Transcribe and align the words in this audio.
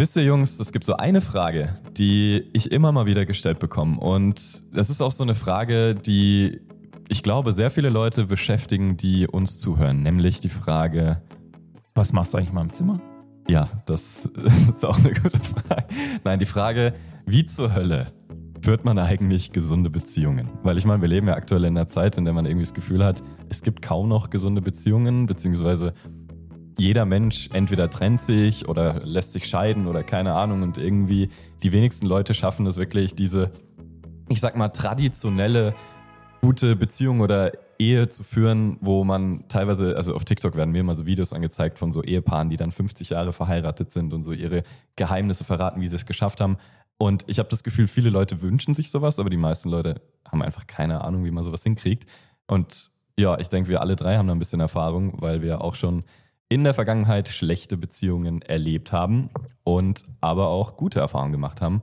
Wisst 0.00 0.14
ihr, 0.14 0.22
Jungs, 0.22 0.60
es 0.60 0.70
gibt 0.70 0.84
so 0.84 0.96
eine 0.96 1.20
Frage, 1.20 1.74
die 1.96 2.44
ich 2.52 2.70
immer 2.70 2.92
mal 2.92 3.06
wieder 3.06 3.26
gestellt 3.26 3.58
bekomme. 3.58 3.98
Und 3.98 4.62
das 4.72 4.90
ist 4.90 5.02
auch 5.02 5.10
so 5.10 5.24
eine 5.24 5.34
Frage, 5.34 5.96
die 5.96 6.60
ich 7.08 7.24
glaube, 7.24 7.52
sehr 7.52 7.68
viele 7.68 7.88
Leute 7.88 8.26
beschäftigen, 8.26 8.96
die 8.96 9.26
uns 9.26 9.58
zuhören. 9.58 10.04
Nämlich 10.04 10.38
die 10.38 10.50
Frage: 10.50 11.20
Was 11.96 12.12
machst 12.12 12.32
du 12.32 12.38
eigentlich 12.38 12.52
mal 12.52 12.62
im 12.62 12.72
Zimmer? 12.72 13.00
Ja, 13.48 13.68
das 13.86 14.26
ist 14.68 14.86
auch 14.86 14.96
eine 15.00 15.12
gute 15.14 15.40
Frage. 15.40 15.86
Nein, 16.22 16.38
die 16.38 16.46
Frage: 16.46 16.94
Wie 17.26 17.44
zur 17.44 17.74
Hölle 17.74 18.06
führt 18.62 18.84
man 18.84 19.00
eigentlich 19.00 19.50
gesunde 19.50 19.90
Beziehungen? 19.90 20.48
Weil 20.62 20.78
ich 20.78 20.84
meine, 20.84 21.02
wir 21.02 21.08
leben 21.08 21.26
ja 21.26 21.34
aktuell 21.34 21.64
in 21.64 21.76
einer 21.76 21.88
Zeit, 21.88 22.16
in 22.16 22.24
der 22.24 22.34
man 22.34 22.46
irgendwie 22.46 22.66
das 22.66 22.74
Gefühl 22.74 23.04
hat, 23.04 23.24
es 23.48 23.62
gibt 23.62 23.82
kaum 23.82 24.08
noch 24.08 24.30
gesunde 24.30 24.62
Beziehungen, 24.62 25.26
beziehungsweise 25.26 25.92
jeder 26.78 27.04
Mensch 27.04 27.50
entweder 27.52 27.90
trennt 27.90 28.20
sich 28.20 28.68
oder 28.68 29.04
lässt 29.04 29.32
sich 29.32 29.46
scheiden 29.46 29.86
oder 29.88 30.04
keine 30.04 30.34
Ahnung 30.34 30.62
und 30.62 30.78
irgendwie 30.78 31.28
die 31.62 31.72
wenigsten 31.72 32.06
Leute 32.06 32.34
schaffen 32.34 32.66
es 32.66 32.76
wirklich, 32.76 33.14
diese, 33.14 33.50
ich 34.28 34.40
sag 34.40 34.56
mal, 34.56 34.68
traditionelle 34.68 35.74
gute 36.40 36.76
Beziehung 36.76 37.20
oder 37.20 37.52
Ehe 37.80 38.08
zu 38.08 38.22
führen, 38.22 38.76
wo 38.80 39.02
man 39.02 39.44
teilweise, 39.48 39.96
also 39.96 40.14
auf 40.14 40.24
TikTok 40.24 40.54
werden 40.54 40.70
mir 40.70 40.80
immer 40.80 40.94
so 40.94 41.04
Videos 41.04 41.32
angezeigt 41.32 41.78
von 41.80 41.92
so 41.92 42.02
Ehepaaren, 42.02 42.48
die 42.48 42.56
dann 42.56 42.70
50 42.70 43.10
Jahre 43.10 43.32
verheiratet 43.32 43.92
sind 43.92 44.12
und 44.12 44.22
so 44.22 44.32
ihre 44.32 44.62
Geheimnisse 44.94 45.42
verraten, 45.44 45.80
wie 45.80 45.88
sie 45.88 45.96
es 45.96 46.06
geschafft 46.06 46.40
haben. 46.40 46.58
Und 46.96 47.24
ich 47.26 47.40
habe 47.40 47.48
das 47.48 47.64
Gefühl, 47.64 47.88
viele 47.88 48.10
Leute 48.10 48.40
wünschen 48.40 48.72
sich 48.74 48.90
sowas, 48.90 49.18
aber 49.18 49.30
die 49.30 49.36
meisten 49.36 49.68
Leute 49.68 50.00
haben 50.28 50.42
einfach 50.42 50.66
keine 50.66 51.02
Ahnung, 51.02 51.24
wie 51.24 51.30
man 51.30 51.44
sowas 51.44 51.62
hinkriegt. 51.62 52.08
Und 52.46 52.90
ja, 53.16 53.38
ich 53.38 53.48
denke, 53.48 53.68
wir 53.68 53.80
alle 53.80 53.96
drei 53.96 54.16
haben 54.16 54.28
da 54.28 54.32
ein 54.32 54.38
bisschen 54.38 54.60
Erfahrung, 54.60 55.20
weil 55.20 55.42
wir 55.42 55.60
auch 55.60 55.74
schon 55.74 56.04
in 56.48 56.64
der 56.64 56.74
Vergangenheit 56.74 57.28
schlechte 57.28 57.76
Beziehungen 57.76 58.42
erlebt 58.42 58.92
haben 58.92 59.30
und 59.64 60.04
aber 60.20 60.48
auch 60.48 60.76
gute 60.76 61.00
Erfahrungen 61.00 61.32
gemacht 61.32 61.60
haben. 61.60 61.82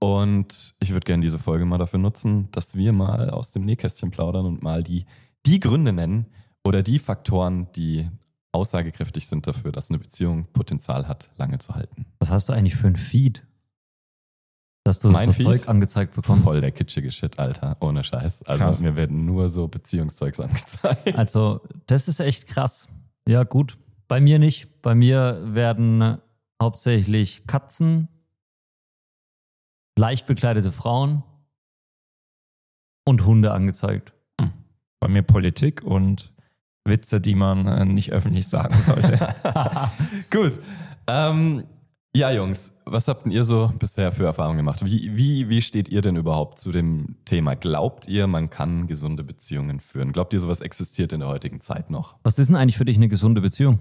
Und 0.00 0.74
ich 0.80 0.90
würde 0.90 1.04
gerne 1.04 1.22
diese 1.22 1.38
Folge 1.38 1.64
mal 1.64 1.78
dafür 1.78 2.00
nutzen, 2.00 2.48
dass 2.50 2.74
wir 2.74 2.92
mal 2.92 3.30
aus 3.30 3.52
dem 3.52 3.64
Nähkästchen 3.64 4.10
plaudern 4.10 4.46
und 4.46 4.62
mal 4.62 4.82
die, 4.82 5.06
die 5.46 5.60
Gründe 5.60 5.92
nennen 5.92 6.26
oder 6.64 6.82
die 6.82 6.98
Faktoren, 6.98 7.68
die 7.76 8.08
aussagekräftig 8.50 9.28
sind 9.28 9.46
dafür, 9.46 9.70
dass 9.70 9.90
eine 9.90 9.98
Beziehung 9.98 10.46
Potenzial 10.52 11.06
hat, 11.06 11.30
lange 11.38 11.58
zu 11.58 11.74
halten. 11.74 12.06
Was 12.18 12.30
hast 12.30 12.48
du 12.48 12.52
eigentlich 12.52 12.74
für 12.74 12.88
ein 12.88 12.96
Feed? 12.96 13.46
Dass 14.84 14.98
du 14.98 15.10
Mein 15.10 15.28
so 15.28 15.34
Feed? 15.34 15.46
Zeug 15.46 15.68
angezeigt 15.68 16.14
bekommst. 16.14 16.44
Voll 16.44 16.60
der 16.60 16.72
kitschige 16.72 17.12
Shit, 17.12 17.38
Alter. 17.38 17.76
Ohne 17.80 18.02
Scheiß. 18.02 18.42
Also 18.42 18.64
Krass. 18.64 18.80
mir 18.80 18.96
werden 18.96 19.24
nur 19.24 19.48
so 19.48 19.68
Beziehungszeugs 19.68 20.40
angezeigt. 20.40 21.14
Also, 21.16 21.60
das 21.86 22.08
ist 22.08 22.18
echt 22.18 22.48
krass. 22.48 22.88
Ja, 23.28 23.44
gut. 23.44 23.78
Bei 24.12 24.20
mir 24.20 24.38
nicht. 24.38 24.82
Bei 24.82 24.94
mir 24.94 25.40
werden 25.42 26.18
hauptsächlich 26.60 27.46
Katzen, 27.46 28.08
leicht 29.98 30.26
bekleidete 30.26 30.70
Frauen 30.70 31.22
und 33.06 33.24
Hunde 33.24 33.52
angezeigt. 33.52 34.12
Bei 35.00 35.08
mir 35.08 35.22
Politik 35.22 35.82
und 35.82 36.30
Witze, 36.84 37.22
die 37.22 37.34
man 37.34 37.66
äh, 37.66 37.86
nicht 37.86 38.12
öffentlich 38.12 38.48
sagen 38.48 38.78
sollte. 38.82 39.34
Gut. 40.30 40.60
Ähm, 41.06 41.64
ja, 42.14 42.30
Jungs, 42.30 42.76
was 42.84 43.08
habt 43.08 43.24
denn 43.24 43.32
ihr 43.32 43.44
so 43.44 43.72
bisher 43.78 44.12
für 44.12 44.26
Erfahrungen 44.26 44.58
gemacht? 44.58 44.84
Wie, 44.84 45.16
wie, 45.16 45.48
wie 45.48 45.62
steht 45.62 45.88
ihr 45.88 46.02
denn 46.02 46.16
überhaupt 46.16 46.58
zu 46.58 46.70
dem 46.70 47.16
Thema? 47.24 47.54
Glaubt 47.54 48.08
ihr, 48.08 48.26
man 48.26 48.50
kann 48.50 48.86
gesunde 48.86 49.24
Beziehungen 49.24 49.80
führen? 49.80 50.12
Glaubt 50.12 50.34
ihr, 50.34 50.40
sowas 50.40 50.60
existiert 50.60 51.14
in 51.14 51.20
der 51.20 51.30
heutigen 51.30 51.62
Zeit 51.62 51.88
noch? 51.88 52.16
Was 52.24 52.38
ist 52.38 52.48
denn 52.48 52.56
eigentlich 52.56 52.76
für 52.76 52.84
dich 52.84 52.98
eine 52.98 53.08
gesunde 53.08 53.40
Beziehung? 53.40 53.78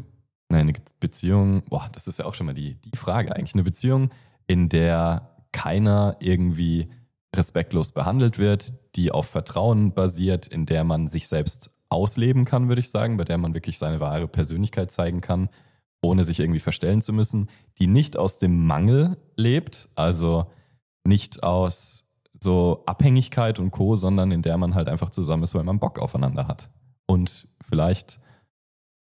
Eine 0.53 0.73
Beziehung, 0.99 1.63
boah, 1.63 1.89
das 1.91 2.07
ist 2.07 2.19
ja 2.19 2.25
auch 2.25 2.33
schon 2.33 2.45
mal 2.47 2.53
die, 2.53 2.75
die 2.75 2.97
Frage 2.97 3.35
eigentlich. 3.35 3.53
Eine 3.53 3.63
Beziehung, 3.63 4.11
in 4.47 4.69
der 4.69 5.29
keiner 5.51 6.17
irgendwie 6.19 6.89
respektlos 7.35 7.91
behandelt 7.91 8.37
wird, 8.37 8.73
die 8.95 9.11
auf 9.11 9.27
Vertrauen 9.27 9.93
basiert, 9.93 10.47
in 10.47 10.65
der 10.65 10.83
man 10.83 11.07
sich 11.07 11.27
selbst 11.27 11.71
ausleben 11.89 12.45
kann, 12.45 12.67
würde 12.67 12.79
ich 12.79 12.89
sagen, 12.89 13.17
bei 13.17 13.23
der 13.23 13.37
man 13.37 13.53
wirklich 13.53 13.77
seine 13.77 13.99
wahre 13.99 14.27
Persönlichkeit 14.27 14.91
zeigen 14.91 15.21
kann, 15.21 15.49
ohne 16.01 16.23
sich 16.23 16.39
irgendwie 16.39 16.59
verstellen 16.59 17.01
zu 17.01 17.13
müssen, 17.13 17.49
die 17.79 17.87
nicht 17.87 18.17
aus 18.17 18.39
dem 18.39 18.65
Mangel 18.65 19.17
lebt, 19.35 19.89
also 19.95 20.47
nicht 21.03 21.43
aus 21.43 22.07
so 22.39 22.83
Abhängigkeit 22.85 23.59
und 23.59 23.71
Co., 23.71 23.95
sondern 23.95 24.31
in 24.31 24.41
der 24.41 24.57
man 24.57 24.73
halt 24.73 24.89
einfach 24.89 25.09
zusammen 25.09 25.43
ist, 25.43 25.53
weil 25.53 25.63
man 25.63 25.79
Bock 25.79 25.99
aufeinander 25.99 26.47
hat. 26.47 26.69
Und 27.05 27.47
vielleicht 27.61 28.19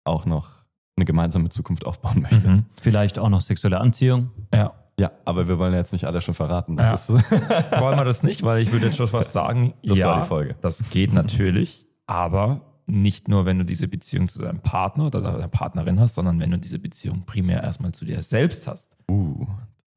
auch 0.04 0.26
noch 0.26 0.63
eine 0.96 1.06
gemeinsame 1.06 1.50
Zukunft 1.50 1.86
aufbauen 1.86 2.22
möchte. 2.22 2.48
Mhm. 2.48 2.66
Vielleicht 2.82 3.20
auch 3.20 3.30
noch 3.30 3.42
sexuelle 3.42 3.80
Anziehung. 3.80 4.32
ja. 4.54 4.74
Ja, 5.00 5.12
aber 5.26 5.48
wir 5.48 5.58
wollen 5.58 5.74
jetzt 5.74 5.92
nicht 5.92 6.06
alle 6.06 6.22
schon 6.22 6.36
verraten. 6.36 6.78
Ja. 6.78 6.94
Wollen 7.80 7.98
wir 7.98 8.06
das 8.06 8.22
nicht, 8.22 8.44
weil 8.44 8.62
ich 8.62 8.72
würde 8.72 8.86
jetzt 8.86 8.98
schon 8.98 9.12
was 9.12 9.34
sagen. 9.34 9.74
Das 9.84 9.98
ja, 9.98 10.08
war 10.08 10.22
die 10.22 10.28
Folge. 10.28 10.56
Das 10.62 10.88
geht 10.92 11.14
natürlich, 11.16 11.88
aber 12.06 12.62
nicht 12.86 13.28
nur, 13.28 13.46
wenn 13.46 13.58
du 13.58 13.66
diese 13.66 13.88
Beziehung 13.88 14.28
zu 14.28 14.40
deinem 14.40 14.60
Partner 14.60 15.08
oder 15.08 15.22
deiner 15.22 15.48
Partnerin 15.48 16.00
hast, 16.00 16.14
sondern 16.14 16.40
wenn 16.40 16.52
du 16.52 16.60
diese 16.60 16.78
Beziehung 16.78 17.26
primär 17.26 17.64
erstmal 17.64 17.92
zu 17.92 18.06
dir 18.06 18.22
selbst 18.22 18.68
hast. 18.68 18.96
uh, 19.10 19.48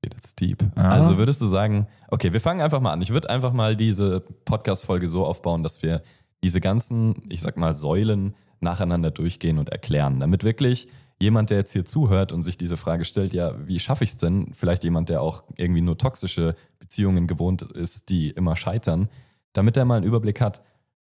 geht 0.01 0.15
jetzt 0.15 0.41
deep. 0.41 0.65
Ah. 0.77 0.89
Also 0.89 1.19
würdest 1.19 1.43
du 1.43 1.47
sagen, 1.47 1.89
okay, 2.09 2.33
wir 2.33 2.41
fangen 2.41 2.63
einfach 2.63 2.81
mal 2.81 2.93
an. 2.93 3.03
Ich 3.03 3.11
würde 3.11 3.29
einfach 3.29 3.53
mal 3.53 3.77
diese 3.77 4.21
Podcast-Folge 4.21 5.09
so 5.09 5.27
aufbauen, 5.27 5.63
dass 5.63 5.83
wir 5.83 6.03
diese 6.43 6.61
ganzen, 6.61 7.23
ich 7.29 7.41
sag 7.41 7.57
mal, 7.57 7.75
Säulen 7.75 8.35
nacheinander 8.61 9.11
durchgehen 9.11 9.59
und 9.59 9.69
erklären, 9.69 10.21
damit 10.21 10.45
wirklich 10.45 10.89
jemand, 11.19 11.51
der 11.51 11.59
jetzt 11.59 11.73
hier 11.73 11.85
zuhört 11.85 12.33
und 12.33 12.43
sich 12.43 12.59
diese 12.59 12.77
Frage 12.77 13.05
stellt, 13.05 13.33
ja, 13.33 13.55
wie 13.67 13.79
schaffe 13.79 14.05
ich 14.05 14.11
es 14.11 14.19
denn? 14.19 14.53
Vielleicht 14.53 14.85
jemand, 14.85 15.09
der 15.09 15.23
auch 15.23 15.45
irgendwie 15.57 15.81
nur 15.81 15.99
toxische 15.99 16.55
Beziehungen 16.79 17.27
gewohnt 17.27 17.63
ist, 17.63 18.09
die 18.09 18.31
immer 18.31 18.57
scheitern, 18.57 19.09
damit 19.53 19.77
er 19.77 19.85
mal 19.85 19.97
einen 19.97 20.07
Überblick 20.07 20.41
hat, 20.41 20.63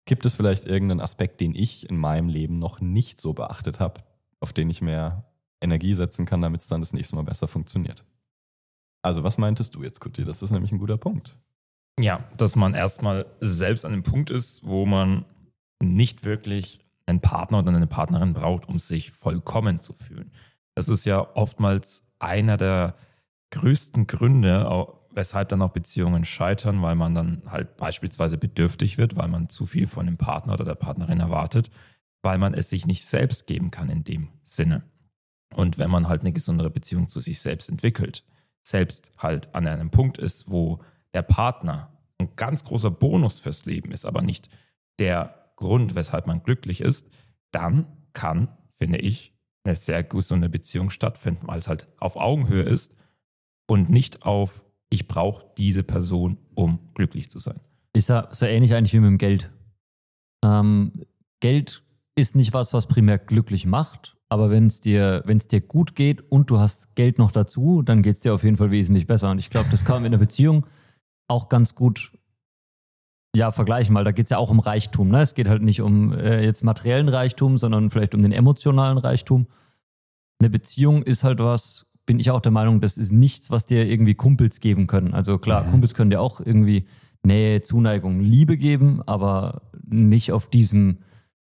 gibt 0.06 0.24
es 0.24 0.34
vielleicht 0.34 0.64
irgendeinen 0.64 1.00
Aspekt, 1.00 1.40
den 1.40 1.54
ich 1.54 1.88
in 1.88 1.96
meinem 1.96 2.28
Leben 2.28 2.58
noch 2.58 2.80
nicht 2.80 3.20
so 3.20 3.34
beachtet 3.34 3.80
habe, 3.80 4.02
auf 4.40 4.52
den 4.52 4.70
ich 4.70 4.80
mehr 4.80 5.24
Energie 5.60 5.94
setzen 5.94 6.24
kann, 6.24 6.40
damit 6.40 6.62
es 6.62 6.68
dann 6.68 6.80
das 6.80 6.92
nächste 6.92 7.16
Mal 7.16 7.22
besser 7.22 7.48
funktioniert. 7.48 8.04
Also, 9.02 9.22
was 9.22 9.38
meintest 9.38 9.74
du 9.74 9.82
jetzt, 9.82 10.00
Kuti? 10.00 10.24
Das 10.24 10.42
ist 10.42 10.50
nämlich 10.50 10.72
ein 10.72 10.78
guter 10.78 10.96
Punkt. 10.96 11.38
Ja, 12.00 12.24
dass 12.36 12.56
man 12.56 12.74
erstmal 12.74 13.26
selbst 13.40 13.84
an 13.84 13.92
dem 13.92 14.02
Punkt 14.02 14.30
ist, 14.30 14.64
wo 14.64 14.86
man 14.86 15.24
nicht 15.82 16.24
wirklich 16.24 16.84
einen 17.06 17.20
Partner 17.20 17.58
oder 17.58 17.74
eine 17.74 17.86
Partnerin 17.86 18.32
braucht, 18.32 18.68
um 18.68 18.78
sich 18.78 19.12
vollkommen 19.12 19.80
zu 19.80 19.92
fühlen. 19.92 20.30
Das 20.74 20.88
ist 20.88 21.04
ja 21.04 21.34
oftmals 21.34 22.04
einer 22.18 22.56
der 22.56 22.94
größten 23.50 24.06
Gründe, 24.06 24.66
weshalb 25.10 25.48
dann 25.48 25.62
auch 25.62 25.72
Beziehungen 25.72 26.24
scheitern, 26.24 26.82
weil 26.82 26.94
man 26.94 27.14
dann 27.14 27.42
halt 27.46 27.76
beispielsweise 27.76 28.38
bedürftig 28.38 28.96
wird, 28.96 29.16
weil 29.16 29.28
man 29.28 29.48
zu 29.48 29.66
viel 29.66 29.86
von 29.86 30.06
dem 30.06 30.16
Partner 30.16 30.54
oder 30.54 30.64
der 30.64 30.76
Partnerin 30.76 31.20
erwartet, 31.20 31.70
weil 32.22 32.38
man 32.38 32.54
es 32.54 32.70
sich 32.70 32.86
nicht 32.86 33.04
selbst 33.04 33.46
geben 33.46 33.70
kann 33.70 33.90
in 33.90 34.04
dem 34.04 34.28
Sinne. 34.42 34.82
Und 35.54 35.78
wenn 35.78 35.90
man 35.90 36.08
halt 36.08 36.20
eine 36.20 36.32
gesundere 36.32 36.70
Beziehung 36.70 37.08
zu 37.08 37.20
sich 37.20 37.40
selbst 37.40 37.68
entwickelt, 37.68 38.24
selbst 38.62 39.10
halt 39.18 39.52
an 39.54 39.66
einem 39.66 39.90
Punkt 39.90 40.18
ist, 40.18 40.48
wo 40.48 40.80
der 41.14 41.22
Partner 41.22 41.92
ein 42.18 42.36
ganz 42.36 42.64
großer 42.64 42.90
Bonus 42.90 43.40
fürs 43.40 43.64
Leben 43.66 43.92
ist, 43.92 44.04
aber 44.04 44.22
nicht 44.22 44.48
der 44.98 45.52
Grund, 45.56 45.94
weshalb 45.94 46.26
man 46.26 46.42
glücklich 46.42 46.80
ist, 46.80 47.08
dann 47.50 47.86
kann, 48.12 48.48
finde 48.78 48.98
ich, 48.98 49.34
eine 49.64 49.74
sehr 49.74 50.02
gesunde 50.02 50.48
Beziehung 50.48 50.90
stattfinden, 50.90 51.46
weil 51.46 51.58
es 51.58 51.68
halt 51.68 51.88
auf 51.98 52.16
Augenhöhe 52.16 52.62
ist 52.62 52.96
und 53.66 53.90
nicht 53.90 54.22
auf, 54.22 54.64
ich 54.88 55.06
brauche 55.06 55.46
diese 55.58 55.82
Person, 55.82 56.38
um 56.54 56.92
glücklich 56.94 57.30
zu 57.30 57.38
sein. 57.38 57.60
Ist 57.92 58.08
ja 58.08 58.28
so 58.30 58.46
ähnlich 58.46 58.74
eigentlich 58.74 58.92
wie 58.92 59.00
mit 59.00 59.08
dem 59.08 59.18
Geld. 59.18 59.50
Ähm, 60.44 61.04
Geld 61.40 61.82
ist 62.14 62.36
nicht 62.36 62.52
was, 62.52 62.72
was 62.72 62.86
primär 62.86 63.18
glücklich 63.18 63.66
macht, 63.66 64.16
aber 64.28 64.50
wenn 64.50 64.66
es 64.66 64.80
dir, 64.80 65.22
dir 65.48 65.60
gut 65.60 65.94
geht 65.94 66.30
und 66.30 66.50
du 66.50 66.58
hast 66.58 66.94
Geld 66.94 67.18
noch 67.18 67.32
dazu, 67.32 67.82
dann 67.82 68.02
geht 68.02 68.14
es 68.14 68.20
dir 68.20 68.34
auf 68.34 68.44
jeden 68.44 68.56
Fall 68.56 68.70
wesentlich 68.70 69.06
besser. 69.06 69.30
Und 69.30 69.38
ich 69.38 69.50
glaube, 69.50 69.68
das 69.70 69.84
man 69.96 70.06
in 70.06 70.12
der 70.12 70.18
Beziehung 70.18 70.66
auch 71.30 71.48
ganz 71.48 71.74
gut 71.74 72.12
ja, 73.34 73.52
vergleichen, 73.52 73.94
weil 73.94 74.04
da 74.04 74.10
geht 74.12 74.26
es 74.26 74.30
ja 74.30 74.38
auch 74.38 74.50
um 74.50 74.58
Reichtum. 74.58 75.08
Ne? 75.08 75.20
Es 75.20 75.34
geht 75.34 75.48
halt 75.48 75.62
nicht 75.62 75.80
um 75.82 76.12
äh, 76.12 76.44
jetzt 76.44 76.64
materiellen 76.64 77.08
Reichtum, 77.08 77.58
sondern 77.58 77.88
vielleicht 77.90 78.14
um 78.14 78.22
den 78.22 78.32
emotionalen 78.32 78.98
Reichtum. 78.98 79.46
Eine 80.40 80.50
Beziehung 80.50 81.02
ist 81.04 81.22
halt 81.22 81.38
was, 81.38 81.86
bin 82.06 82.18
ich 82.18 82.30
auch 82.32 82.40
der 82.40 82.50
Meinung, 82.50 82.80
das 82.80 82.98
ist 82.98 83.12
nichts, 83.12 83.50
was 83.50 83.66
dir 83.66 83.86
irgendwie 83.86 84.14
Kumpels 84.14 84.58
geben 84.58 84.88
können. 84.88 85.14
Also 85.14 85.38
klar, 85.38 85.64
Mhm. 85.64 85.70
Kumpels 85.70 85.94
können 85.94 86.10
dir 86.10 86.20
auch 86.20 86.40
irgendwie 86.40 86.86
Nähe, 87.22 87.60
Zuneigung, 87.60 88.20
Liebe 88.20 88.56
geben, 88.56 89.00
aber 89.06 89.62
nicht 89.86 90.32
auf 90.32 90.48
diesem, 90.48 90.98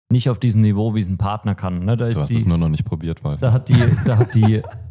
nicht 0.09 0.29
auf 0.31 0.39
diesem 0.39 0.61
Niveau, 0.61 0.95
wie 0.95 1.01
es 1.01 1.09
ein 1.09 1.17
Partner 1.17 1.53
kann. 1.53 1.85
Ne? 1.85 1.95
Da 1.95 2.07
ist 2.07 2.17
Du 2.17 2.21
hast 2.21 2.29
die, 2.29 2.37
es 2.37 2.45
nur 2.45 2.57
noch 2.57 2.69
nicht 2.69 2.85
probiert, 2.85 3.23
Wolf. 3.23 3.39
da 3.39 3.51
hat 3.51 3.69
die, 3.69 3.75
da 4.05 4.17
hat 4.17 4.33
die, 4.33 4.63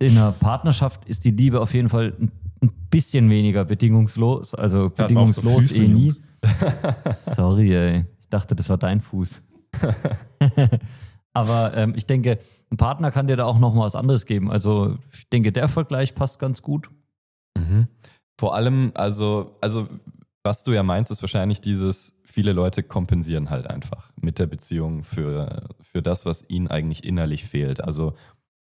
in 0.00 0.16
einer 0.16 0.32
Partnerschaft 0.32 1.04
ist 1.04 1.24
die 1.24 1.30
Liebe 1.30 1.60
auf 1.60 1.74
jeden 1.74 1.88
Fall 1.88 2.14
ein, 2.18 2.32
bisschen 2.90 3.30
weniger 3.30 3.64
bedingungslos, 3.64 4.52
also 4.52 4.90
bedingungslos 4.90 5.70
eh 5.76 5.86
nie. 5.86 6.12
Sorry, 7.14 7.72
ey. 7.72 8.04
Ich 8.20 8.28
dachte, 8.28 8.56
das 8.56 8.68
war 8.68 8.78
dein 8.78 9.00
Fuß. 9.00 9.40
Aber 11.32 11.76
ähm, 11.76 11.94
ich 11.96 12.06
denke, 12.06 12.40
ein 12.72 12.76
Partner 12.76 13.12
kann 13.12 13.28
dir 13.28 13.36
da 13.36 13.44
auch 13.44 13.60
noch 13.60 13.74
mal 13.74 13.84
was 13.84 13.94
anderes 13.94 14.26
geben. 14.26 14.50
Also 14.50 14.98
ich 15.12 15.28
denke, 15.28 15.52
der 15.52 15.68
Vergleich 15.68 16.16
passt 16.16 16.40
ganz 16.40 16.62
gut. 16.62 16.90
Mhm. 17.56 17.86
Vor 18.40 18.56
allem, 18.56 18.90
also, 18.94 19.56
also 19.60 19.88
was 20.42 20.64
du 20.64 20.72
ja 20.72 20.82
meinst, 20.82 21.10
ist 21.10 21.22
wahrscheinlich 21.22 21.60
dieses, 21.60 22.14
viele 22.24 22.52
Leute 22.52 22.82
kompensieren 22.82 23.50
halt 23.50 23.68
einfach 23.68 24.10
mit 24.20 24.38
der 24.38 24.46
Beziehung 24.46 25.02
für, 25.02 25.68
für 25.80 26.02
das, 26.02 26.26
was 26.26 26.44
ihnen 26.48 26.68
eigentlich 26.68 27.04
innerlich 27.04 27.44
fehlt. 27.44 27.80
Also 27.80 28.14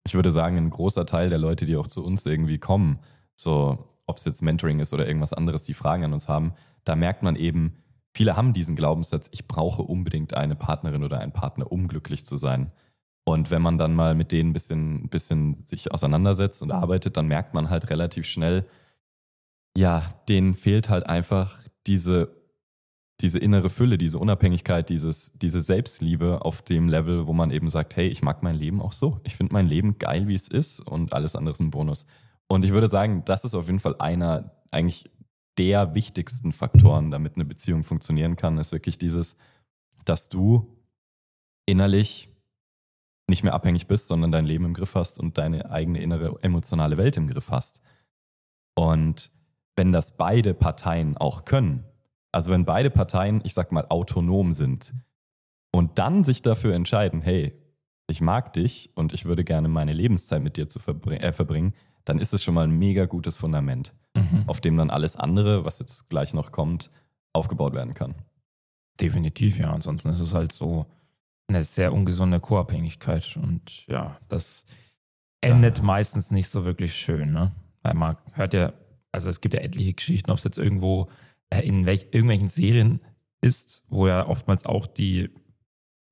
ich 0.06 0.14
würde 0.14 0.32
sagen, 0.32 0.56
ein 0.56 0.70
großer 0.70 1.06
Teil 1.06 1.30
der 1.30 1.38
Leute, 1.38 1.66
die 1.66 1.76
auch 1.76 1.86
zu 1.86 2.04
uns 2.04 2.26
irgendwie 2.26 2.58
kommen, 2.58 2.98
so 3.34 3.88
ob 4.06 4.16
es 4.16 4.24
jetzt 4.24 4.42
Mentoring 4.42 4.80
ist 4.80 4.92
oder 4.92 5.06
irgendwas 5.06 5.32
anderes, 5.32 5.62
die 5.62 5.74
Fragen 5.74 6.04
an 6.04 6.12
uns 6.12 6.28
haben, 6.28 6.54
da 6.84 6.96
merkt 6.96 7.22
man 7.22 7.36
eben, 7.36 7.82
viele 8.12 8.36
haben 8.36 8.52
diesen 8.52 8.76
Glaubenssatz, 8.76 9.28
ich 9.32 9.46
brauche 9.46 9.82
unbedingt 9.82 10.34
eine 10.34 10.56
Partnerin 10.56 11.04
oder 11.04 11.20
einen 11.20 11.32
Partner, 11.32 11.70
um 11.70 11.88
glücklich 11.88 12.26
zu 12.26 12.36
sein. 12.36 12.72
Und 13.24 13.50
wenn 13.50 13.62
man 13.62 13.78
dann 13.78 13.94
mal 13.94 14.14
mit 14.14 14.32
denen 14.32 14.50
ein 14.50 14.52
bisschen, 14.52 15.08
bisschen 15.08 15.54
sich 15.54 15.92
auseinandersetzt 15.92 16.62
und 16.62 16.72
arbeitet, 16.72 17.16
dann 17.16 17.28
merkt 17.28 17.54
man 17.54 17.70
halt 17.70 17.88
relativ 17.90 18.26
schnell, 18.26 18.66
ja, 19.76 20.02
denen 20.28 20.54
fehlt 20.54 20.88
halt 20.88 21.06
einfach 21.06 21.60
diese, 21.86 22.41
diese 23.22 23.38
innere 23.38 23.70
Fülle, 23.70 23.98
diese 23.98 24.18
Unabhängigkeit, 24.18 24.88
dieses, 24.90 25.32
diese 25.34 25.62
Selbstliebe 25.62 26.44
auf 26.44 26.62
dem 26.62 26.88
Level, 26.88 27.26
wo 27.26 27.32
man 27.32 27.50
eben 27.50 27.68
sagt, 27.68 27.96
hey, 27.96 28.08
ich 28.08 28.22
mag 28.22 28.42
mein 28.42 28.56
Leben 28.56 28.82
auch 28.82 28.92
so. 28.92 29.20
Ich 29.24 29.36
finde 29.36 29.52
mein 29.52 29.68
Leben 29.68 29.98
geil, 29.98 30.28
wie 30.28 30.34
es 30.34 30.48
ist 30.48 30.80
und 30.80 31.12
alles 31.12 31.36
andere 31.36 31.52
ist 31.52 31.60
ein 31.60 31.70
Bonus. 31.70 32.04
Und 32.48 32.64
ich 32.64 32.72
würde 32.72 32.88
sagen, 32.88 33.24
das 33.24 33.44
ist 33.44 33.54
auf 33.54 33.66
jeden 33.66 33.78
Fall 33.78 33.96
einer 33.98 34.50
eigentlich 34.70 35.10
der 35.58 35.94
wichtigsten 35.94 36.52
Faktoren, 36.52 37.10
damit 37.10 37.36
eine 37.36 37.44
Beziehung 37.44 37.84
funktionieren 37.84 38.36
kann, 38.36 38.58
ist 38.58 38.72
wirklich 38.72 38.98
dieses, 38.98 39.36
dass 40.04 40.28
du 40.28 40.76
innerlich 41.66 42.28
nicht 43.28 43.44
mehr 43.44 43.54
abhängig 43.54 43.86
bist, 43.86 44.08
sondern 44.08 44.32
dein 44.32 44.46
Leben 44.46 44.64
im 44.64 44.74
Griff 44.74 44.94
hast 44.94 45.20
und 45.20 45.38
deine 45.38 45.70
eigene 45.70 46.02
innere 46.02 46.36
emotionale 46.42 46.96
Welt 46.96 47.16
im 47.16 47.28
Griff 47.28 47.50
hast. 47.50 47.80
Und 48.74 49.30
wenn 49.76 49.92
das 49.92 50.16
beide 50.16 50.54
Parteien 50.54 51.16
auch 51.16 51.44
können, 51.44 51.84
also 52.32 52.50
wenn 52.50 52.64
beide 52.64 52.90
Parteien, 52.90 53.40
ich 53.44 53.54
sag 53.54 53.72
mal, 53.72 53.86
autonom 53.88 54.52
sind 54.52 54.94
und 55.70 55.98
dann 55.98 56.24
sich 56.24 56.42
dafür 56.42 56.74
entscheiden, 56.74 57.22
hey, 57.22 57.58
ich 58.08 58.20
mag 58.20 58.52
dich 58.52 58.90
und 58.94 59.12
ich 59.12 59.24
würde 59.24 59.44
gerne 59.44 59.68
meine 59.68 59.92
Lebenszeit 59.92 60.42
mit 60.42 60.56
dir 60.56 60.68
zu 60.68 60.78
verbring 60.78 61.20
äh, 61.20 61.32
verbringen, 61.32 61.74
dann 62.04 62.18
ist 62.18 62.34
es 62.34 62.42
schon 62.42 62.54
mal 62.54 62.64
ein 62.64 62.78
mega 62.78 63.04
gutes 63.04 63.36
Fundament, 63.36 63.94
mhm. 64.14 64.44
auf 64.46 64.60
dem 64.60 64.76
dann 64.76 64.90
alles 64.90 65.16
andere, 65.16 65.64
was 65.64 65.78
jetzt 65.78 66.10
gleich 66.10 66.34
noch 66.34 66.50
kommt, 66.50 66.90
aufgebaut 67.32 67.74
werden 67.74 67.94
kann. 67.94 68.16
Definitiv, 69.00 69.58
ja. 69.58 69.72
Ansonsten 69.72 70.10
ist 70.10 70.20
es 70.20 70.34
halt 70.34 70.52
so, 70.52 70.86
eine 71.48 71.64
sehr 71.64 71.92
ungesunde 71.92 72.40
Co-Abhängigkeit. 72.40 73.36
Und 73.36 73.86
ja, 73.86 74.18
das 74.28 74.64
endet 75.40 75.78
ja. 75.78 75.84
meistens 75.84 76.30
nicht 76.30 76.48
so 76.48 76.64
wirklich 76.64 76.94
schön, 76.94 77.32
ne? 77.32 77.52
Weil 77.82 77.94
man 77.94 78.16
hört 78.32 78.54
ja, 78.54 78.72
also 79.10 79.28
es 79.28 79.40
gibt 79.40 79.54
ja 79.54 79.60
etliche 79.60 79.92
Geschichten, 79.92 80.30
ob 80.30 80.38
es 80.38 80.44
jetzt 80.44 80.58
irgendwo 80.58 81.08
in 81.58 81.86
welch, 81.86 82.08
irgendwelchen 82.12 82.48
Serien 82.48 83.00
ist, 83.40 83.84
wo 83.88 84.06
ja 84.06 84.26
oftmals 84.26 84.66
auch 84.66 84.86
die 84.86 85.30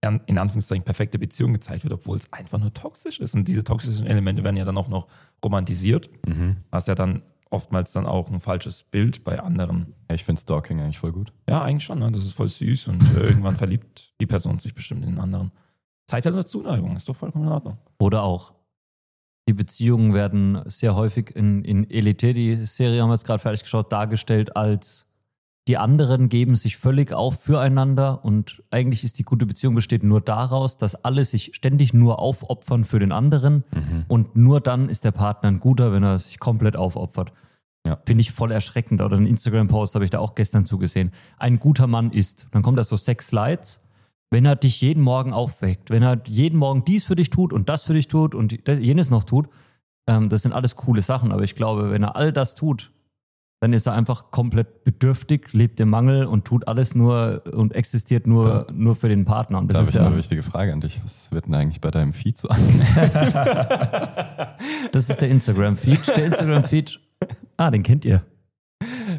in 0.03 0.39
Anführungszeichen 0.39 0.85
perfekte 0.85 1.19
Beziehung 1.19 1.53
gezeigt 1.53 1.85
wird, 1.85 1.93
obwohl 1.93 2.17
es 2.17 2.33
einfach 2.33 2.59
nur 2.59 2.73
toxisch 2.73 3.21
ist. 3.21 3.35
Und 3.35 3.47
diese 3.47 3.65
toxischen 3.65 4.07
Elemente 4.07 4.43
werden 4.43 4.57
ja 4.57 4.65
dann 4.65 4.79
auch 4.79 4.89
noch 4.89 5.09
romantisiert, 5.45 6.09
mhm. 6.27 6.57
was 6.71 6.87
ja 6.87 6.95
dann 6.95 7.23
oftmals 7.51 7.93
dann 7.93 8.07
auch 8.07 8.31
ein 8.31 8.41
falsches 8.41 8.85
Bild 8.85 9.25
bei 9.25 9.41
anderen. 9.41 9.95
Ja, 10.09 10.15
ich 10.15 10.25
finde 10.25 10.41
Stalking 10.41 10.81
eigentlich 10.81 10.99
voll 10.99 11.13
gut. 11.13 11.33
Ja, 11.49 11.63
eigentlich 11.63 11.85
schon. 11.85 11.99
Ne? 11.99 12.11
Das 12.11 12.25
ist 12.25 12.33
voll 12.33 12.49
süß 12.49 12.89
und 12.89 13.03
äh, 13.15 13.25
irgendwann 13.25 13.57
verliebt 13.57 14.15
die 14.21 14.27
Person 14.27 14.59
sich 14.59 14.75
bestimmt 14.75 15.05
in 15.05 15.11
den 15.11 15.21
anderen. 15.21 15.51
Zeit 16.07 16.25
halt 16.25 16.35
nur 16.35 16.47
Zuneigung, 16.47 16.97
ist 16.97 17.09
doch 17.09 17.17
vollkommen 17.17 17.47
in 17.47 17.53
Ordnung. 17.53 17.79
Oder 17.99 18.23
auch, 18.23 18.55
die 19.49 19.53
Beziehungen 19.53 20.15
werden 20.15 20.63
sehr 20.67 20.95
häufig 20.95 21.35
in, 21.35 21.65
in 21.65 21.91
Elite, 21.91 22.33
die 22.35 22.65
Serie 22.65 23.03
haben 23.03 23.09
wir 23.09 23.15
jetzt 23.15 23.27
gerade 23.27 23.43
fertig 23.43 23.63
geschaut, 23.63 23.93
dargestellt 23.93 24.57
als 24.57 25.07
die 25.71 25.79
anderen 25.79 26.29
geben 26.29 26.57
sich 26.57 26.79
völlig 26.79 27.13
auf 27.13 27.43
füreinander 27.43 28.25
und 28.25 28.61
eigentlich 28.73 29.05
ist 29.05 29.21
die 29.21 29.23
gute 29.23 29.47
Beziehung 29.47 29.77
besteht 29.77 30.03
nur 30.03 30.21
daraus, 30.21 30.79
dass 30.79 30.97
alle 30.97 31.25
sich 31.25 31.53
ständig 31.55 31.95
nur 31.95 32.19
aufopfern 32.19 32.83
für 32.83 32.99
den 32.99 33.13
anderen 33.13 33.63
mhm. 33.71 34.05
und 34.09 34.35
nur 34.35 34.61
dann 34.61 34.89
ist 34.89 35.05
der 35.05 35.13
Partner 35.13 35.49
ein 35.49 35.61
guter, 35.61 35.93
wenn 35.93 36.03
er 36.03 36.19
sich 36.19 36.41
komplett 36.41 36.75
aufopfert. 36.77 37.33
Ja. 37.87 38.01
Finde 38.05 38.23
ich 38.23 38.33
voll 38.33 38.51
erschreckend. 38.51 39.01
Oder 39.01 39.17
ein 39.17 39.29
Instagram-Post 39.29 39.95
habe 39.95 40.05
ich 40.05 40.11
da 40.11 40.19
auch 40.19 40.35
gestern 40.35 40.65
zugesehen. 40.65 41.13
Ein 41.39 41.61
guter 41.61 41.87
Mann 41.87 42.11
ist. 42.11 42.49
Dann 42.51 42.63
kommt 42.63 42.77
da 42.77 42.83
so 42.83 42.97
sechs 42.97 43.29
Slides. 43.29 43.81
Wenn 44.29 44.45
er 44.45 44.57
dich 44.57 44.81
jeden 44.81 45.05
Morgen 45.05 45.33
aufweckt, 45.33 45.91
wenn 45.91 46.03
er 46.03 46.21
jeden 46.27 46.59
Morgen 46.59 46.85
dies 46.85 47.05
für 47.05 47.15
dich 47.15 47.31
tut 47.31 47.53
und 47.53 47.69
das 47.69 47.85
für 47.85 47.95
dich 47.95 48.09
tut 48.09 48.35
und 48.35 48.69
jenes 48.69 49.09
noch 49.09 49.23
tut, 49.23 49.49
ähm, 50.09 50.31
das 50.31 50.43
sind 50.43 50.53
alles 50.53 50.75
coole 50.75 51.03
Sachen. 51.03 51.31
Aber 51.31 51.45
ich 51.45 51.55
glaube, 51.55 51.93
wenn 51.93 52.03
er 52.03 52.17
all 52.17 52.33
das 52.33 52.57
tut, 52.57 52.91
dann 53.61 53.75
ist 53.75 53.87
er 53.87 53.93
einfach 53.93 54.31
komplett 54.31 54.85
bedürftig, 54.85 55.53
lebt 55.53 55.81
im 55.81 55.91
Mangel 55.91 56.25
und 56.25 56.47
tut 56.47 56.67
alles 56.67 56.95
nur 56.95 57.43
und 57.53 57.75
existiert 57.75 58.27
nur, 58.27 58.45
da, 58.45 58.67
nur 58.73 58.97
für 58.97 59.11
den 59.11 59.27
Partner. 59.27 59.59
Und 59.59 59.71
das 59.71 59.79
da 59.79 59.85
ist 59.85 59.95
ja 59.95 60.07
eine 60.07 60.17
wichtige 60.17 60.43
Frage 60.43 60.73
an 60.73 60.81
dich. 60.81 60.99
Was 61.05 61.31
wird 61.31 61.45
denn 61.45 61.55
eigentlich 61.55 61.83
bei 61.83 61.91
deinem 61.91 62.15
Feed 62.15 62.39
so 62.39 62.49
angezeigt? 62.49 63.15
das 64.93 65.11
ist 65.11 65.21
der 65.21 65.29
Instagram-Feed. 65.29 66.09
Der 66.09 66.25
Instagram-Feed, 66.25 67.01
ah, 67.59 67.71
den 67.71 67.83
kennt 67.83 68.07
ihr. 68.07 68.23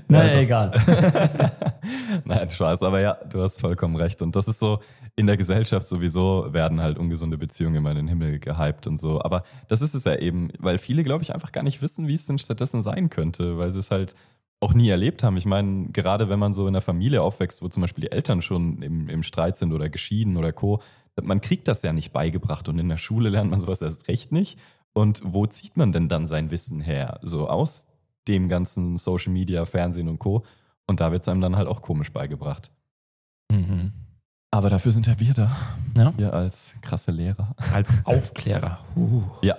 Naja, 0.07 0.39
egal. 0.39 0.71
Nein, 2.25 2.49
Spaß, 2.49 2.81
aber 2.81 2.99
ja, 2.99 3.17
du 3.29 3.41
hast 3.41 3.59
vollkommen 3.59 3.95
recht. 3.95 4.23
Und 4.23 4.35
das 4.35 4.47
ist 4.47 4.59
so, 4.59 4.79
in 5.15 5.27
der 5.27 5.37
Gesellschaft 5.37 5.85
sowieso 5.85 6.51
werden 6.53 6.81
halt 6.81 6.97
ungesunde 6.97 7.37
Beziehungen 7.37 7.75
immer 7.75 7.91
in 7.91 7.97
den 7.97 8.07
Himmel 8.07 8.39
gehypt 8.39 8.87
und 8.87 8.99
so. 8.99 9.21
Aber 9.21 9.43
das 9.67 9.81
ist 9.81 9.93
es 9.93 10.05
ja 10.05 10.15
eben, 10.15 10.49
weil 10.57 10.77
viele, 10.77 11.03
glaube 11.03 11.23
ich, 11.23 11.33
einfach 11.33 11.51
gar 11.51 11.63
nicht 11.63 11.81
wissen, 11.81 12.07
wie 12.07 12.13
es 12.13 12.25
denn 12.25 12.39
stattdessen 12.39 12.81
sein 12.81 13.09
könnte, 13.09 13.57
weil 13.57 13.71
sie 13.71 13.79
es 13.79 13.91
halt 13.91 14.15
auch 14.61 14.73
nie 14.73 14.89
erlebt 14.89 15.23
haben. 15.23 15.37
Ich 15.37 15.45
meine, 15.45 15.89
gerade 15.89 16.29
wenn 16.29 16.39
man 16.39 16.53
so 16.53 16.63
in 16.63 16.69
einer 16.69 16.81
Familie 16.81 17.21
aufwächst, 17.21 17.61
wo 17.61 17.67
zum 17.67 17.81
Beispiel 17.81 18.03
die 18.03 18.11
Eltern 18.11 18.41
schon 18.41 18.81
im, 18.81 19.09
im 19.09 19.23
Streit 19.23 19.57
sind 19.57 19.73
oder 19.73 19.89
geschieden 19.89 20.37
oder 20.37 20.53
co., 20.53 20.81
man 21.21 21.41
kriegt 21.41 21.67
das 21.67 21.81
ja 21.81 21.91
nicht 21.91 22.13
beigebracht 22.13 22.69
und 22.69 22.79
in 22.79 22.87
der 22.87 22.97
Schule 22.97 23.29
lernt 23.29 23.51
man 23.51 23.59
sowas 23.59 23.81
erst 23.81 24.07
recht 24.07 24.31
nicht. 24.31 24.57
Und 24.93 25.21
wo 25.25 25.45
zieht 25.45 25.77
man 25.77 25.91
denn 25.91 26.09
dann 26.09 26.25
sein 26.25 26.51
Wissen 26.51 26.79
her? 26.79 27.19
So 27.21 27.49
aus 27.49 27.87
dem 28.27 28.49
ganzen 28.49 28.97
Social 28.97 29.33
Media, 29.33 29.65
Fernsehen 29.65 30.07
und 30.07 30.19
Co. 30.19 30.45
Und 30.87 30.99
da 30.99 31.11
wird 31.11 31.23
es 31.23 31.27
einem 31.27 31.41
dann 31.41 31.55
halt 31.55 31.67
auch 31.67 31.81
komisch 31.81 32.11
beigebracht. 32.11 32.71
Mhm. 33.51 33.93
Aber 34.51 34.69
dafür 34.69 34.91
sind 34.91 35.07
ja 35.07 35.19
wir 35.19 35.33
da. 35.33 35.51
Ja. 35.95 36.13
Wir 36.17 36.33
als 36.33 36.75
krasse 36.81 37.11
Lehrer. 37.11 37.55
Als 37.73 38.05
Aufklärer. 38.05 38.79
Uh. 38.95 39.23
Ja. 39.41 39.55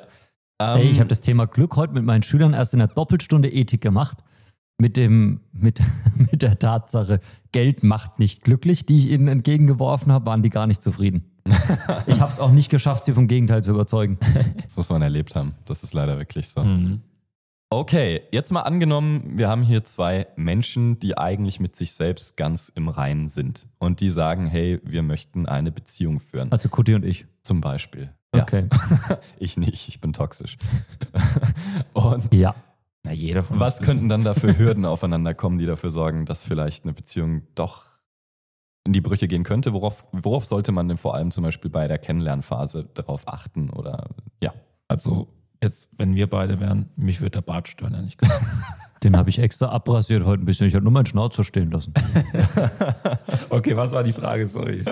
Ähm, 0.61 0.77
hey, 0.77 0.89
ich 0.91 1.01
habe 1.01 1.09
das 1.09 1.23
Thema 1.23 1.47
Glück 1.47 1.77
heute 1.77 1.95
mit 1.95 2.05
meinen 2.05 2.23
Schülern 2.23 2.53
erst 2.53 2.75
in 2.75 2.79
der 2.79 2.89
Doppelstunde 2.89 3.51
Ethik 3.51 3.81
gemacht. 3.81 4.19
Mit, 4.83 4.97
dem, 4.97 5.39
mit, 5.53 5.81
mit 6.17 6.43
der 6.43 6.59
Tatsache, 6.59 7.21
Geld 7.53 7.85
macht 7.85 8.19
nicht 8.19 8.43
glücklich, 8.43 8.85
die 8.85 8.99
ich 8.99 9.11
ihnen 9.13 9.29
entgegengeworfen 9.29 10.11
habe, 10.11 10.27
waren 10.27 10.43
die 10.43 10.51
gar 10.51 10.67
nicht 10.67 10.83
zufrieden. 10.83 11.31
ich 12.09 12.21
habe 12.21 12.33
es 12.33 12.41
auch 12.41 12.51
nicht 12.51 12.69
geschafft, 12.69 13.05
sie 13.05 13.13
vom 13.13 13.29
Gegenteil 13.29 13.63
zu 13.63 13.71
überzeugen. 13.71 14.19
Das 14.61 14.77
muss 14.77 14.91
man 14.91 15.01
erlebt 15.01 15.37
haben. 15.37 15.55
Das 15.67 15.85
ist 15.85 15.95
leider 15.95 16.19
wirklich 16.19 16.49
so. 16.49 16.65
Mhm. 16.65 17.01
Okay, 17.71 18.23
jetzt 18.33 18.51
mal 18.51 18.63
angenommen, 18.63 19.39
wir 19.39 19.49
haben 19.49 19.63
hier 19.63 19.85
zwei 19.85 20.27
Menschen, 20.35 20.99
die 20.99 21.17
eigentlich 21.17 21.61
mit 21.61 21.77
sich 21.77 21.93
selbst 21.93 22.37
ganz 22.37 22.69
im 22.69 22.89
Reinen 22.89 23.29
sind 23.29 23.69
und 23.79 24.01
die 24.01 24.11
sagen, 24.11 24.49
hey, 24.49 24.81
wir 24.83 25.05
möchten 25.05 25.47
eine 25.47 25.71
Beziehung 25.71 26.19
führen. 26.19 26.51
Also 26.51 26.69
Kuti 26.69 26.97
und 26.97 27.05
ich. 27.05 27.27
Zum 27.45 27.61
Beispiel. 27.61 28.11
Ja. 28.35 28.43
Okay. 28.43 28.69
ich 29.39 29.57
nicht, 29.57 29.87
ich 29.87 30.01
bin 30.01 30.13
toxisch. 30.13 30.57
und 31.93 32.35
ja. 32.35 32.57
Na, 33.05 33.13
jeder 33.13 33.43
von 33.43 33.59
was 33.59 33.81
könnten 33.81 34.09
dann 34.09 34.25
dafür 34.25 34.57
Hürden 34.59 34.85
aufeinander 34.85 35.35
kommen, 35.35 35.59
die 35.59 35.67
dafür 35.67 35.91
sorgen, 35.91 36.25
dass 36.27 36.45
vielleicht 36.45 36.85
eine 36.85 36.93
Beziehung 36.93 37.43
doch 37.55 37.87
in 38.85 38.93
die 38.93 39.01
Brüche 39.01 39.29
gehen 39.29 39.45
könnte? 39.45 39.73
Worauf, 39.73 40.07
worauf 40.13 40.45
sollte 40.45 40.73
man 40.73 40.89
denn 40.89 40.97
vor 40.97 41.15
allem 41.15 41.31
zum 41.31 41.45
Beispiel 41.45 41.71
bei 41.71 41.89
der 41.89 41.99
Kennenlernphase 41.99 42.89
darauf 42.95 43.27
achten? 43.27 43.71
Oder 43.71 44.11
ja. 44.41 44.55
Also 44.89 45.29
Jetzt, 45.63 45.91
wenn 45.97 46.17
wir 46.17 46.29
beide 46.29 46.59
wären, 46.59 46.89
mich 46.97 47.21
würde 47.21 47.31
der 47.31 47.43
Bart 47.43 47.69
stören, 47.69 47.95
ehrlich 47.95 48.17
gesagt. 48.17 48.45
Den 49.05 49.17
habe 49.17 49.31
ich 49.31 49.39
extra 49.39 49.69
abrasiert 49.69 50.25
heute 50.25 50.43
ein 50.43 50.45
bisschen. 50.45 50.67
Ich 50.67 50.75
habe 50.75 50.85
nur 50.85 50.93
meinen 50.93 51.07
Schnauzer 51.07 51.43
stehen 51.43 51.71
lassen. 51.71 51.93
okay, 53.51 53.77
was 53.77 53.91
war 53.93 54.05
die 54.05 54.13
Frage? 54.13 54.47
Sorry. 54.47 54.85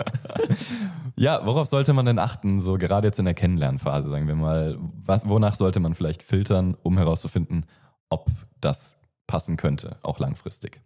Ja, 1.16 1.44
worauf 1.44 1.68
sollte 1.68 1.92
man 1.92 2.06
denn 2.06 2.18
achten, 2.18 2.60
so 2.60 2.76
gerade 2.76 3.06
jetzt 3.06 3.20
in 3.20 3.24
der 3.24 3.34
Kennenlernphase, 3.34 4.10
sagen 4.10 4.26
wir 4.26 4.34
mal? 4.34 4.78
Was, 5.06 5.28
wonach 5.28 5.54
sollte 5.54 5.78
man 5.78 5.94
vielleicht 5.94 6.24
filtern, 6.24 6.76
um 6.82 6.98
herauszufinden, 6.98 7.66
ob 8.10 8.30
das 8.60 8.96
passen 9.26 9.56
könnte, 9.56 9.98
auch 10.02 10.18
langfristig? 10.18 10.80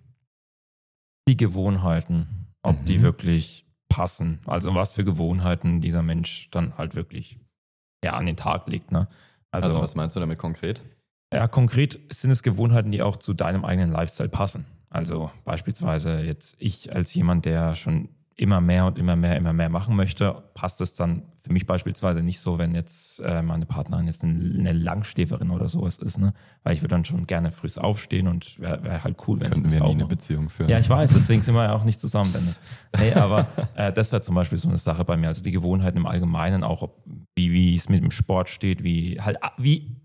Die 1.29 1.37
Gewohnheiten, 1.37 2.49
ob 2.63 2.81
mhm. 2.81 2.85
die 2.85 3.03
wirklich 3.03 3.67
passen. 3.89 4.41
Also 4.47 4.75
was 4.75 4.93
für 4.93 5.05
Gewohnheiten 5.05 5.81
dieser 5.81 6.03
Mensch 6.03 6.51
dann 6.51 6.77
halt 6.77 6.95
wirklich 6.95 7.39
ja, 8.05 8.13
an 8.13 8.27
den 8.27 8.37
Tag 8.37 8.67
legt. 8.67 8.93
Ne? 8.93 9.09
Also, 9.51 9.69
also, 9.69 9.81
was 9.81 9.95
meinst 9.95 10.15
du 10.15 10.21
damit 10.21 10.39
konkret? 10.39 10.83
Ja, 11.33 11.49
konkret 11.49 11.99
sind 12.11 12.31
es 12.31 12.43
Gewohnheiten, 12.43 12.93
die 12.93 13.03
auch 13.03 13.17
zu 13.17 13.35
deinem 13.35 13.65
eigenen 13.65 13.91
Lifestyle 13.91 14.29
passen. 14.29 14.67
Also 14.91 15.31
beispielsweise 15.45 16.21
jetzt 16.21 16.55
ich 16.59 16.95
als 16.95 17.13
jemand, 17.15 17.47
der 17.47 17.75
schon 17.75 18.09
immer 18.37 18.61
mehr 18.61 18.87
und 18.87 18.99
immer 18.99 19.15
mehr, 19.17 19.37
immer 19.37 19.53
mehr 19.53 19.69
machen 19.69 19.95
möchte, 19.95 20.43
passt 20.55 20.81
es 20.81 20.95
dann 20.95 21.23
für 21.41 21.53
mich 21.53 21.67
beispielsweise 21.67 22.23
nicht 22.23 22.41
so, 22.41 22.59
wenn 22.59 22.75
jetzt 22.75 23.21
äh, 23.21 23.43
meine 23.43 23.65
Partnerin 23.67 24.07
jetzt 24.07 24.25
eine 24.25 24.73
Langschläferin 24.73 25.51
oder 25.51 25.69
sowas 25.69 25.99
ist, 25.99 26.19
ne? 26.19 26.33
Weil 26.63 26.75
ich 26.75 26.81
würde 26.83 26.95
dann 26.95 27.05
schon 27.05 27.27
gerne 27.27 27.53
früh 27.53 27.69
aufstehen 27.77 28.27
und 28.27 28.59
wäre 28.59 28.83
wär 28.83 29.05
halt 29.05 29.17
cool, 29.29 29.39
wenn 29.41 29.51
Könnten 29.53 29.71
sie 29.71 29.77
das 29.77 29.81
wir 29.81 29.85
auch 29.85 29.95
nie 29.95 30.01
eine. 30.01 30.07
Beziehung 30.07 30.49
führen. 30.49 30.69
Ja, 30.69 30.79
ich 30.79 30.89
weiß, 30.91 31.13
deswegen 31.15 31.43
sind 31.43 31.55
wir 31.55 31.65
ja 31.65 31.75
auch 31.75 31.85
nicht 31.85 32.01
zusammen, 32.01 32.33
Dennis. 32.33 32.61
Nee, 32.99 33.13
aber 33.13 33.47
äh, 33.77 33.93
das 33.93 34.11
wäre 34.11 34.23
zum 34.23 34.35
Beispiel 34.35 34.59
so 34.59 34.69
eine 34.69 34.79
Sache 34.79 35.05
bei 35.05 35.17
mir. 35.17 35.29
Also 35.29 35.43
die 35.43 35.53
Gewohnheiten 35.53 35.99
im 35.99 36.07
Allgemeinen, 36.07 36.65
auch 36.65 36.83
ob, 36.83 37.05
wie, 37.37 37.53
wie 37.53 37.75
es 37.77 37.89
mit 37.89 38.03
dem 38.03 38.11
Sport 38.11 38.49
steht, 38.49 38.83
wie 38.83 39.21
halt 39.21 39.43
ah, 39.45 39.53
wie, 39.59 39.97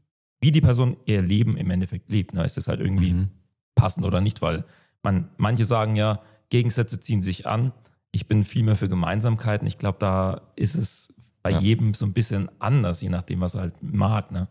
wie 0.41 0.51
die 0.51 0.61
Person 0.61 0.97
ihr 1.05 1.21
Leben 1.21 1.57
im 1.57 1.71
Endeffekt 1.71 2.11
lebt. 2.11 2.33
Ne? 2.33 2.43
Ist 2.43 2.57
das 2.57 2.67
halt 2.67 2.79
irgendwie 2.79 3.13
Mhm. 3.13 3.29
passend 3.75 4.05
oder 4.05 4.21
nicht? 4.21 4.41
Weil 4.41 4.65
man, 5.03 5.29
manche 5.37 5.65
sagen 5.65 5.95
ja, 5.95 6.19
Gegensätze 6.49 6.99
ziehen 6.99 7.21
sich 7.21 7.47
an. 7.47 7.71
Ich 8.11 8.27
bin 8.27 8.43
viel 8.45 8.63
mehr 8.63 8.75
für 8.75 8.89
Gemeinsamkeiten. 8.89 9.67
Ich 9.67 9.77
glaube, 9.77 9.97
da 9.99 10.41
ist 10.55 10.75
es 10.75 11.13
bei 11.43 11.51
Ja. 11.51 11.59
jedem 11.59 11.93
so 11.93 12.05
ein 12.05 12.13
bisschen 12.13 12.49
anders, 12.59 13.01
je 13.01 13.09
nachdem, 13.09 13.41
was 13.41 13.55
er 13.55 13.61
halt 13.61 13.81
mag. 13.81 14.31
Ne? 14.31 14.47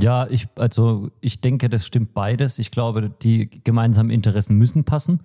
Ja, 0.00 0.26
ich, 0.28 0.48
also 0.56 1.10
ich 1.20 1.40
denke, 1.40 1.68
das 1.68 1.86
stimmt 1.86 2.14
beides. 2.14 2.58
Ich 2.58 2.70
glaube, 2.70 3.10
die 3.22 3.48
gemeinsamen 3.64 4.10
Interessen 4.10 4.56
müssen 4.56 4.84
passen. 4.84 5.20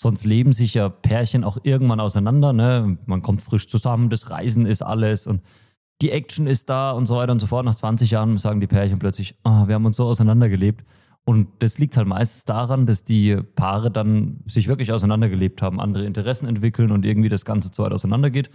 Sonst 0.00 0.24
leben 0.24 0.52
sich 0.52 0.74
ja 0.74 0.88
Pärchen 0.88 1.42
auch 1.44 1.58
irgendwann 1.62 2.00
auseinander. 2.00 2.52
Ne? 2.52 2.98
Man 3.06 3.22
kommt 3.22 3.42
frisch 3.42 3.66
zusammen, 3.66 4.10
das 4.10 4.30
Reisen 4.30 4.66
ist 4.66 4.82
alles 4.82 5.26
und 5.26 5.42
die 6.02 6.10
Action 6.10 6.46
ist 6.46 6.68
da 6.68 6.90
und 6.90 7.06
so 7.06 7.16
weiter 7.16 7.32
und 7.32 7.40
so 7.40 7.46
fort. 7.46 7.64
Nach 7.64 7.74
20 7.74 8.10
Jahren 8.10 8.36
sagen 8.36 8.60
die 8.60 8.66
Pärchen 8.66 8.98
plötzlich, 8.98 9.34
ah, 9.44 9.66
wir 9.66 9.74
haben 9.74 9.86
uns 9.86 9.96
so 9.96 10.04
auseinandergelebt. 10.04 10.84
Und 11.28 11.48
das 11.58 11.78
liegt 11.78 11.96
halt 11.96 12.06
meistens 12.06 12.44
daran, 12.44 12.86
dass 12.86 13.02
die 13.02 13.36
Paare 13.36 13.90
dann 13.90 14.38
sich 14.46 14.68
wirklich 14.68 14.92
auseinandergelebt 14.92 15.60
haben, 15.60 15.80
andere 15.80 16.04
Interessen 16.04 16.46
entwickeln 16.46 16.92
und 16.92 17.04
irgendwie 17.04 17.28
das 17.28 17.44
Ganze 17.44 17.72
zu 17.72 17.82
weit 17.82 17.92
auseinandergeht. 17.92 18.48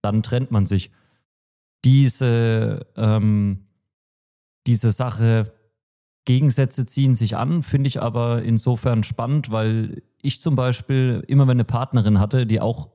Dann 0.00 0.22
trennt 0.22 0.50
man 0.50 0.64
sich. 0.64 0.90
Diese, 1.84 2.86
ähm, 2.96 3.66
diese 4.66 4.92
Sache, 4.92 5.52
Gegensätze 6.24 6.86
ziehen 6.86 7.14
sich 7.14 7.36
an, 7.36 7.62
finde 7.62 7.88
ich 7.88 8.00
aber 8.00 8.42
insofern 8.42 9.04
spannend, 9.04 9.50
weil 9.50 10.02
ich 10.22 10.40
zum 10.40 10.56
Beispiel 10.56 11.22
immer, 11.28 11.44
wenn 11.46 11.52
eine 11.52 11.64
Partnerin 11.64 12.18
hatte, 12.18 12.46
die 12.46 12.62
auch 12.62 12.88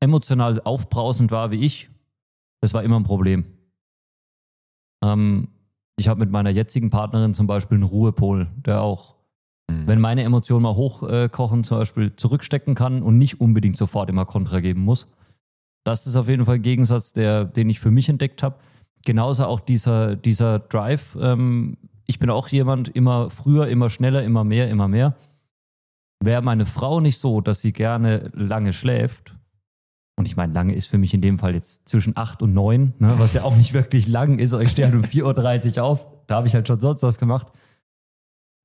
emotional 0.00 0.60
aufbrausend 0.60 1.30
war 1.30 1.50
wie 1.50 1.64
ich, 1.64 1.88
das 2.60 2.74
war 2.74 2.82
immer 2.82 3.00
ein 3.00 3.04
Problem. 3.04 3.44
Ähm, 5.02 5.48
ich 6.00 6.08
habe 6.08 6.18
mit 6.20 6.30
meiner 6.30 6.50
jetzigen 6.50 6.90
Partnerin 6.90 7.34
zum 7.34 7.46
Beispiel 7.46 7.76
einen 7.76 7.84
Ruhepol, 7.84 8.48
der 8.66 8.82
auch, 8.82 9.14
Mhm. 9.70 9.86
wenn 9.86 10.00
meine 10.00 10.22
Emotionen 10.24 10.62
mal 10.62 10.74
hochkochen, 10.74 11.62
zum 11.62 11.78
Beispiel 11.78 12.16
zurückstecken 12.16 12.74
kann 12.74 13.02
und 13.02 13.18
nicht 13.18 13.40
unbedingt 13.40 13.76
sofort 13.76 14.10
immer 14.10 14.24
Kontra 14.24 14.58
geben 14.60 14.80
muss. 14.80 15.06
Das 15.84 16.06
ist 16.06 16.16
auf 16.16 16.28
jeden 16.28 16.44
Fall 16.44 16.56
ein 16.56 16.62
Gegensatz, 16.62 17.12
der, 17.12 17.44
den 17.44 17.70
ich 17.70 17.78
für 17.78 17.90
mich 17.90 18.08
entdeckt 18.08 18.42
habe. 18.42 18.56
Genauso 19.04 19.44
auch 19.44 19.60
dieser, 19.60 20.16
dieser 20.16 20.58
Drive. 20.58 21.16
Ähm, 21.20 21.76
ich 22.06 22.18
bin 22.18 22.30
auch 22.30 22.48
jemand, 22.48 22.88
immer 22.88 23.30
früher, 23.30 23.68
immer 23.68 23.88
schneller, 23.90 24.24
immer 24.24 24.42
mehr, 24.42 24.68
immer 24.68 24.88
mehr. 24.88 25.14
Wäre 26.22 26.42
meine 26.42 26.66
Frau 26.66 27.00
nicht 27.00 27.18
so, 27.18 27.40
dass 27.40 27.60
sie 27.60 27.72
gerne 27.72 28.30
lange 28.34 28.72
schläft, 28.72 29.34
und 30.20 30.28
ich 30.28 30.36
meine, 30.36 30.52
lange 30.52 30.74
ist 30.74 30.86
für 30.86 30.98
mich 30.98 31.14
in 31.14 31.22
dem 31.22 31.38
Fall 31.38 31.54
jetzt 31.54 31.88
zwischen 31.88 32.14
8 32.14 32.42
und 32.42 32.52
9, 32.52 32.92
ne, 32.98 33.14
was 33.16 33.32
ja 33.32 33.42
auch 33.42 33.56
nicht 33.56 33.72
wirklich 33.74 34.06
lang 34.06 34.38
ist. 34.38 34.52
Ich 34.52 34.70
stehe 34.70 34.86
halt 34.86 34.94
um 34.94 35.02
4.30 35.02 35.78
Uhr 35.78 35.84
auf, 35.84 36.06
da 36.26 36.36
habe 36.36 36.46
ich 36.46 36.54
halt 36.54 36.68
schon 36.68 36.78
sonst 36.78 37.02
was 37.02 37.18
gemacht. 37.18 37.46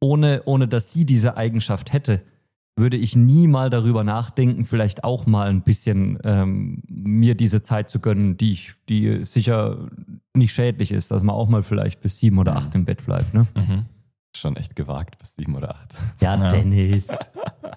Ohne, 0.01 0.43
ohne 0.43 0.67
dass 0.67 0.91
sie 0.91 1.05
diese 1.05 1.37
Eigenschaft 1.37 1.93
hätte, 1.93 2.21
würde 2.75 2.97
ich 2.97 3.15
nie 3.15 3.47
mal 3.47 3.69
darüber 3.69 4.03
nachdenken, 4.03 4.65
vielleicht 4.65 5.05
auch 5.05 5.25
mal 5.27 5.47
ein 5.47 5.61
bisschen 5.61 6.19
ähm, 6.25 6.83
mir 6.89 7.35
diese 7.35 7.63
Zeit 7.63 7.89
zu 7.89 8.01
gönnen, 8.01 8.35
die 8.35 8.51
ich, 8.51 8.73
die 8.89 9.23
sicher 9.23 9.87
nicht 10.33 10.51
schädlich 10.51 10.91
ist, 10.91 11.09
dass 11.09 11.23
man 11.23 11.35
auch 11.35 11.47
mal 11.47 11.63
vielleicht 11.63 12.01
bis 12.01 12.17
sieben 12.17 12.37
oder 12.37 12.57
acht 12.57 12.75
im 12.75 12.83
Bett 12.83 13.05
bleibt. 13.05 13.33
Ne? 13.33 13.47
Mhm. 13.55 13.85
Schon 14.35 14.57
echt 14.57 14.75
gewagt 14.75 15.17
bis 15.19 15.35
sieben 15.35 15.55
oder 15.55 15.73
acht. 15.73 15.95
Ja. 16.19 16.49
Dennis. 16.49 17.07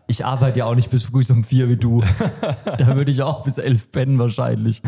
Ich 0.06 0.24
arbeite 0.24 0.60
ja 0.60 0.64
auch 0.66 0.74
nicht 0.74 0.90
bis 0.90 1.02
früh 1.02 1.22
um 1.30 1.44
vier 1.44 1.68
wie 1.68 1.76
du. 1.76 2.02
Da 2.78 2.96
würde 2.96 3.10
ich 3.10 3.22
auch 3.22 3.42
bis 3.42 3.58
elf 3.58 3.90
pennen 3.90 4.18
wahrscheinlich. 4.18 4.82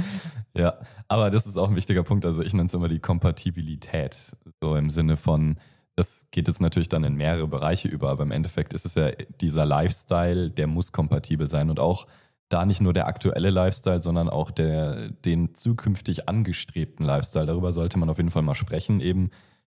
Ja, 0.57 0.75
aber 1.09 1.31
das 1.31 1.47
ist 1.47 1.57
auch 1.57 1.69
ein 1.69 1.76
wichtiger 1.76 2.02
Punkt. 2.02 2.25
Also 2.25 2.43
ich 2.43 2.55
nenne 2.55 2.67
es 2.67 2.75
immer 2.75 2.88
die 2.88 2.99
Kompatibilität. 2.99 4.17
So 4.61 4.76
im 4.76 4.90
Sinne 4.90 5.17
von, 5.17 5.57
das 5.97 6.26
geht 6.31 6.49
jetzt 6.49 6.61
natürlich 6.61 6.88
dann 6.88 7.05
in 7.05 7.14
mehrere 7.14 7.47
Bereiche 7.47 7.88
über, 7.88 8.11
aber 8.11 8.23
im 8.23 8.31
Endeffekt 8.31 8.73
ist 8.73 8.87
es 8.87 8.95
ja 8.95 9.11
dieser 9.40 9.67
Lifestyle, 9.67 10.50
der 10.50 10.67
muss 10.67 10.93
kompatibel 10.93 11.47
sein 11.47 11.71
und 11.71 11.79
auch 11.79 12.07
da 12.49 12.67
nicht 12.67 12.81
nur 12.81 12.93
der 12.93 13.07
aktuelle 13.07 13.50
Lifestyle, 13.50 14.00
sondern 14.00 14.29
auch 14.29 14.50
der, 14.50 15.11
den 15.11 15.55
zukünftig 15.55 16.29
angestrebten 16.29 17.07
Lifestyle. 17.07 17.47
Darüber 17.47 17.73
sollte 17.73 17.99
man 17.99 18.11
auf 18.11 18.17
jeden 18.17 18.31
Fall 18.31 18.43
mal 18.43 18.57
sprechen. 18.57 19.00
Eben 19.00 19.31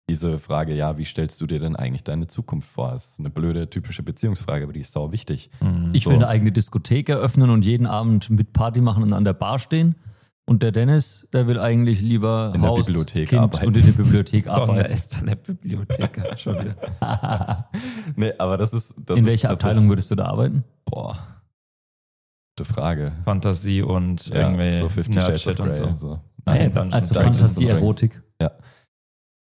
diese 0.08 0.38
Frage, 0.38 0.74
ja, 0.74 0.96
wie 0.98 1.04
stellst 1.04 1.40
du 1.40 1.46
dir 1.46 1.60
denn 1.60 1.76
eigentlich 1.76 2.02
deine 2.04 2.26
Zukunft 2.26 2.68
vor? 2.70 2.92
Das 2.92 3.10
ist 3.10 3.18
eine 3.20 3.30
blöde, 3.30 3.68
typische 3.68 4.02
Beziehungsfrage, 4.02 4.64
aber 4.64 4.72
die 4.72 4.80
ist 4.80 4.92
sau 4.92 5.12
wichtig. 5.12 5.50
Mhm. 5.60 5.90
Ich 5.92 6.04
So. 6.04 6.10
will 6.10 6.16
eine 6.16 6.28
eigene 6.28 6.50
Diskothek 6.52 7.08
eröffnen 7.08 7.50
und 7.50 7.64
jeden 7.64 7.86
Abend 7.86 8.30
mit 8.30 8.52
Party 8.52 8.80
machen 8.80 9.02
und 9.02 9.12
an 9.12 9.24
der 9.24 9.34
Bar 9.34 9.58
stehen. 9.58 9.96
Und 10.46 10.62
der 10.62 10.72
Dennis, 10.72 11.28
der 11.34 11.46
will 11.46 11.60
eigentlich 11.60 12.00
lieber 12.00 12.52
In 12.54 12.62
der 12.62 12.70
Haus, 12.70 12.86
Bibliothek 12.86 13.28
kind 13.28 13.42
arbeiten. 13.42 13.66
und 13.66 13.76
in 13.76 13.84
der 13.84 13.92
Bibliothek 13.92 14.46
arbeiten. 14.48 14.90
ist 14.92 15.18
an 15.20 15.26
der 15.26 15.34
Bibliothek 15.36 16.38
schon 16.38 16.54
wieder. 16.58 16.74
nee, 18.16 18.32
aber 18.38 18.56
das 18.56 18.72
ist. 18.72 18.94
Das 19.04 19.18
in 19.18 19.26
welcher 19.26 19.50
Abteilung 19.50 19.90
würdest 19.90 20.10
du 20.10 20.14
da 20.14 20.24
arbeiten? 20.24 20.64
Boah. 20.86 21.18
Gute 22.56 22.72
Frage. 22.72 23.12
Fantasie 23.26 23.82
und 23.82 24.26
Ja, 24.28 24.48
irgendwie 24.50 24.74
so 24.78 24.88
50 24.88 25.14
Shades 25.22 25.46
of 25.46 25.58
Nerdshit 25.58 25.60
und 25.60 25.68
Grey. 25.68 25.78
so. 25.78 25.96
So. 25.96 26.20
Nein, 26.46 26.72
Dungeons 26.74 26.94
also 26.94 27.14
Fantasie, 27.14 27.70
und 27.70 28.00
Dragons. 28.00 28.22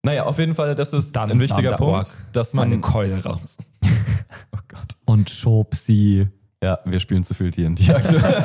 Naja, 0.04 0.24
auf 0.24 0.38
jeden 0.38 0.54
Fall, 0.54 0.74
das 0.74 0.92
ist 0.92 1.14
Dann- 1.14 1.30
ein 1.30 1.40
wichtiger 1.40 1.76
Punkt, 1.76 2.18
dass 2.32 2.54
man. 2.54 2.80
Keule 2.80 3.22
raus. 3.22 3.56
Oh 4.54 4.58
Gott. 4.66 4.96
Und 5.04 5.28
schob 5.28 5.74
sie. 5.74 6.26
Ja, 6.62 6.78
wir 6.86 7.00
spielen 7.00 7.22
zu 7.22 7.34
viel 7.34 7.50
D&D 7.50 7.90
aktuell. 7.92 8.42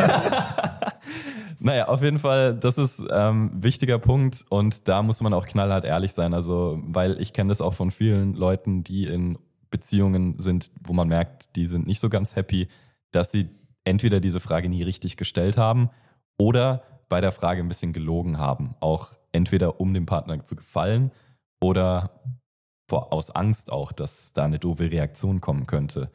naja, 1.60 1.88
auf 1.88 2.02
jeden 2.02 2.20
Fall, 2.20 2.56
das 2.56 2.78
ist 2.78 3.06
ähm, 3.10 3.52
ein 3.54 3.64
wichtiger 3.64 4.00
Punkt 4.00 4.44
und 4.50 4.88
da 4.90 5.02
muss 5.02 5.22
man 5.22 5.34
auch 5.34 5.46
knallhart 5.46 5.86
ehrlich 5.86 6.12
sein. 6.12 6.34
Also, 6.34 6.80
weil 6.84 7.20
ich 7.22 7.32
kenne 7.32 7.50
das 7.50 7.62
auch 7.62 7.74
von 7.74 7.92
vielen 7.92 8.34
Leuten, 8.34 8.84
die 8.84 9.06
in 9.06 9.38
Beziehungen 9.70 10.40
sind, 10.40 10.72
wo 10.84 10.92
man 10.94 11.08
merkt, 11.08 11.56
die 11.56 11.66
sind 11.66 11.88
nicht 11.88 12.02
so 12.02 12.10
ganz 12.10 12.36
happy, 12.36 12.68
dass 13.12 13.32
sie 13.32 13.50
entweder 13.86 14.20
diese 14.20 14.40
Frage 14.42 14.68
nie 14.68 14.84
richtig 14.84 15.16
gestellt 15.16 15.58
haben 15.58 15.90
oder 16.38 16.84
bei 17.08 17.22
der 17.22 17.32
Frage 17.32 17.62
ein 17.62 17.70
bisschen 17.70 17.94
gelogen 17.94 18.38
haben. 18.40 18.76
Auch 18.82 19.12
entweder 19.32 19.80
um 19.80 19.94
dem 19.94 20.06
Partner 20.06 20.44
zu 20.44 20.56
gefallen 20.58 21.12
oder 21.62 22.22
vor, 22.90 23.12
aus 23.12 23.30
Angst 23.32 23.72
auch, 23.72 23.92
dass 23.92 24.34
da 24.34 24.46
eine 24.46 24.60
doofe 24.60 24.92
Reaktion 24.92 25.42
kommen 25.42 25.68
könnte. 25.68 26.10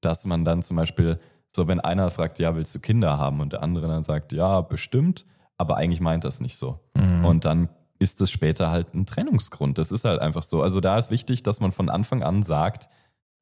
Dass 0.00 0.24
man 0.24 0.44
dann 0.44 0.62
zum 0.62 0.76
Beispiel, 0.76 1.20
so 1.54 1.68
wenn 1.68 1.80
einer 1.80 2.10
fragt, 2.10 2.38
ja, 2.38 2.56
willst 2.56 2.74
du 2.74 2.80
Kinder 2.80 3.18
haben? 3.18 3.40
Und 3.40 3.52
der 3.52 3.62
andere 3.62 3.88
dann 3.88 4.04
sagt, 4.04 4.32
ja, 4.32 4.60
bestimmt, 4.60 5.26
aber 5.58 5.76
eigentlich 5.76 6.00
meint 6.00 6.24
das 6.24 6.40
nicht 6.40 6.56
so. 6.56 6.80
Mhm. 6.94 7.24
Und 7.24 7.44
dann 7.44 7.68
ist 7.98 8.20
es 8.20 8.30
später 8.30 8.70
halt 8.70 8.94
ein 8.94 9.06
Trennungsgrund. 9.06 9.78
Das 9.78 9.92
ist 9.92 10.04
halt 10.04 10.20
einfach 10.20 10.42
so. 10.42 10.62
Also 10.62 10.80
da 10.80 10.98
ist 10.98 11.10
wichtig, 11.10 11.42
dass 11.42 11.60
man 11.60 11.72
von 11.72 11.88
Anfang 11.88 12.22
an 12.22 12.42
sagt, 12.42 12.88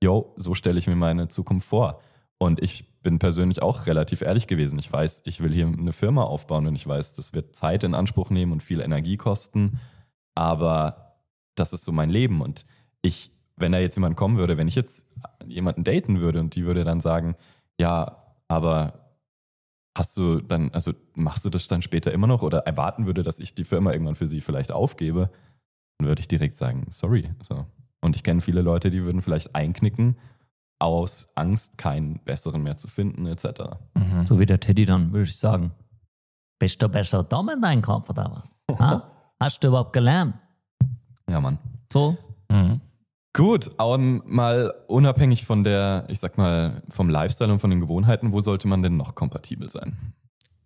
yo, 0.03 0.35
so 0.37 0.55
stelle 0.55 0.79
ich 0.79 0.87
mir 0.87 0.97
meine 0.97 1.29
Zukunft 1.29 1.69
vor. 1.69 2.01
Und 2.39 2.61
ich 2.61 3.01
bin 3.03 3.19
persönlich 3.19 3.63
auch 3.63 3.87
relativ 3.87 4.23
ehrlich 4.23 4.47
gewesen. 4.47 4.79
Ich 4.79 4.93
weiß, 4.93 5.23
ich 5.25 5.41
will 5.41 5.53
hier 5.53 5.67
eine 5.67 5.93
Firma 5.93 6.25
aufbauen 6.25 6.67
und 6.67 6.75
ich 6.75 6.87
weiß, 6.87 7.15
das 7.15 7.35
wird 7.35 7.55
Zeit 7.55 7.85
in 7.85 7.95
Anspruch 7.95 8.31
nehmen 8.31 8.53
und 8.53 8.63
viel 8.63 8.81
Energie 8.81 9.17
kosten. 9.17 9.81
Aber 10.35 11.12
das 11.55 11.73
ist 11.73 11.85
so 11.85 11.93
mein 11.93 12.11
Leben. 12.11 12.41
Und 12.41 12.67
ich, 13.03 13.31
wenn 13.57 13.73
da 13.73 13.79
jetzt 13.79 13.97
jemand 13.97 14.17
kommen 14.17 14.39
würde, 14.39 14.57
wenn 14.57 14.69
ich 14.69 14.75
jetzt 14.75 15.07
jemanden 15.47 15.85
daten 15.85 16.21
würde 16.21 16.41
und 16.41 16.55
die 16.55 16.65
würde 16.65 16.85
dann 16.85 17.01
sagen, 17.01 17.37
ja, 17.79 18.23
aber 18.49 19.03
hast 19.97 20.17
du 20.17 20.41
dann, 20.41 20.71
also 20.73 20.93
machst 21.15 21.45
du 21.45 21.51
das 21.51 21.69
dann 21.69 21.83
später 21.83 22.13
immer 22.13 22.27
noch 22.27 22.43
oder 22.43 22.59
erwarten 22.61 23.07
würde, 23.07 23.23
dass 23.23 23.39
ich 23.39 23.55
die 23.55 23.65
Firma 23.65 23.93
irgendwann 23.93 24.15
für 24.15 24.29
sie 24.29 24.41
vielleicht 24.41 24.73
aufgebe, 24.73 25.31
dann 25.99 26.09
würde 26.09 26.21
ich 26.21 26.29
direkt 26.29 26.57
sagen, 26.57 26.87
sorry. 26.91 27.31
So. 27.43 27.67
Und 28.01 28.17
ich 28.17 28.23
kenne 28.23 28.41
viele 28.41 28.63
Leute, 28.63 28.91
die 28.91 29.05
würden 29.05 29.23
vielleicht 29.23 29.55
einknicken, 29.55 30.17
aus 30.79 31.29
Angst, 31.37 31.79
keinen 31.79 32.19
besseren 32.25 32.63
mehr 32.63 32.77
zu 32.77 32.89
finden, 32.89 33.27
etc. 33.27 33.77
Mhm. 33.95 34.27
So 34.27 34.41
wie 34.41 34.47
der 34.47 34.59
Teddy 34.59 34.85
dann, 34.85 35.13
würde 35.13 35.29
ich 35.29 35.37
sagen. 35.37 35.73
Bist 36.59 36.83
du 36.83 36.89
besser 36.89 37.23
dumm 37.23 37.51
in 37.51 37.61
deinem 37.61 37.83
Kopf 37.83 38.11
oder 38.11 38.31
was? 38.35 38.65
Ha? 38.79 39.09
Hast 39.39 39.63
du 39.63 39.69
überhaupt 39.69 39.93
gelernt? 39.93 40.35
Ja, 41.33 41.41
Mann. 41.41 41.59
So? 41.91 42.19
Mhm. 42.51 42.83
Gut, 43.35 43.71
um, 43.81 44.23
mal 44.27 44.75
unabhängig 44.89 45.47
von 45.47 45.65
der, 45.65 46.05
ich 46.09 46.21
sag 46.21 46.37
mal, 46.37 46.83
vom 46.91 47.09
Lifestyle 47.09 47.51
und 47.51 47.59
von 47.59 47.71
den 47.71 47.81
Gewohnheiten, 47.81 48.35
wo 48.35 48.43
sollte 48.43 48.69
man 48.69 48.83
denn 48.83 48.99
noch 48.99 49.15
kompatibel 49.15 49.71
sein? 49.71 49.97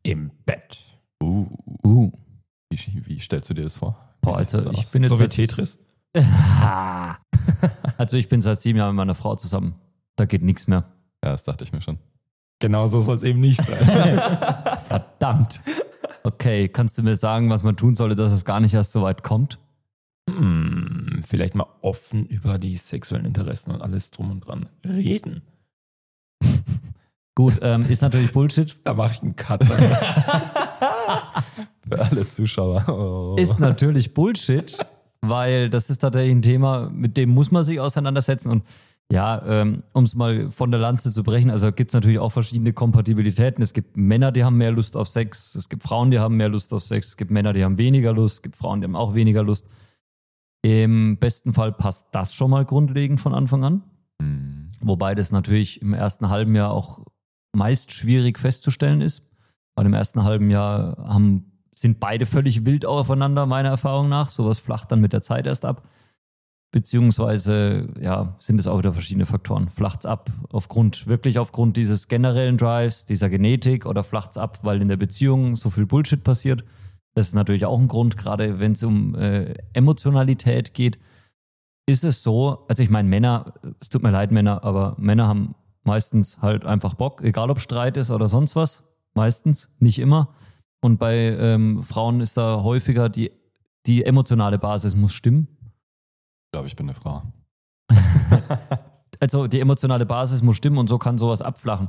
Im 0.03 0.33
Bett. 0.45 0.81
Uh, 1.23 1.47
Uh. 1.85 2.11
wie, 2.71 3.07
wie 3.07 3.21
stellst 3.21 3.49
du 3.49 3.55
dir 3.55 3.63
das 3.63 3.77
vor? 3.77 3.97
Boah, 4.21 4.39
Alter, 4.39 4.63
das 4.63 4.81
ich 4.81 4.91
bin 4.91 5.05
jetzt 5.05 5.15
So 5.15 5.21
wie 5.21 5.29
Tetris. 5.29 5.79
Also 7.99 8.17
ich 8.17 8.29
bin 8.29 8.41
seit 8.41 8.61
sieben 8.61 8.79
Jahren 8.79 8.91
mit 8.91 8.97
meiner 8.97 9.15
Frau 9.15 9.37
zusammen. 9.37 9.77
Da 10.17 10.25
geht 10.25 10.43
nichts 10.43 10.67
mehr. 10.67 10.85
Ja, 11.25 11.31
das 11.31 11.45
dachte 11.45 11.63
ich 11.63 11.73
mir 11.73 11.81
schon. 11.81 11.99
Genau 12.59 12.89
so 12.89 13.01
soll 13.01 13.15
es 13.15 13.23
eben 13.23 13.39
nicht 13.39 13.63
sein. 13.63 13.77
Verdammt. 14.89 15.61
Okay, 16.25 16.69
kannst 16.69 16.99
du 16.99 17.05
mir 17.05 17.15
sagen, 17.15 17.49
was 17.51 17.63
man 17.63 17.77
tun 17.77 17.95
sollte, 17.95 18.17
dass 18.17 18.33
es 18.33 18.45
gar 18.45 18.59
nicht 18.59 18.75
erst 18.75 18.91
so 18.93 19.03
weit 19.03 19.23
kommt? 19.23 19.59
Hm, 20.37 21.23
vielleicht 21.27 21.55
mal 21.55 21.67
offen 21.83 22.27
über 22.27 22.59
die 22.59 22.77
sexuellen 22.77 23.25
Interessen 23.25 23.71
und 23.71 23.83
alles 23.83 24.11
drum 24.11 24.31
und 24.31 24.41
dran 24.41 24.69
reden. 24.85 25.43
Gut, 27.35 27.59
ähm, 27.61 27.85
ist 27.89 28.01
natürlich 28.01 28.33
Bullshit. 28.33 28.77
Da 28.85 28.95
mache 28.95 29.13
ich 29.13 29.23
einen 29.23 29.37
Cut. 29.37 29.63
Für 31.89 31.99
alle 31.99 32.27
Zuschauer. 32.27 32.89
Oh. 32.89 33.37
Ist 33.39 33.61
natürlich 33.61 34.15
Bullshit, 34.15 34.79
weil 35.21 35.69
das 35.69 35.91
ist 35.91 35.99
tatsächlich 35.99 36.35
ein 36.35 36.43
Thema, 36.43 36.89
mit 36.91 37.19
dem 37.19 37.31
muss 37.31 37.51
man 37.51 37.63
sich 37.63 37.79
auseinandersetzen. 37.79 38.51
Und 38.51 38.65
ja, 39.13 39.43
ähm, 39.47 39.83
um 39.93 40.05
es 40.05 40.15
mal 40.15 40.51
von 40.51 40.71
der 40.71 40.81
Lanze 40.81 41.13
zu 41.13 41.23
brechen, 41.23 41.51
also 41.51 41.71
gibt 41.73 41.91
es 41.91 41.95
natürlich 41.95 42.19
auch 42.19 42.33
verschiedene 42.33 42.73
Kompatibilitäten. 42.73 43.63
Es 43.63 43.75
gibt 43.75 43.99
Männer, 43.99 44.33
die 44.33 44.43
haben 44.43 44.57
mehr 44.57 44.73
Lust 44.73 44.97
auf 44.97 45.07
Sex, 45.07 45.55
es 45.55 45.69
gibt 45.69 45.83
Frauen, 45.83 46.11
die 46.11 46.19
haben 46.19 46.37
mehr 46.37 46.49
Lust 46.49 46.73
auf 46.73 46.83
Sex, 46.83 47.09
es 47.09 47.19
gibt 47.19 47.31
Männer, 47.31 47.53
die 47.53 47.65
haben 47.65 47.77
weniger 47.79 48.15
Lust, 48.15 48.37
es 48.37 48.43
gibt 48.43 48.57
Frauen, 48.57 48.81
die 48.81 48.87
haben 48.87 48.97
auch 48.97 49.15
weniger 49.15 49.43
Lust. 49.43 49.67
Im 50.67 51.17
besten 51.19 51.55
Fall 51.55 51.71
passt 51.71 52.09
das 52.11 52.35
schon 52.35 52.51
mal 52.51 52.65
grundlegend 52.65 53.21
von 53.21 53.33
Anfang 53.33 53.63
an. 53.63 53.85
Hm. 54.21 54.67
Wobei 54.81 55.15
das 55.15 55.31
natürlich 55.31 55.81
im 55.81 55.95
ersten 55.95 56.29
halben 56.29 56.57
Jahr 56.57 56.73
auch 56.73 57.07
meist 57.55 57.93
schwierig 57.93 58.37
festzustellen 58.37 59.01
ist. 59.01 59.23
Weil 59.77 59.87
im 59.87 59.95
ersten 59.95 60.25
halben 60.25 60.51
Jahr 60.51 60.97
haben, 61.07 61.53
sind 61.73 62.01
beide 62.01 62.27
völlig 62.27 62.65
wild 62.65 62.85
aufeinander, 62.85 63.47
meiner 63.47 63.69
Erfahrung 63.69 64.09
nach. 64.09 64.29
Sowas 64.29 64.59
flacht 64.59 64.91
dann 64.91 65.01
mit 65.01 65.13
der 65.13 65.23
Zeit 65.23 65.47
erst 65.47 65.65
ab. 65.65 65.89
Beziehungsweise, 66.73 67.87
ja, 68.01 68.35
sind 68.41 68.59
es 68.59 68.67
auch 68.67 68.79
wieder 68.79 68.93
verschiedene 68.93 69.27
Faktoren. 69.27 69.69
Flacht's 69.69 70.05
ab 70.05 70.33
aufgrund, 70.51 71.07
wirklich 71.07 71.39
aufgrund 71.39 71.77
dieses 71.77 72.09
generellen 72.09 72.57
Drives, 72.57 73.05
dieser 73.05 73.29
Genetik 73.29 73.87
oder 73.87 74.03
flacht's 74.03 74.37
ab, 74.37 74.59
weil 74.63 74.83
in 74.83 74.89
der 74.89 74.97
Beziehung 74.97 75.55
so 75.55 75.71
viel 75.71 75.87
Bullshit 75.87 76.25
passiert. 76.25 76.65
Das 77.17 77.29
ist 77.29 77.35
natürlich 77.35 77.65
auch 77.65 77.79
ein 77.79 77.89
Grund, 77.89 78.19
gerade 78.19 78.61
wenn 78.61 78.73
es 78.73 78.85
um 78.85 79.15
äh, 79.15 79.55
Emotionalität 79.73 80.75
geht. 80.75 80.99
Ist 81.87 82.05
es 82.05 82.23
so, 82.23 82.67
also 82.69 82.83
ich 82.83 82.91
meine, 82.91 83.09
Männer, 83.09 83.55
es 83.81 83.89
tut 83.89 84.03
mir 84.03 84.11
leid, 84.11 84.33
Männer, 84.33 84.63
aber 84.65 84.97
Männer 84.99 85.27
haben 85.27 85.55
meistens 85.83 86.43
halt 86.43 86.67
einfach 86.67 86.93
Bock, 86.93 87.23
egal 87.23 87.51
ob 87.51 87.59
Streit 87.59 87.97
ist 87.97 88.11
oder 88.11 88.29
sonst 88.29 88.55
was. 88.55 88.85
Meistens, 89.15 89.71
nicht 89.79 89.99
immer. 89.99 90.35
Und 90.83 90.99
bei 90.99 91.15
ähm, 91.17 91.83
Frauen 91.83 92.21
ist 92.21 92.37
da 92.37 92.63
häufiger 92.63 93.09
die, 93.09 93.33
die 93.87 94.05
emotionale 94.05 94.59
Basis 94.59 94.95
muss 94.95 95.15
stimmen. 95.15 95.49
Ich 96.45 96.53
glaube, 96.53 96.67
ich 96.67 96.77
bin 96.77 96.87
eine 96.87 96.95
Frau. 96.95 97.23
Also 99.21 99.47
die 99.47 99.61
emotionale 99.61 100.05
Basis 100.07 100.43
muss 100.43 100.57
stimmen 100.57 100.79
und 100.79 100.89
so 100.89 100.99
kann 100.99 101.19
sowas 101.19 101.43
abflachen. 101.43 101.89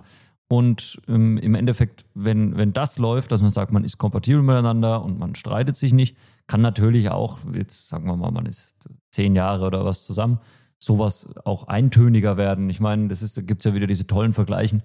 Und 0.49 1.01
ähm, 1.09 1.37
im 1.37 1.55
Endeffekt, 1.55 2.05
wenn, 2.13 2.55
wenn 2.55 2.71
das 2.71 2.97
läuft, 2.97 3.31
dass 3.33 3.41
man 3.41 3.51
sagt, 3.51 3.71
man 3.73 3.83
ist 3.83 3.97
kompatibel 3.97 4.41
miteinander 4.41 5.03
und 5.03 5.19
man 5.19 5.35
streitet 5.35 5.75
sich 5.75 5.91
nicht, 5.93 6.15
kann 6.47 6.61
natürlich 6.61 7.09
auch, 7.09 7.39
jetzt 7.53 7.89
sagen 7.89 8.05
wir 8.07 8.15
mal, 8.15 8.31
man 8.31 8.45
ist 8.45 8.87
zehn 9.11 9.35
Jahre 9.35 9.65
oder 9.65 9.83
was 9.83 10.05
zusammen, 10.05 10.39
sowas 10.79 11.27
auch 11.43 11.67
eintöniger 11.67 12.37
werden. 12.37 12.69
Ich 12.69 12.79
meine, 12.79 13.09
das 13.09 13.21
ist, 13.21 13.35
da 13.37 13.41
gibt 13.41 13.61
es 13.65 13.69
ja 13.69 13.75
wieder 13.75 13.87
diese 13.87 14.07
tollen 14.07 14.31
Vergleichen, 14.31 14.83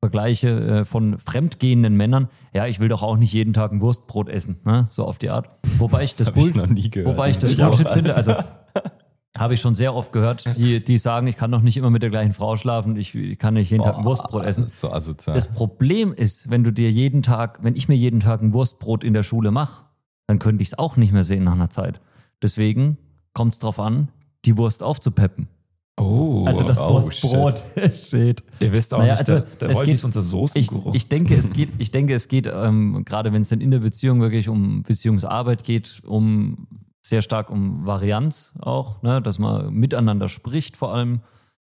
Vergleiche 0.00 0.48
äh, 0.80 0.84
von 0.84 1.18
fremdgehenden 1.18 1.96
Männern. 1.96 2.28
Ja, 2.52 2.66
ich 2.66 2.80
will 2.80 2.88
doch 2.88 3.02
auch 3.02 3.16
nicht 3.16 3.32
jeden 3.32 3.52
Tag 3.54 3.70
ein 3.72 3.80
Wurstbrot 3.80 4.28
essen, 4.28 4.56
ne? 4.64 4.86
so 4.90 5.04
auf 5.04 5.18
die 5.18 5.30
Art. 5.30 5.48
Wobei 5.78 6.02
ich 6.02 6.16
das, 6.16 6.28
ich 6.28 6.34
Bull- 6.34 6.50
gehört. 6.90 7.16
Wobei 7.16 7.30
ich 7.30 7.38
das 7.38 7.52
Ich 7.52 7.58
Bullshit 7.58 7.88
finde. 7.88 8.14
Also 8.16 8.34
habe 9.36 9.54
ich 9.54 9.60
schon 9.60 9.74
sehr 9.74 9.94
oft 9.94 10.12
gehört, 10.12 10.56
die, 10.56 10.82
die 10.84 10.96
sagen, 10.98 11.26
ich 11.26 11.36
kann 11.36 11.50
doch 11.50 11.60
nicht 11.60 11.76
immer 11.76 11.90
mit 11.90 12.02
der 12.02 12.10
gleichen 12.10 12.32
Frau 12.32 12.56
schlafen, 12.56 12.96
ich, 12.96 13.14
ich 13.14 13.38
kann 13.38 13.54
nicht 13.54 13.70
jeden 13.70 13.82
Tag 13.82 13.98
ein 13.98 14.04
Wurstbrot 14.04 14.44
essen. 14.44 14.68
So 14.68 14.92
asozial. 14.92 15.34
Das 15.34 15.48
Problem 15.50 16.12
ist, 16.14 16.50
wenn 16.50 16.62
du 16.62 16.70
dir 16.72 16.90
jeden 16.90 17.22
Tag, 17.22 17.58
wenn 17.62 17.74
ich 17.74 17.88
mir 17.88 17.96
jeden 17.96 18.20
Tag 18.20 18.42
ein 18.42 18.52
Wurstbrot 18.52 19.02
in 19.02 19.12
der 19.12 19.22
Schule 19.24 19.50
mache, 19.50 19.84
dann 20.28 20.38
könnte 20.38 20.62
ich 20.62 20.68
es 20.68 20.78
auch 20.78 20.96
nicht 20.96 21.12
mehr 21.12 21.24
sehen 21.24 21.44
nach 21.44 21.52
einer 21.52 21.68
Zeit. 21.70 22.00
Deswegen 22.42 22.96
kommt 23.32 23.54
es 23.54 23.58
darauf 23.58 23.80
an, 23.80 24.08
die 24.44 24.56
Wurst 24.56 24.82
aufzupeppen. 24.82 25.48
Oh, 25.96 26.44
Also 26.46 26.64
das 26.64 26.80
oh, 26.80 26.94
Wurstbrot. 26.94 27.54
Shit. 27.94 28.42
Ihr 28.60 28.72
wisst 28.72 28.92
auch 28.94 28.98
Naja, 28.98 29.12
nicht, 29.14 29.20
also, 29.30 29.32
der, 29.40 29.58
der 29.58 29.70
es 29.70 29.80
geht- 29.82 29.94
ist 29.94 30.04
unser 30.04 30.20
Ich, 30.20 30.26
Soßengeruch. 30.26 30.94
ich 30.94 31.08
denke, 31.08 31.34
es 31.34 31.52
geht, 31.52 31.70
ich 31.78 31.90
denke, 31.90 32.14
es 32.14 32.28
geht, 32.28 32.46
ähm, 32.52 33.04
gerade 33.04 33.32
wenn 33.32 33.42
es 33.42 33.48
dann 33.48 33.60
in 33.60 33.70
der 33.70 33.78
Beziehung 33.80 34.20
wirklich 34.20 34.48
um 34.48 34.82
Beziehungsarbeit 34.82 35.62
geht, 35.64 36.02
um 36.04 36.66
sehr 37.06 37.22
stark 37.22 37.50
um 37.50 37.84
Varianz 37.84 38.52
auch, 38.58 39.02
ne? 39.02 39.20
dass 39.20 39.38
man 39.38 39.72
miteinander 39.72 40.28
spricht 40.28 40.76
vor 40.76 40.94
allem, 40.94 41.20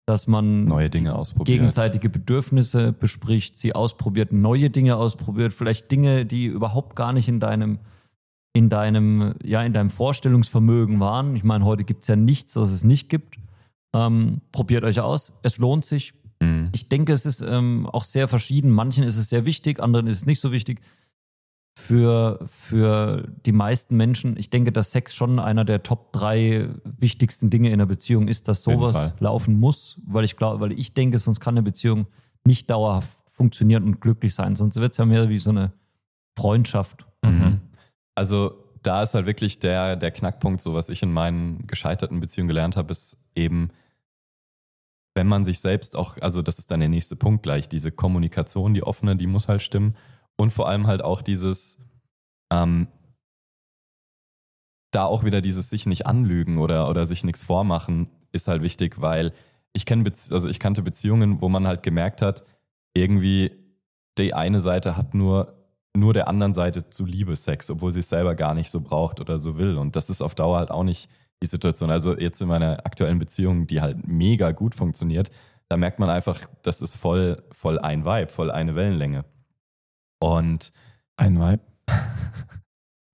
dass 0.06 0.26
man 0.26 0.64
Neue 0.64 0.88
Dinge 0.88 1.14
ausprobiert. 1.14 1.54
gegenseitige 1.54 2.08
Bedürfnisse 2.08 2.92
bespricht, 2.92 3.58
sie 3.58 3.74
ausprobiert, 3.74 4.32
neue 4.32 4.70
Dinge 4.70 4.96
ausprobiert, 4.96 5.52
vielleicht 5.52 5.90
Dinge, 5.90 6.24
die 6.24 6.46
überhaupt 6.46 6.96
gar 6.96 7.12
nicht 7.12 7.28
in 7.28 7.40
deinem, 7.40 7.78
in 8.54 8.70
deinem, 8.70 9.34
ja, 9.44 9.62
in 9.62 9.74
deinem 9.74 9.90
Vorstellungsvermögen 9.90 10.98
waren. 10.98 11.36
Ich 11.36 11.44
meine, 11.44 11.66
heute 11.66 11.84
gibt 11.84 12.02
es 12.02 12.08
ja 12.08 12.16
nichts, 12.16 12.56
was 12.56 12.72
es 12.72 12.84
nicht 12.84 13.10
gibt. 13.10 13.36
Ähm, 13.94 14.40
probiert 14.50 14.84
euch 14.84 15.00
aus. 15.00 15.34
Es 15.42 15.58
lohnt 15.58 15.84
sich. 15.84 16.14
Mhm. 16.40 16.70
Ich 16.72 16.88
denke, 16.88 17.12
es 17.12 17.26
ist 17.26 17.42
ähm, 17.42 17.86
auch 17.86 18.04
sehr 18.04 18.28
verschieden. 18.28 18.70
Manchen 18.70 19.04
ist 19.04 19.18
es 19.18 19.28
sehr 19.28 19.44
wichtig, 19.44 19.78
anderen 19.78 20.06
ist 20.06 20.18
es 20.18 20.26
nicht 20.26 20.40
so 20.40 20.52
wichtig. 20.52 20.80
Für, 21.80 22.40
für 22.46 23.28
die 23.46 23.52
meisten 23.52 23.96
Menschen, 23.96 24.36
ich 24.36 24.50
denke, 24.50 24.72
dass 24.72 24.90
Sex 24.90 25.14
schon 25.14 25.38
einer 25.38 25.64
der 25.64 25.82
Top 25.82 26.12
drei 26.12 26.68
wichtigsten 26.84 27.50
Dinge 27.50 27.68
in 27.68 27.74
einer 27.74 27.86
Beziehung 27.86 28.28
ist, 28.28 28.48
dass 28.48 28.62
sowas 28.62 29.14
laufen 29.20 29.58
muss, 29.58 29.98
weil 30.04 30.24
ich 30.24 30.36
glaube, 30.36 30.60
weil 30.60 30.72
ich 30.72 30.92
denke, 30.92 31.18
sonst 31.18 31.40
kann 31.40 31.54
eine 31.54 31.62
Beziehung 31.62 32.06
nicht 32.44 32.68
dauerhaft 32.68 33.12
funktionieren 33.30 33.84
und 33.84 34.00
glücklich 34.00 34.34
sein. 34.34 34.54
Sonst 34.54 34.76
wird 34.76 34.92
es 34.92 34.98
ja 34.98 35.06
mehr 35.06 35.30
wie 35.30 35.38
so 35.38 35.50
eine 35.50 35.72
Freundschaft. 36.36 37.06
Mhm. 37.24 37.60
Also 38.14 38.64
da 38.82 39.02
ist 39.02 39.14
halt 39.14 39.26
wirklich 39.26 39.60
der, 39.60 39.96
der 39.96 40.10
Knackpunkt, 40.10 40.60
so 40.60 40.74
was 40.74 40.90
ich 40.90 41.02
in 41.02 41.12
meinen 41.12 41.66
gescheiterten 41.66 42.20
Beziehungen 42.20 42.48
gelernt 42.48 42.76
habe, 42.76 42.90
ist 42.90 43.16
eben, 43.34 43.70
wenn 45.14 45.28
man 45.28 45.44
sich 45.44 45.60
selbst 45.60 45.96
auch, 45.96 46.18
also 46.20 46.42
das 46.42 46.58
ist 46.58 46.70
dann 46.70 46.80
der 46.80 46.88
nächste 46.88 47.16
Punkt 47.16 47.44
gleich, 47.44 47.68
diese 47.68 47.92
Kommunikation, 47.92 48.74
die 48.74 48.82
offene, 48.82 49.16
die 49.16 49.26
muss 49.26 49.48
halt 49.48 49.62
stimmen. 49.62 49.94
Und 50.38 50.52
vor 50.52 50.68
allem 50.68 50.86
halt 50.86 51.02
auch 51.02 51.20
dieses, 51.20 51.78
ähm, 52.52 52.88
da 54.90 55.04
auch 55.04 55.24
wieder 55.24 55.40
dieses 55.40 55.68
sich 55.68 55.84
nicht 55.86 56.06
anlügen 56.06 56.58
oder, 56.58 56.88
oder 56.88 57.06
sich 57.06 57.24
nichts 57.24 57.42
vormachen, 57.42 58.08
ist 58.32 58.48
halt 58.48 58.62
wichtig, 58.62 59.00
weil 59.00 59.32
ich 59.72 59.84
kenne, 59.84 60.10
also 60.30 60.48
ich 60.48 60.60
kannte 60.60 60.82
Beziehungen, 60.82 61.40
wo 61.40 61.48
man 61.48 61.66
halt 61.66 61.82
gemerkt 61.82 62.22
hat, 62.22 62.44
irgendwie 62.94 63.52
die 64.18 64.34
eine 64.34 64.60
Seite 64.60 64.96
hat 64.96 65.14
nur, 65.14 65.54
nur 65.96 66.14
der 66.14 66.28
anderen 66.28 66.54
Seite 66.54 66.90
zuliebe 66.90 67.36
Sex, 67.36 67.70
obwohl 67.70 67.92
sie 67.92 68.00
es 68.00 68.08
selber 68.08 68.34
gar 68.34 68.54
nicht 68.54 68.70
so 68.70 68.80
braucht 68.80 69.20
oder 69.20 69.40
so 69.40 69.58
will. 69.58 69.76
Und 69.76 69.96
das 69.96 70.10
ist 70.10 70.22
auf 70.22 70.34
Dauer 70.34 70.58
halt 70.58 70.70
auch 70.70 70.84
nicht 70.84 71.08
die 71.42 71.46
Situation. 71.46 71.90
Also 71.90 72.16
jetzt 72.16 72.40
in 72.40 72.48
meiner 72.48 72.84
aktuellen 72.84 73.18
Beziehung, 73.18 73.66
die 73.66 73.80
halt 73.80 74.06
mega 74.06 74.52
gut 74.52 74.74
funktioniert, 74.74 75.30
da 75.68 75.76
merkt 75.76 75.98
man 75.98 76.10
einfach, 76.10 76.40
das 76.62 76.80
ist 76.80 76.96
voll, 76.96 77.42
voll 77.52 77.78
ein 77.78 78.04
Vibe, 78.04 78.28
voll 78.30 78.50
eine 78.50 78.74
Wellenlänge. 78.74 79.24
Und 80.18 80.72
Ein 81.16 81.38
Vibe. 81.38 81.62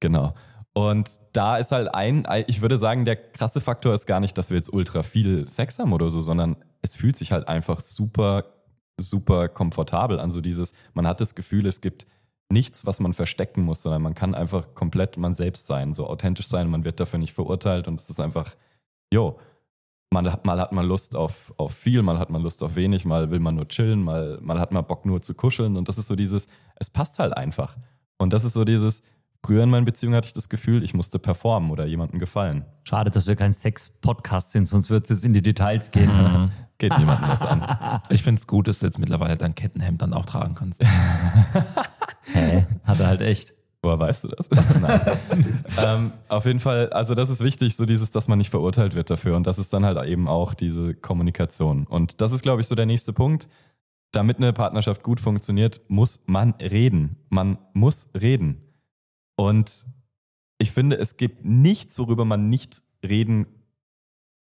Genau. 0.01 0.35
Und 0.75 1.19
da 1.33 1.57
ist 1.57 1.73
halt 1.73 1.95
ein, 1.95 2.27
ich 2.47 2.61
würde 2.61 2.77
sagen, 2.77 3.07
der 3.07 3.17
krasse 3.17 3.63
Faktor 3.63 3.95
ist 3.95 4.07
gar 4.07 4.21
nicht, 4.21 4.37
dass 4.37 4.51
wir 4.51 4.57
jetzt 4.57 4.71
ultra 4.71 5.03
viel 5.03 5.49
Sex 5.49 5.79
haben 5.79 5.95
oder 5.95 6.11
so, 6.11 6.21
sondern 6.21 6.57
es 6.83 6.95
fühlt 6.95 7.17
sich 7.17 7.33
halt 7.33 7.49
einfach 7.49 7.81
super, 7.81 8.45
super 8.99 9.49
komfortabel 9.49 10.21
an. 10.21 10.31
So 10.31 10.43
dieses, 10.43 10.75
man 10.93 11.07
hat 11.07 11.23
das 11.23 11.35
Gefühl, 11.35 11.67
es 11.67 11.81
gibt 11.81 12.07
nichts, 12.51 12.85
was 12.85 13.01
man 13.01 13.13
verstecken 13.13 13.63
muss, 13.63 13.83
sondern 13.83 14.03
man 14.03 14.15
kann 14.15 14.35
einfach 14.35 14.75
komplett 14.75 15.17
man 15.17 15.33
selbst 15.33 15.67
sein, 15.67 15.95
so 15.95 16.07
authentisch 16.07 16.49
sein, 16.49 16.69
man 16.69 16.85
wird 16.85 17.01
dafür 17.01 17.19
nicht 17.19 17.33
verurteilt 17.33 17.89
und 17.89 18.01
es 18.01 18.11
ist 18.11 18.21
einfach, 18.21 18.57
jo, 19.13 19.39
man 20.15 20.33
hat, 20.33 20.47
mal 20.47 20.59
hat 20.59 20.73
man 20.73 20.87
Lust 20.87 21.15
auf, 21.15 21.53
auf 21.59 21.75
viel, 21.75 22.03
mal 22.03 22.19
hat 22.19 22.31
man 22.31 22.41
Lust 22.41 22.63
auf 22.63 22.77
wenig, 22.77 23.05
mal 23.05 23.31
will 23.31 23.41
man 23.41 23.57
nur 23.57 23.69
chillen, 23.69 24.03
mal, 24.03 24.39
mal 24.41 24.59
hat 24.59 24.73
man 24.73 24.87
Bock 24.87 25.05
nur 25.05 25.21
zu 25.21 25.35
kuscheln 25.35 25.77
und 25.77 25.89
das 25.89 25.99
ist 25.99 26.07
so 26.07 26.17
dieses, 26.17 26.47
es 26.77 26.89
passt 26.89 27.19
halt 27.19 27.37
einfach. 27.37 27.77
Und 28.17 28.33
das 28.33 28.45
ist 28.45 28.55
so 28.55 28.65
dieses, 28.65 29.03
früher 29.45 29.65
in 29.65 29.71
meinen 29.71 29.85
Beziehungen 29.85 30.17
hatte 30.17 30.29
ich 30.29 30.33
das 30.33 30.49
Gefühl, 30.49 30.83
ich 30.83 30.95
musste 30.95 31.19
performen 31.19 31.71
oder 31.71 31.85
jemandem 31.85 32.21
gefallen. 32.21 32.65
Schade, 32.85 33.11
dass 33.11 33.27
wir 33.27 33.37
kein 33.37 33.53
Sex-Podcast 33.53 34.53
sind, 34.53 34.67
sonst 34.67 34.89
wird 34.89 35.05
es 35.05 35.11
jetzt 35.11 35.25
in 35.25 35.35
die 35.35 35.43
Details 35.43 35.91
gehen. 35.91 36.11
Mhm. 36.11 36.51
Geht 36.79 36.97
niemandem 36.97 37.29
was 37.29 37.43
an. 37.43 38.01
Ich 38.09 38.23
finde 38.23 38.39
es 38.39 38.47
gut, 38.47 38.69
dass 38.69 38.79
du 38.79 38.87
jetzt 38.87 38.99
mittlerweile 38.99 39.37
dein 39.37 39.55
Kettenhemd 39.55 40.01
dann 40.01 40.15
auch 40.15 40.25
tragen 40.25 40.55
kannst. 40.55 40.83
Hä? 42.33 42.67
Hat 42.85 43.01
er 43.01 43.07
halt 43.07 43.21
echt. 43.21 43.53
Woher 43.85 43.99
weißt 43.99 44.25
du 44.25 44.29
das? 44.29 44.49
Nein. 44.51 45.19
ähm, 45.79 46.13
auf 46.29 46.47
jeden 46.47 46.59
Fall, 46.59 46.89
also 46.89 47.15
das 47.15 47.29
ist 47.29 47.45
wichtig, 47.45 47.77
so 47.77 47.85
dieses, 47.85 48.11
dass 48.11 48.29
man 48.29 48.39
nicht 48.39 48.49
verurteilt 48.49 48.95
wird 48.95 49.11
dafür. 49.11 49.37
Und 49.37 49.47
das 49.47 49.59
ist 49.59 49.75
dann 49.75 49.85
halt 49.85 50.03
eben 50.09 50.27
auch 50.27 50.55
diese 50.55 50.95
Kommunikation. 50.95 51.87
Und 51.87 52.23
das 52.23 52.33
ist, 52.33 52.41
glaube 52.41 52.63
ich, 52.63 52.67
so 52.67 52.75
der 52.75 52.87
nächste 52.87 53.13
Punkt. 53.13 53.47
Damit 54.11 54.39
eine 54.39 54.55
Partnerschaft 54.55 55.03
gut 55.03 55.21
funktioniert, 55.21 55.83
muss 55.89 56.21
man 56.25 56.53
reden. 56.55 57.17
Man 57.29 57.59
muss 57.75 58.09
reden. 58.19 58.63
Und 59.37 59.87
ich 60.57 60.71
finde, 60.71 60.97
es 60.97 61.19
gibt 61.19 61.45
nichts, 61.45 61.99
worüber 61.99 62.25
man 62.25 62.49
nicht 62.49 62.83
reden 63.07 63.47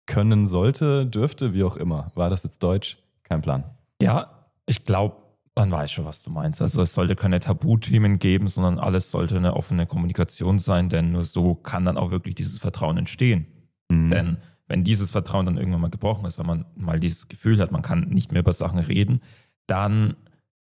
können 0.08 0.48
sollte, 0.48 1.06
dürfte, 1.06 1.54
wie 1.54 1.64
auch 1.64 1.78
immer. 1.78 2.12
War 2.16 2.32
das 2.32 2.44
jetzt 2.44 2.64
Deutsch? 2.64 2.98
Kein 3.22 3.44
Plan. 3.44 3.64
Ja, 4.02 4.48
ich 4.66 4.86
glaube, 4.86 5.18
man 5.60 5.72
weiß 5.72 5.92
schon, 5.92 6.06
was 6.06 6.24
du 6.24 6.32
meinst. 6.32 6.62
Also 6.62 6.82
es 6.82 6.94
sollte 6.94 7.18
keine 7.18 7.42
Tabuthemen 7.42 8.18
geben, 8.18 8.48
sondern 8.48 8.80
alles 8.80 9.12
sollte 9.12 9.36
eine 9.36 9.56
offene 9.58 9.86
Kommunikation 9.86 10.58
sein, 10.58 10.88
denn 10.88 11.12
nur 11.12 11.26
so 11.26 11.54
kann 11.54 11.84
dann 11.84 11.98
auch 11.98 12.12
wirklich 12.12 12.36
dieses 12.36 12.60
Vertrauen 12.60 12.98
entstehen. 12.98 13.46
Mhm. 13.90 14.10
Denn 14.10 14.38
wenn 14.68 14.86
dieses 14.86 15.12
Vertrauen 15.12 15.46
dann 15.46 15.58
irgendwann 15.58 15.82
mal 15.82 15.90
gebrochen 15.90 16.26
ist, 16.26 16.40
wenn 16.40 16.46
man 16.46 16.66
mal 16.76 17.02
dieses 17.02 17.28
Gefühl 17.28 17.60
hat, 17.60 17.74
man 17.74 17.82
kann 17.82 18.08
nicht 18.08 18.32
mehr 18.32 18.40
über 18.40 18.54
Sachen 18.54 18.80
reden, 18.80 19.20
dann 19.68 20.16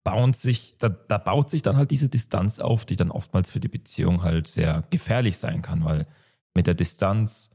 baut 0.04 0.36
sich, 0.36 0.76
da, 0.78 0.90
da 0.90 1.16
baut 1.16 1.48
sich 1.48 1.62
dann 1.62 1.78
halt 1.78 1.90
diese 1.90 2.10
Distanz 2.10 2.58
auf, 2.58 2.84
die 2.84 2.96
dann 2.96 3.10
oftmals 3.10 3.50
für 3.50 3.60
die 3.60 3.68
Beziehung 3.68 4.22
halt 4.22 4.48
sehr 4.48 4.84
gefährlich 4.90 5.38
sein 5.38 5.62
kann, 5.62 5.82
weil 5.84 6.06
mit 6.52 6.66
der 6.66 6.74
Distanz 6.74 7.50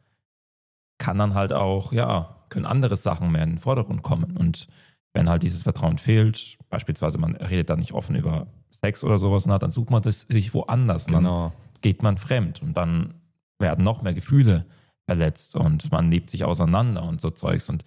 kann 0.98 1.20
dann 1.20 1.36
halt 1.36 1.54
auch, 1.54 1.94
ja, 1.94 2.38
können 2.50 2.66
andere 2.66 2.96
Sachen 2.96 3.32
mehr 3.32 3.44
in 3.44 3.52
den 3.52 3.60
Vordergrund 3.60 4.02
kommen. 4.02 4.36
Und 4.36 4.68
wenn 5.14 5.30
halt 5.30 5.44
dieses 5.44 5.64
Vertrauen 5.64 5.98
fehlt, 5.98 6.58
beispielsweise 6.70 7.18
man 7.18 7.36
redet 7.36 7.70
da 7.70 7.76
nicht 7.76 7.94
offen 7.94 8.16
über 8.16 8.48
Sex 8.70 9.04
oder 9.04 9.18
sowas, 9.20 9.46
na, 9.48 9.58
dann 9.58 9.72
sucht 9.72 9.90
man 9.90 10.02
das 10.02 10.22
sich 10.22 10.54
woanders. 10.54 11.08
Und 11.08 11.14
dann 11.14 11.24
Genau. 11.24 11.54
geht 11.82 12.04
man 12.04 12.18
fremd 12.18 12.62
und 12.62 12.76
dann 12.78 13.16
werden 13.60 13.84
noch 13.84 14.02
mehr 14.02 14.14
Gefühle 14.14 14.66
verletzt 15.06 15.56
und 15.56 15.92
man 15.92 16.10
lebt 16.12 16.30
sich 16.30 16.44
auseinander 16.46 17.04
und 17.04 17.20
so 17.20 17.32
Zeugs. 17.32 17.70
Und 17.70 17.84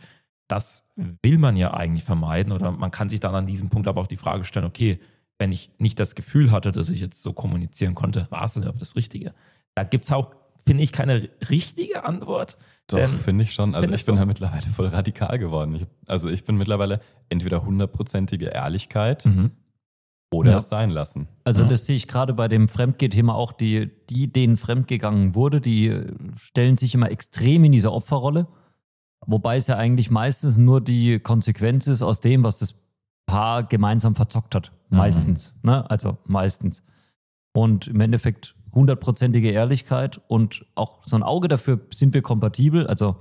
das 0.49 0.85
will 1.23 1.39
man 1.39 1.57
ja 1.57 1.73
eigentlich 1.73 2.05
vermeiden 2.05 2.53
oder 2.53 2.73
man 2.73 2.91
kann 2.91 3.09
sich 3.09 3.21
dann 3.21 3.35
an 3.35 3.47
diesem 3.47 3.71
Punkt 3.71 3.87
aber 3.89 4.01
auch 4.01 4.07
die 4.09 4.17
Frage 4.17 4.45
stellen, 4.45 4.67
okay, 4.67 4.99
wenn 5.39 5.53
ich 5.53 5.71
nicht 5.79 5.99
das 5.99 6.15
Gefühl 6.15 6.51
hatte, 6.51 6.73
dass 6.73 6.89
ich 6.91 7.01
jetzt 7.01 7.23
so 7.23 7.33
kommunizieren 7.33 7.95
konnte, 7.95 8.27
war 8.31 8.45
es 8.45 8.55
denn 8.55 8.63
überhaupt 8.65 8.81
das 8.83 8.97
Richtige? 8.97 9.33
Da 9.75 9.85
gibt 9.85 10.05
es 10.05 10.13
auch, 10.13 10.35
finde 10.67 10.83
ich, 10.83 10.93
keine 10.93 11.29
richtige 11.49 12.05
Antwort. 12.05 12.57
Doch, 12.89 13.09
finde 13.09 13.45
ich 13.45 13.55
schon. 13.55 13.75
Also 13.75 13.93
ich 13.93 14.05
bin 14.05 14.17
du? 14.17 14.21
da 14.21 14.27
mittlerweile 14.27 14.63
voll 14.67 14.87
radikal 14.89 15.39
geworden. 15.39 15.75
Ich, 15.77 15.87
also 16.07 16.29
ich 16.29 16.45
bin 16.45 16.57
mittlerweile 16.57 17.01
entweder 17.29 17.65
hundertprozentige 17.65 18.47
Ehrlichkeit 18.47 19.27
oder 20.33 20.51
Ja. 20.53 20.57
es 20.59 20.69
sein 20.69 20.91
lassen. 20.91 21.29
Also 21.45 21.63
Ja. 21.63 21.69
das 21.69 21.87
sehe 21.87 21.97
ich 21.97 22.09
gerade 22.09 22.35
bei 22.35 22.49
dem 22.49 22.69
Fremdgeh-Thema 22.69 23.35
auch, 23.35 23.53
die, 23.53 23.91
die, 24.11 24.33
denen 24.33 24.57
fremdgegangen 24.57 25.35
wurde, 25.35 25.61
die 25.61 25.95
stellen 26.37 26.77
sich 26.77 26.95
immer 26.95 27.11
extrem 27.11 27.65
in 27.65 27.73
diese 27.73 27.93
Opferrolle. 27.93 28.49
Wobei 29.27 29.57
es 29.57 29.69
ja 29.69 29.77
eigentlich 29.77 30.11
meistens 30.11 30.59
nur 30.59 30.81
die 30.81 31.21
Konsequenz 31.21 31.87
ist 31.87 32.03
aus 32.03 32.21
dem, 32.21 32.43
was 32.45 32.59
das 32.59 32.75
Paar 33.27 33.63
gemeinsam 33.63 34.17
verzockt 34.17 34.55
hat. 34.55 34.73
Mhm. 34.91 34.99
Meistens. 34.99 35.55
Ne? 35.63 35.89
Also 35.89 36.19
meistens. 36.25 36.83
Und 37.55 37.87
im 37.87 38.01
Endeffekt 38.01 38.57
hundertprozentige 38.73 39.51
Ehrlichkeit 39.51 40.21
und 40.29 40.67
auch 40.75 41.01
so 41.05 41.17
ein 41.17 41.23
Auge 41.23 41.49
dafür, 41.49 41.81
sind 41.93 42.15
wir 42.15 42.23
kompatibel. 42.23 42.87
Also 42.87 43.17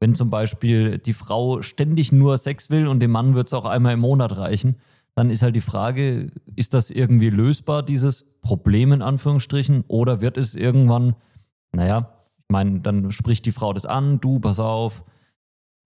wenn 0.00 0.14
zum 0.14 0.30
Beispiel 0.30 0.98
die 0.98 1.12
Frau 1.12 1.62
ständig 1.62 2.12
nur 2.12 2.36
Sex 2.38 2.70
will 2.70 2.86
und 2.86 3.00
dem 3.00 3.10
Mann 3.10 3.34
wird 3.34 3.48
es 3.48 3.54
auch 3.54 3.64
einmal 3.64 3.94
im 3.94 4.00
Monat 4.00 4.36
reichen, 4.36 4.76
dann 5.14 5.30
ist 5.30 5.42
halt 5.42 5.56
die 5.56 5.62
Frage, 5.62 6.30
ist 6.56 6.74
das 6.74 6.90
irgendwie 6.90 7.30
lösbar, 7.30 7.82
dieses 7.82 8.24
Problem 8.42 8.92
in 8.92 9.00
Anführungsstrichen, 9.00 9.84
oder 9.88 10.20
wird 10.20 10.36
es 10.36 10.54
irgendwann, 10.54 11.16
naja, 11.72 12.12
ich 12.38 12.52
meine, 12.52 12.80
dann 12.80 13.10
spricht 13.10 13.46
die 13.46 13.52
Frau 13.52 13.72
das 13.72 13.86
an, 13.86 14.20
du, 14.20 14.38
pass 14.40 14.60
auf, 14.60 15.02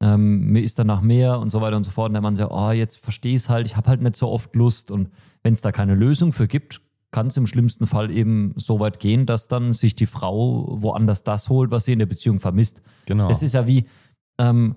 ähm, 0.03 0.46
mir 0.46 0.62
ist 0.62 0.79
danach 0.79 1.01
mehr 1.01 1.38
und 1.38 1.51
so 1.51 1.61
weiter 1.61 1.77
und 1.77 1.85
so 1.85 1.90
fort. 1.90 2.09
Und 2.09 2.14
der 2.14 2.23
Mann 2.23 2.37
sagt, 2.37 2.51
oh, 2.53 2.70
jetzt 2.70 2.96
verstehe 2.96 3.37
ich 3.37 3.42
es 3.42 3.49
halt, 3.49 3.66
ich 3.66 3.77
habe 3.77 3.88
halt 3.88 4.03
nicht 4.03 4.16
so 4.16 4.29
oft 4.29 4.55
Lust. 4.57 4.90
Und 4.90 5.11
wenn 5.42 5.53
es 5.53 5.61
da 5.61 5.73
keine 5.73 5.94
Lösung 5.94 6.33
für 6.33 6.49
gibt, 6.49 6.81
kann 7.12 7.27
es 7.27 7.37
im 7.37 7.46
schlimmsten 7.46 7.87
Fall 7.87 8.11
eben 8.11 8.53
so 8.57 8.79
weit 8.81 9.01
gehen, 9.01 9.27
dass 9.27 9.49
dann 9.49 9.73
sich 9.73 9.94
die 9.96 10.07
Frau 10.07 10.66
woanders 10.81 11.25
das 11.25 11.49
holt, 11.49 11.70
was 11.70 11.85
sie 11.85 11.92
in 11.92 11.99
der 11.99 12.07
Beziehung 12.07 12.38
vermisst. 12.38 12.83
Genau. 13.07 13.29
Es 13.29 13.42
ist 13.42 13.55
ja 13.55 13.66
wie, 13.66 13.87
ähm, 14.38 14.77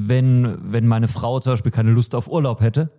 wenn, 0.00 0.72
wenn 0.72 0.86
meine 0.86 1.08
Frau 1.08 1.40
zum 1.40 1.52
Beispiel 1.52 1.72
keine 1.72 1.90
Lust 1.90 2.14
auf 2.14 2.28
Urlaub 2.28 2.60
hätte, 2.60 2.90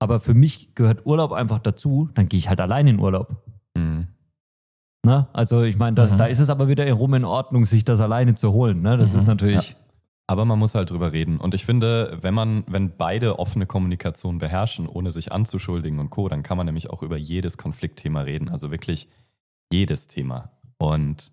aber 0.00 0.18
für 0.20 0.34
mich 0.34 0.74
gehört 0.74 1.06
Urlaub 1.06 1.32
einfach 1.32 1.58
dazu, 1.58 2.08
dann 2.14 2.28
gehe 2.28 2.38
ich 2.38 2.48
halt 2.48 2.60
allein 2.60 2.86
in 2.86 2.98
Urlaub. 2.98 3.36
Mhm. 3.76 4.08
Ne? 5.04 5.28
Also 5.32 5.62
ich 5.62 5.76
meine, 5.78 5.94
da, 5.94 6.06
Mhm. 6.06 6.16
da 6.18 6.26
ist 6.26 6.40
es 6.40 6.50
aber 6.50 6.68
wieder 6.68 6.90
rum 6.92 7.14
in 7.14 7.24
Ordnung, 7.24 7.64
sich 7.64 7.84
das 7.84 8.00
alleine 8.00 8.34
zu 8.34 8.52
holen. 8.52 8.82
Ne? 8.82 8.96
Das 8.96 9.12
Mhm. 9.12 9.18
ist 9.18 9.26
natürlich. 9.26 9.76
Aber 10.28 10.44
man 10.44 10.58
muss 10.58 10.74
halt 10.74 10.90
drüber 10.90 11.12
reden. 11.12 11.38
Und 11.38 11.54
ich 11.54 11.64
finde, 11.64 12.18
wenn 12.20 12.34
man, 12.34 12.64
wenn 12.66 12.96
beide 12.96 13.38
offene 13.38 13.66
Kommunikation 13.66 14.38
beherrschen, 14.38 14.88
ohne 14.88 15.12
sich 15.12 15.30
anzuschuldigen 15.30 16.00
und 16.00 16.10
Co., 16.10 16.28
dann 16.28 16.42
kann 16.42 16.56
man 16.56 16.66
nämlich 16.66 16.90
auch 16.90 17.02
über 17.02 17.16
jedes 17.16 17.58
Konfliktthema 17.58 18.22
reden. 18.22 18.48
Also 18.48 18.72
wirklich 18.72 19.08
jedes 19.72 20.08
Thema. 20.08 20.50
Und 20.78 21.32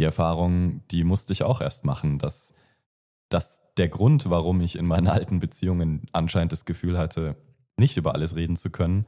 die 0.00 0.04
Erfahrung, 0.04 0.82
die 0.90 1.04
musste 1.04 1.34
ich 1.34 1.42
auch 1.42 1.60
erst 1.60 1.84
machen, 1.84 2.18
dass, 2.18 2.54
dass 3.28 3.60
der 3.76 3.88
Grund, 3.88 4.30
warum 4.30 4.62
ich 4.62 4.76
in 4.76 4.86
meinen 4.86 5.06
alten 5.08 5.38
Beziehungen 5.38 6.06
anscheinend 6.12 6.52
das 6.52 6.64
Gefühl 6.64 6.96
hatte, 6.96 7.36
nicht 7.76 7.98
über 7.98 8.14
alles 8.14 8.36
reden 8.36 8.56
zu 8.56 8.70
können, 8.70 9.04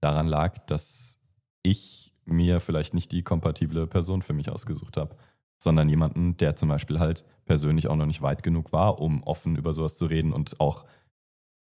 daran 0.00 0.26
lag, 0.26 0.58
dass 0.66 1.20
ich 1.62 2.14
mir 2.24 2.58
vielleicht 2.58 2.94
nicht 2.94 3.12
die 3.12 3.22
kompatible 3.22 3.86
Person 3.86 4.22
für 4.22 4.32
mich 4.32 4.50
ausgesucht 4.50 4.96
habe 4.96 5.16
sondern 5.62 5.88
jemanden, 5.88 6.36
der 6.36 6.56
zum 6.56 6.68
Beispiel 6.68 6.98
halt 6.98 7.24
persönlich 7.44 7.88
auch 7.88 7.96
noch 7.96 8.06
nicht 8.06 8.22
weit 8.22 8.42
genug 8.42 8.72
war, 8.72 9.00
um 9.00 9.22
offen 9.22 9.56
über 9.56 9.72
sowas 9.72 9.96
zu 9.96 10.06
reden 10.06 10.32
und 10.32 10.60
auch, 10.60 10.84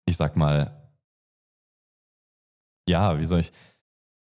ich 0.05 0.17
sag 0.17 0.35
mal, 0.35 0.79
ja, 2.87 3.19
wie 3.19 3.25
soll 3.25 3.39
ich, 3.41 3.51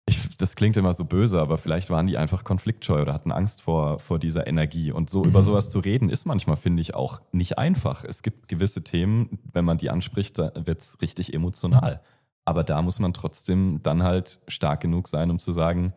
ich 0.08 0.38
das 0.38 0.56
klingt 0.56 0.78
immer 0.78 0.94
so 0.94 1.06
böse, 1.06 1.40
aber 1.42 1.58
vielleicht 1.58 1.90
waren 1.90 2.06
die 2.08 2.18
einfach 2.18 2.44
konfliktscheu 2.44 3.02
oder 3.02 3.14
hatten 3.14 3.32
Angst 3.32 3.62
vor, 3.62 4.00
vor 4.00 4.20
dieser 4.20 4.46
Energie. 4.46 4.92
Und 4.92 5.10
so 5.10 5.26
über 5.26 5.40
Mhm. 5.40 5.46
sowas 5.46 5.72
zu 5.72 5.80
reden, 5.80 6.10
ist 6.10 6.26
manchmal, 6.26 6.58
finde 6.58 6.82
ich, 6.82 6.94
auch 6.94 7.22
nicht 7.32 7.58
einfach. 7.58 8.04
Es 8.04 8.22
gibt 8.22 8.48
gewisse 8.48 8.84
Themen, 8.84 9.40
wenn 9.52 9.66
man 9.66 9.78
die 9.80 9.90
anspricht, 9.90 10.38
da 10.38 10.52
wird 10.56 10.82
es 10.82 11.02
richtig 11.02 11.34
emotional. 11.34 12.02
Aber 12.46 12.64
da 12.64 12.84
muss 12.84 13.00
man 13.00 13.14
trotzdem 13.14 13.80
dann 13.82 14.04
halt 14.04 14.40
stark 14.48 14.82
genug 14.82 15.08
sein, 15.08 15.32
um 15.32 15.40
zu 15.40 15.54
sagen, 15.54 15.94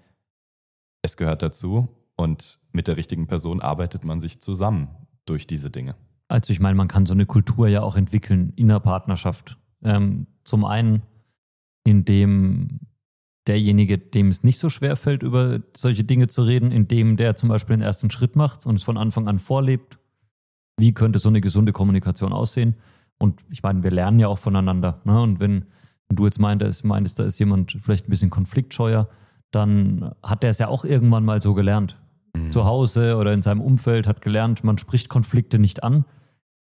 es 1.03 1.19
gehört 1.19 1.43
dazu 1.43 1.89
und 2.19 2.59
mit 2.73 2.89
der 2.89 2.97
richtigen 2.97 3.29
Person 3.29 3.63
arbeitet 3.63 4.05
man 4.05 4.21
sich 4.21 4.43
zusammen 4.43 4.89
durch 5.25 5.47
diese 5.47 5.71
Dinge. 5.71 5.95
Also 6.27 6.53
ich 6.53 6.61
meine, 6.61 6.75
man 6.75 6.89
kann 6.89 7.07
so 7.07 7.15
eine 7.15 7.27
Kultur 7.27 7.69
ja 7.69 7.83
auch 7.83 7.97
entwickeln 7.97 8.53
in 8.57 8.69
der 8.69 8.81
Partnerschaft. 8.81 9.57
Ähm, 9.83 10.27
zum 10.45 10.65
einen, 10.65 11.03
indem 11.85 12.81
derjenige, 13.47 13.99
dem 13.99 14.29
es 14.29 14.43
nicht 14.43 14.59
so 14.59 14.69
schwer 14.69 14.97
fällt, 14.97 15.23
über 15.23 15.61
solche 15.77 16.05
Dinge 16.05 16.27
zu 16.27 16.43
reden, 16.43 16.73
indem 16.73 17.17
der 17.17 17.37
zum 17.37 17.49
Beispiel 17.49 17.77
den 17.77 17.83
ersten 17.83 18.11
Schritt 18.11 18.37
macht 18.37 18.67
und 18.67 18.75
es 18.75 18.83
von 18.83 18.99
Anfang 18.99 19.29
an 19.29 19.39
vorlebt. 19.39 19.99
Wie 20.77 20.93
könnte 20.93 21.19
so 21.19 21.29
eine 21.29 21.41
gesunde 21.41 21.73
Kommunikation 21.73 22.33
aussehen? 22.33 22.75
Und 23.19 23.43
ich 23.49 23.63
meine, 23.63 23.83
wir 23.85 23.91
lernen 23.91 24.19
ja 24.19 24.29
auch 24.29 24.39
voneinander. 24.39 25.01
Ne? 25.05 25.23
Und 25.23 25.41
wenn, 25.41 25.67
wenn 26.09 26.17
du 26.17 26.25
jetzt 26.27 26.41
meintest, 26.41 26.85
meintest, 26.85 27.21
da 27.21 27.25
ist 27.25 27.39
jemand 27.39 27.79
vielleicht 27.81 28.07
ein 28.07 28.11
bisschen 28.11 28.31
konfliktscheuer, 28.31 29.09
dann 29.51 30.15
hat 30.23 30.43
der 30.43 30.51
es 30.51 30.59
ja 30.59 30.69
auch 30.69 30.85
irgendwann 30.85 31.25
mal 31.25 31.41
so 31.41 31.55
gelernt. 31.55 31.97
Zu 32.51 32.65
Hause 32.65 33.17
oder 33.17 33.33
in 33.33 33.43
seinem 33.43 33.61
Umfeld 33.61 34.07
hat 34.07 34.21
gelernt, 34.21 34.65
man 34.65 34.79
spricht 34.79 35.09
Konflikte 35.09 35.59
nicht 35.59 35.83
an. 35.83 36.05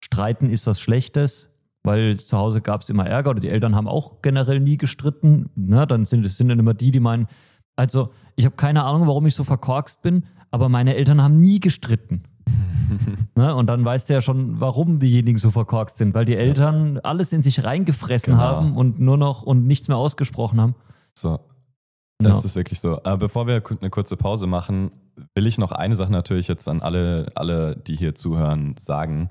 Streiten 0.04 0.50
ist 0.50 0.68
was 0.68 0.80
Schlechtes, 0.80 1.50
weil 1.84 2.20
zu 2.20 2.38
Hause 2.38 2.62
gab 2.62 2.82
es 2.82 2.90
immer 2.90 3.06
Ärger 3.08 3.32
oder 3.32 3.40
die 3.40 3.50
Eltern 3.50 3.76
haben 3.76 3.88
auch 3.88 4.22
generell 4.22 4.60
nie 4.60 4.78
gestritten. 4.78 5.50
Ne? 5.56 5.88
Dann 5.88 6.06
sind 6.06 6.26
es 6.26 6.38
sind 6.38 6.50
dann 6.50 6.60
immer 6.60 6.74
die, 6.74 6.92
die 6.92 7.00
meinen, 7.00 7.28
also 7.76 8.12
ich 8.36 8.46
habe 8.46 8.56
keine 8.56 8.84
Ahnung, 8.84 9.08
warum 9.08 9.26
ich 9.26 9.36
so 9.36 9.44
verkorkst 9.44 10.02
bin, 10.02 10.26
aber 10.52 10.70
meine 10.70 10.96
Eltern 10.96 11.22
haben 11.24 11.42
nie 11.42 11.60
gestritten. 11.60 12.24
ne? 13.36 13.56
Und 13.56 13.68
dann 13.68 13.84
weißt 13.84 14.10
du 14.10 14.14
ja 14.14 14.22
schon, 14.22 14.60
warum 14.62 15.00
diejenigen 15.00 15.38
so 15.38 15.52
verkorkst 15.52 15.98
sind, 15.98 16.14
weil 16.14 16.26
die 16.26 16.36
Eltern 16.38 17.00
alles 17.00 17.34
in 17.34 17.42
sich 17.42 17.64
reingefressen 17.64 18.34
Genau. 18.34 18.44
haben 18.46 18.78
und 18.78 19.00
nur 19.00 19.18
noch 19.18 19.44
und 19.44 19.68
nichts 19.68 19.88
mehr 19.88 19.98
ausgesprochen 19.98 20.62
haben. 20.62 20.76
So, 21.18 21.40
das 22.20 22.40
Ja. 22.40 22.46
ist 22.46 22.56
wirklich 22.56 22.80
so. 22.80 22.98
Aber 23.04 23.18
bevor 23.18 23.48
wir 23.48 23.62
eine 23.82 23.90
kurze 23.90 24.16
Pause 24.16 24.48
machen, 24.48 24.92
will 25.36 25.48
ich 25.48 25.58
noch 25.58 25.72
eine 25.72 25.96
Sache 25.96 26.12
natürlich 26.12 26.48
jetzt 26.48 26.68
an 26.68 26.82
alle, 26.82 27.32
alle, 27.36 27.76
die 27.76 27.96
hier 27.96 28.16
zuhören, 28.16 28.76
sagen. 28.78 29.30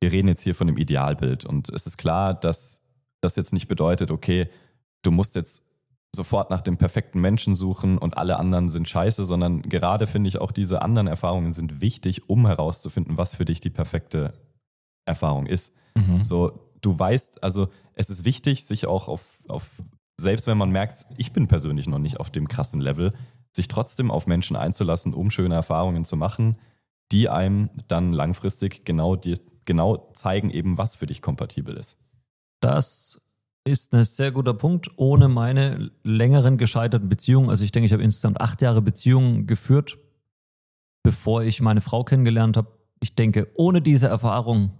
Wir 0.00 0.12
reden 0.12 0.28
jetzt 0.28 0.42
hier 0.42 0.54
von 0.54 0.66
dem 0.66 0.78
Idealbild 0.78 1.44
und 1.44 1.68
es 1.68 1.86
ist 1.86 1.98
klar, 1.98 2.34
dass 2.34 2.82
das 3.20 3.36
jetzt 3.36 3.52
nicht 3.52 3.68
bedeutet, 3.68 4.10
okay, 4.10 4.48
du 5.02 5.10
musst 5.10 5.34
jetzt 5.36 5.64
sofort 6.14 6.50
nach 6.50 6.60
dem 6.62 6.76
perfekten 6.76 7.20
Menschen 7.20 7.54
suchen 7.54 7.98
und 7.98 8.16
alle 8.16 8.38
anderen 8.38 8.68
sind 8.68 8.88
scheiße, 8.88 9.26
sondern 9.26 9.62
gerade 9.62 10.06
finde 10.06 10.28
ich 10.28 10.40
auch 10.40 10.50
diese 10.50 10.82
anderen 10.82 11.06
Erfahrungen 11.06 11.52
sind 11.52 11.80
wichtig, 11.80 12.28
um 12.28 12.46
herauszufinden, 12.46 13.16
was 13.16 13.34
für 13.34 13.44
dich 13.44 13.60
die 13.60 13.70
perfekte 13.70 14.32
Erfahrung 15.06 15.46
ist. 15.46 15.74
So, 16.22 16.72
du 16.80 16.98
weißt, 16.98 17.42
also 17.44 17.68
es 17.94 18.10
ist 18.10 18.24
wichtig, 18.24 18.64
sich 18.64 18.86
auch 18.86 19.06
auf, 19.08 19.38
auf, 19.48 19.82
selbst 20.18 20.46
wenn 20.46 20.58
man 20.58 20.70
merkt, 20.70 21.06
ich 21.16 21.32
bin 21.32 21.46
persönlich 21.46 21.86
noch 21.86 21.98
nicht 21.98 22.18
auf 22.18 22.30
dem 22.30 22.48
krassen 22.48 22.80
Level, 22.80 23.12
sich 23.54 23.68
trotzdem 23.68 24.10
auf 24.10 24.26
Menschen 24.26 24.56
einzulassen, 24.56 25.14
um 25.14 25.30
schöne 25.30 25.54
Erfahrungen 25.54 26.04
zu 26.04 26.16
machen, 26.16 26.58
die 27.12 27.28
einem 27.28 27.70
dann 27.88 28.12
langfristig 28.12 28.84
genau, 28.84 29.16
die, 29.16 29.36
genau 29.64 30.10
zeigen, 30.12 30.50
eben 30.50 30.78
was 30.78 30.94
für 30.94 31.06
dich 31.06 31.22
kompatibel 31.22 31.76
ist. 31.76 31.98
Das 32.60 33.20
ist 33.64 33.94
ein 33.94 34.04
sehr 34.04 34.32
guter 34.32 34.54
Punkt. 34.54 34.90
Ohne 34.96 35.28
meine 35.28 35.90
längeren 36.02 36.58
gescheiterten 36.58 37.08
Beziehungen, 37.08 37.50
also 37.50 37.64
ich 37.64 37.72
denke, 37.72 37.86
ich 37.86 37.92
habe 37.92 38.02
insgesamt 38.02 38.40
acht 38.40 38.62
Jahre 38.62 38.82
Beziehungen 38.82 39.46
geführt, 39.46 39.98
bevor 41.02 41.42
ich 41.42 41.60
meine 41.60 41.80
Frau 41.80 42.04
kennengelernt 42.04 42.56
habe. 42.56 42.68
Ich 43.00 43.14
denke, 43.14 43.48
ohne 43.54 43.80
diese 43.80 44.08
Erfahrung 44.08 44.72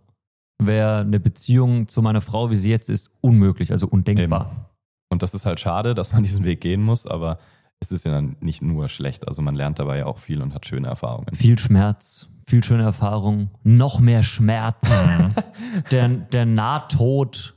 wäre 0.59 0.98
eine 0.98 1.20
Beziehung 1.20 1.88
zu 1.88 2.02
meiner 2.02 2.20
Frau, 2.20 2.50
wie 2.50 2.56
sie 2.56 2.70
jetzt 2.70 2.88
ist, 2.88 3.11
unmöglich, 3.22 3.72
also 3.72 3.87
undenkbar. 3.88 4.70
Und 5.09 5.22
das 5.22 5.35
ist 5.35 5.46
halt 5.46 5.59
schade, 5.59 5.94
dass 5.94 6.12
man 6.12 6.22
diesen 6.22 6.44
Weg 6.44 6.61
gehen 6.61 6.83
muss, 6.83 7.06
aber 7.06 7.38
es 7.81 7.90
ist 7.93 8.05
ja 8.05 8.12
dann 8.12 8.37
nicht 8.40 8.62
nur 8.62 8.88
schlecht. 8.88 9.27
Also 9.27 9.43
man 9.43 9.55
lernt 9.55 9.79
dabei 9.79 9.99
ja 9.99 10.07
auch 10.07 10.19
viel 10.19 10.43
und 10.43 10.55
hat 10.55 10.66
schöne 10.66 10.88
Erfahrungen. 10.88 11.35
Viel 11.35 11.59
Schmerz, 11.59 12.29
viel 12.47 12.62
schöne 12.62 12.83
Erfahrung, 12.83 13.51
noch 13.62 14.01
mehr 14.01 14.23
Schmerz, 14.23 14.77
der, 15.90 16.09
der 16.09 16.47
Nahtod. 16.47 17.55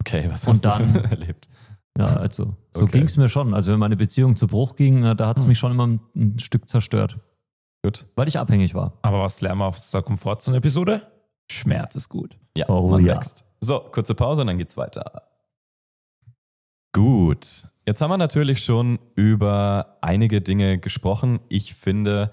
Okay, 0.00 0.26
was 0.30 0.44
Und 0.46 0.54
hast 0.54 0.64
du 0.64 0.68
dann- 0.68 0.92
für 0.92 1.10
erlebt? 1.10 1.48
Ja, 1.96 2.06
also 2.16 2.56
so 2.74 2.82
Okay. 2.82 2.90
ging 2.98 3.04
es 3.04 3.16
mir 3.16 3.28
schon. 3.28 3.54
Also 3.54 3.72
wenn 3.72 3.78
meine 3.78 3.96
Beziehung 3.96 4.34
zu 4.34 4.48
Bruch 4.48 4.74
ging, 4.74 5.04
äh, 5.04 5.14
da 5.14 5.28
hat 5.28 5.36
es 5.38 5.46
mich 5.46 5.58
schon 5.58 5.70
immer 5.70 5.86
ein, 5.86 6.00
ein 6.16 6.38
Stück 6.40 6.68
zerstört, 6.68 7.20
Gut. 7.84 8.06
weil 8.16 8.26
ich 8.26 8.36
abhängig 8.38 8.74
war. 8.74 8.98
Aber 9.02 9.20
was 9.22 9.40
lernen 9.40 9.60
wir 9.60 9.66
aus 9.66 9.92
der 9.92 10.02
Komfortzone-Episode? 10.02 11.06
Schmerz 11.52 11.94
ist 11.94 12.08
gut. 12.08 12.36
Ja, 12.56 12.68
Oh 12.68 12.88
man 12.88 13.04
ja. 13.06 13.14
wächst. 13.14 13.44
So, 13.60 13.78
kurze 13.78 14.14
Pause 14.16 14.40
und 14.40 14.48
dann 14.48 14.58
geht's 14.58 14.76
weiter. 14.76 15.22
Gut. 16.92 17.64
Jetzt 17.86 18.00
haben 18.00 18.10
wir 18.10 18.16
natürlich 18.16 18.64
schon 18.64 18.98
über 19.14 19.98
einige 20.00 20.40
Dinge 20.40 20.78
gesprochen. 20.78 21.40
Ich 21.48 21.74
finde, 21.74 22.30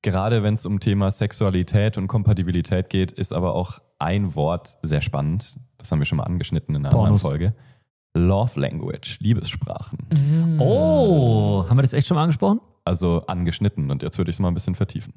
gerade 0.00 0.42
wenn 0.42 0.54
es 0.54 0.64
um 0.64 0.80
Thema 0.80 1.10
Sexualität 1.10 1.98
und 1.98 2.06
Kompatibilität 2.06 2.88
geht, 2.88 3.12
ist 3.12 3.34
aber 3.34 3.54
auch 3.54 3.80
ein 3.98 4.34
Wort 4.34 4.78
sehr 4.82 5.02
spannend. 5.02 5.58
Das 5.76 5.92
haben 5.92 5.98
wir 5.98 6.06
schon 6.06 6.16
mal 6.16 6.24
angeschnitten 6.24 6.74
in 6.74 6.86
einer 6.86 6.94
anderen 6.94 7.18
Pornos. 7.18 7.22
Folge. 7.22 7.54
Love 8.14 8.58
Language, 8.58 9.18
Liebessprachen. 9.20 9.98
Oh, 10.58 11.66
haben 11.68 11.76
wir 11.76 11.82
das 11.82 11.92
echt 11.92 12.06
schon 12.06 12.14
mal 12.14 12.22
angesprochen? 12.22 12.60
Also 12.84 13.26
angeschnitten 13.26 13.90
und 13.90 14.02
jetzt 14.02 14.16
würde 14.16 14.30
ich 14.30 14.36
es 14.36 14.40
mal 14.40 14.48
ein 14.48 14.54
bisschen 14.54 14.74
vertiefen. 14.74 15.12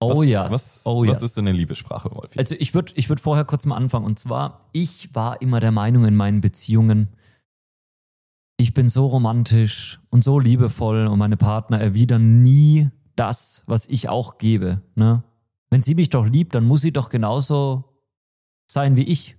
Oh 0.00 0.20
was, 0.20 0.28
ja. 0.28 0.50
Was, 0.50 0.82
oh 0.86 1.02
was 1.02 1.18
yes. 1.18 1.22
ist 1.22 1.36
denn 1.36 1.46
eine 1.46 1.56
Liebessprache, 1.56 2.10
Wolfi? 2.10 2.38
Also 2.38 2.54
ich 2.58 2.72
würde 2.72 2.92
ich 2.94 3.10
würd 3.10 3.20
vorher 3.20 3.44
kurz 3.44 3.66
mal 3.66 3.76
anfangen. 3.76 4.06
Und 4.06 4.18
zwar, 4.18 4.68
ich 4.72 5.14
war 5.14 5.42
immer 5.42 5.60
der 5.60 5.72
Meinung 5.72 6.06
in 6.06 6.16
meinen 6.16 6.40
Beziehungen, 6.40 7.08
ich 8.56 8.74
bin 8.74 8.88
so 8.88 9.06
romantisch 9.06 10.00
und 10.10 10.22
so 10.22 10.38
liebevoll 10.38 11.06
und 11.06 11.18
meine 11.18 11.36
Partner 11.36 11.80
erwidern 11.80 12.42
nie 12.42 12.90
das, 13.16 13.62
was 13.66 13.86
ich 13.86 14.08
auch 14.08 14.38
gebe. 14.38 14.82
Ne? 14.94 15.22
Wenn 15.70 15.82
sie 15.82 15.94
mich 15.94 16.10
doch 16.10 16.26
liebt, 16.26 16.54
dann 16.54 16.64
muss 16.64 16.82
sie 16.82 16.92
doch 16.92 17.08
genauso 17.08 17.84
sein 18.66 18.96
wie 18.96 19.04
ich. 19.04 19.36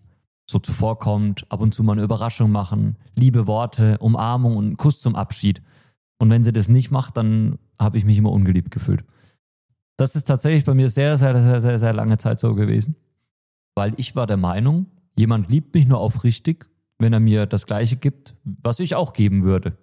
So 0.47 0.59
zuvorkommt, 0.59 1.49
ab 1.49 1.59
und 1.59 1.73
zu 1.73 1.83
mal 1.83 1.93
eine 1.93 2.03
Überraschung 2.03 2.51
machen, 2.51 2.97
liebe 3.15 3.47
Worte, 3.47 3.97
Umarmung 3.97 4.57
und 4.57 4.65
einen 4.65 4.77
Kuss 4.77 5.01
zum 5.01 5.15
Abschied. 5.15 5.63
Und 6.19 6.29
wenn 6.29 6.43
sie 6.43 6.53
das 6.53 6.69
nicht 6.69 6.91
macht, 6.91 7.17
dann 7.17 7.57
habe 7.79 7.97
ich 7.97 8.05
mich 8.05 8.17
immer 8.17 8.31
ungeliebt 8.31 8.69
gefühlt. 8.69 9.03
Das 9.97 10.15
ist 10.15 10.25
tatsächlich 10.25 10.65
bei 10.65 10.73
mir 10.73 10.89
sehr, 10.89 11.17
sehr, 11.17 11.41
sehr, 11.41 11.61
sehr, 11.61 11.79
sehr 11.79 11.93
lange 11.93 12.17
Zeit 12.17 12.39
so 12.39 12.53
gewesen. 12.53 12.95
Weil 13.75 13.93
ich 13.97 14.15
war 14.15 14.27
der 14.27 14.37
Meinung, 14.37 14.85
jemand 15.17 15.49
liebt 15.49 15.73
mich 15.73 15.87
nur 15.87 15.99
aufrichtig, 15.99 16.69
wenn 16.97 17.13
er 17.13 17.19
mir 17.19 17.45
das 17.45 17.65
Gleiche 17.65 17.97
gibt, 17.97 18.35
was 18.43 18.79
ich 18.79 18.95
auch 18.95 19.13
geben 19.13 19.43
würde. 19.43 19.77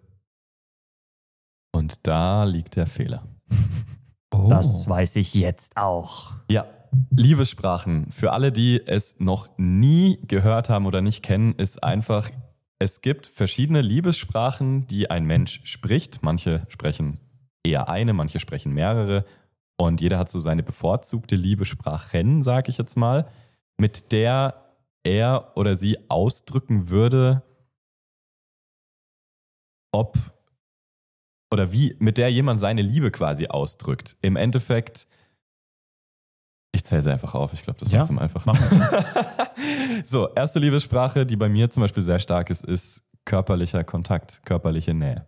Und 1.73 2.07
da 2.07 2.45
liegt 2.45 2.77
der 2.77 2.87
Fehler. 2.87 3.27
Oh. 4.35 4.49
Das 4.49 4.89
weiß 4.89 5.17
ich 5.17 5.35
jetzt 5.35 5.77
auch. 5.77 6.33
Ja, 6.51 6.65
Liebessprachen. 7.11 8.11
Für 8.13 8.33
alle, 8.33 8.51
die 8.51 8.81
es 8.85 9.21
noch 9.21 9.51
nie 9.59 10.19
gehört 10.27 10.71
haben 10.71 10.87
oder 10.87 11.03
nicht 11.03 11.23
kennen, 11.23 11.55
ist 11.57 11.85
einfach, 11.85 12.31
es 12.79 13.03
gibt 13.03 13.27
verschiedene 13.27 13.83
Liebessprachen, 13.83 14.87
die 14.87 15.11
ein 15.11 15.27
Mensch 15.27 15.61
spricht. 15.65 16.23
Manche 16.23 16.67
sprechen 16.69 17.21
eher 17.63 17.89
eine, 17.89 18.13
manche 18.13 18.41
sprechen 18.41 18.73
mehrere. 18.73 19.25
Und 19.77 20.01
jeder 20.01 20.19
hat 20.19 20.31
so 20.31 20.41
seine 20.41 20.63
bevorzugte 20.63 21.37
Liebessprachen, 21.37 22.43
sage 22.43 22.71
ich 22.71 22.79
jetzt 22.79 22.97
mal, 22.97 23.27
mit 23.77 24.13
der 24.13 24.72
er 25.05 25.53
oder 25.57 25.77
sie 25.77 25.99
ausdrücken 26.11 26.89
würde, 26.89 27.43
ob 29.93 30.17
oder 31.53 31.71
wie, 31.73 31.95
mit 31.99 32.17
der 32.17 32.31
jemand 32.33 32.61
seine 32.61 32.81
Liebe 32.81 33.11
quasi 33.11 33.47
ausdrückt. 33.49 34.17
Im 34.23 34.37
Endeffekt, 34.37 35.07
ich 36.75 36.83
zähle 36.85 37.03
sie 37.03 37.13
einfach 37.13 37.35
auf, 37.35 37.53
ich 37.53 37.63
glaube, 37.63 37.79
das 37.79 37.91
Ja, 37.91 37.99
macht 37.99 38.05
es 38.05 38.11
am 38.11 38.19
einfachen. 38.19 38.47
machen 38.47 40.03
so, 40.05 40.33
erste 40.33 40.59
Liebessprache, 40.61 41.27
die 41.27 41.37
bei 41.37 41.51
mir 41.51 41.69
zum 41.69 41.83
Beispiel 41.83 42.03
sehr 42.03 42.21
stark 42.21 42.49
ist, 42.49 42.65
ist 42.65 43.05
körperlicher 43.27 43.85
Kontakt, 43.85 44.41
körperliche 44.47 44.95
Nähe. 44.95 45.27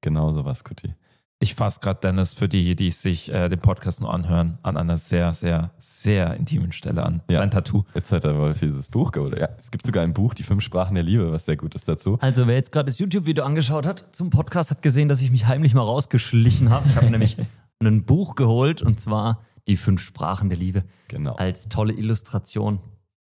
Genau 0.00 0.32
sowas, 0.32 0.64
Kuti. 0.64 0.94
Ich 1.42 1.54
fasse 1.54 1.80
gerade 1.80 2.00
Dennis 2.02 2.34
für 2.34 2.50
die, 2.50 2.76
die 2.76 2.90
sich 2.90 3.32
äh, 3.32 3.48
den 3.48 3.60
Podcast 3.60 4.02
nur 4.02 4.12
anhören, 4.12 4.58
an 4.62 4.76
einer 4.76 4.98
sehr, 4.98 5.32
sehr, 5.32 5.70
sehr 5.78 6.34
intimen 6.34 6.70
Stelle 6.70 7.02
an. 7.02 7.22
Ja. 7.30 7.38
Sein 7.38 7.50
Tattoo. 7.50 7.84
Jetzt 7.94 8.12
hat 8.12 8.24
er 8.24 8.38
wohl 8.38 8.52
dieses 8.52 8.90
Buch 8.90 9.10
geholt. 9.10 9.38
Ja, 9.38 9.48
es 9.58 9.70
gibt 9.70 9.86
sogar 9.86 10.02
ein 10.04 10.12
Buch, 10.12 10.34
die 10.34 10.42
fünf 10.42 10.62
Sprachen 10.62 10.94
der 10.96 11.02
Liebe, 11.02 11.32
was 11.32 11.46
sehr 11.46 11.56
gut 11.56 11.74
ist 11.74 11.88
dazu. 11.88 12.18
Also 12.20 12.46
wer 12.46 12.56
jetzt 12.56 12.72
gerade 12.72 12.86
das 12.90 12.98
YouTube-Video 12.98 13.42
angeschaut 13.42 13.86
hat 13.86 14.04
zum 14.14 14.28
Podcast, 14.28 14.70
hat 14.70 14.82
gesehen, 14.82 15.08
dass 15.08 15.22
ich 15.22 15.30
mich 15.30 15.46
heimlich 15.46 15.72
mal 15.72 15.80
rausgeschlichen 15.80 16.68
habe. 16.68 16.86
Ich 16.90 16.96
habe 16.96 17.06
nämlich 17.10 17.38
ein 17.82 18.04
Buch 18.04 18.34
geholt 18.34 18.82
und 18.82 19.00
zwar 19.00 19.40
die 19.66 19.76
fünf 19.78 20.02
Sprachen 20.02 20.50
der 20.50 20.58
Liebe 20.58 20.84
Genau. 21.08 21.36
als 21.36 21.70
tolle 21.70 21.94
Illustration 21.94 22.80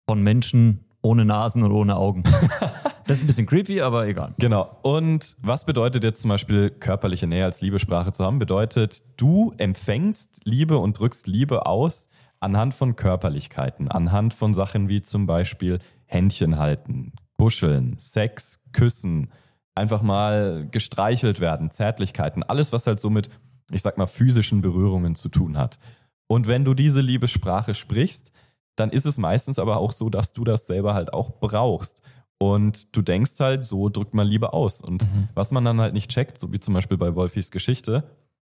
von 0.10 0.24
Menschen 0.24 0.86
ohne 1.02 1.26
Nasen 1.26 1.64
und 1.64 1.74
ohne 1.74 1.98
Augen. 1.98 2.24
Das 3.08 3.20
ist 3.20 3.24
ein 3.24 3.28
bisschen 3.28 3.46
creepy, 3.46 3.82
aber 3.82 4.08
egal. 4.08 4.34
Genau. 4.40 4.78
Und 4.82 5.36
was 5.42 5.66
bedeutet 5.66 6.04
jetzt 6.04 6.22
zum 6.22 6.30
Beispiel 6.30 6.72
körperliche 6.72 7.28
Nähe 7.28 7.46
als 7.46 7.62
Liebessprache 7.62 8.12
zu 8.12 8.24
haben? 8.26 8.40
Bedeutet, 8.40 9.04
du 9.18 9.54
empfängst 9.58 10.42
Liebe 10.44 10.80
und 10.80 10.98
drückst 10.98 11.28
Liebe 11.28 11.68
aus 11.68 12.10
anhand 12.40 12.74
von 12.74 12.96
Körperlichkeiten, 12.96 13.90
anhand 13.90 14.34
von 14.34 14.54
Sachen 14.56 14.90
wie 14.90 15.04
zum 15.04 15.28
Beispiel 15.28 15.80
Händchen 16.06 16.58
halten, 16.58 17.14
kuscheln, 17.38 17.98
Sex, 18.00 18.60
küssen, 18.72 19.32
einfach 19.76 20.02
mal 20.02 20.68
gestreichelt 20.72 21.40
werden, 21.40 21.70
Zärtlichkeiten, 21.70 22.42
alles, 22.42 22.74
was 22.74 22.88
halt 22.88 23.00
so 23.00 23.10
mit, 23.10 23.30
ich 23.72 23.82
sag 23.82 23.98
mal, 23.98 24.08
physischen 24.08 24.62
Berührungen 24.62 25.16
zu 25.16 25.30
tun 25.30 25.58
hat. 25.58 25.80
Und 26.28 26.48
wenn 26.48 26.66
du 26.66 26.74
diese 26.74 27.02
Liebessprache 27.02 27.76
sprichst, 27.76 28.32
dann 28.76 28.90
ist 28.90 29.06
es 29.06 29.18
meistens 29.18 29.60
aber 29.60 29.78
auch 29.78 29.92
so, 29.92 30.10
dass 30.10 30.34
du 30.34 30.44
das 30.44 30.66
selber 30.66 30.94
halt 30.94 31.14
auch 31.14 31.40
brauchst. 31.40 32.02
Und 32.38 32.96
du 32.96 33.02
denkst 33.02 33.40
halt, 33.40 33.64
so 33.64 33.90
drückt 33.90 34.14
man 34.14 34.28
Liebe 34.28 34.54
aus. 34.54 34.82
Und 34.82 35.08
was 35.34 35.52
man 35.52 35.64
dann 35.64 35.80
halt 35.80 35.94
nicht 35.94 36.12
checkt, 36.12 36.38
so 36.38 36.52
wie 36.52 36.60
zum 36.60 36.74
Beispiel 36.74 36.98
bei 36.98 37.16
Wolfis 37.16 37.50
Geschichte, 37.50 38.04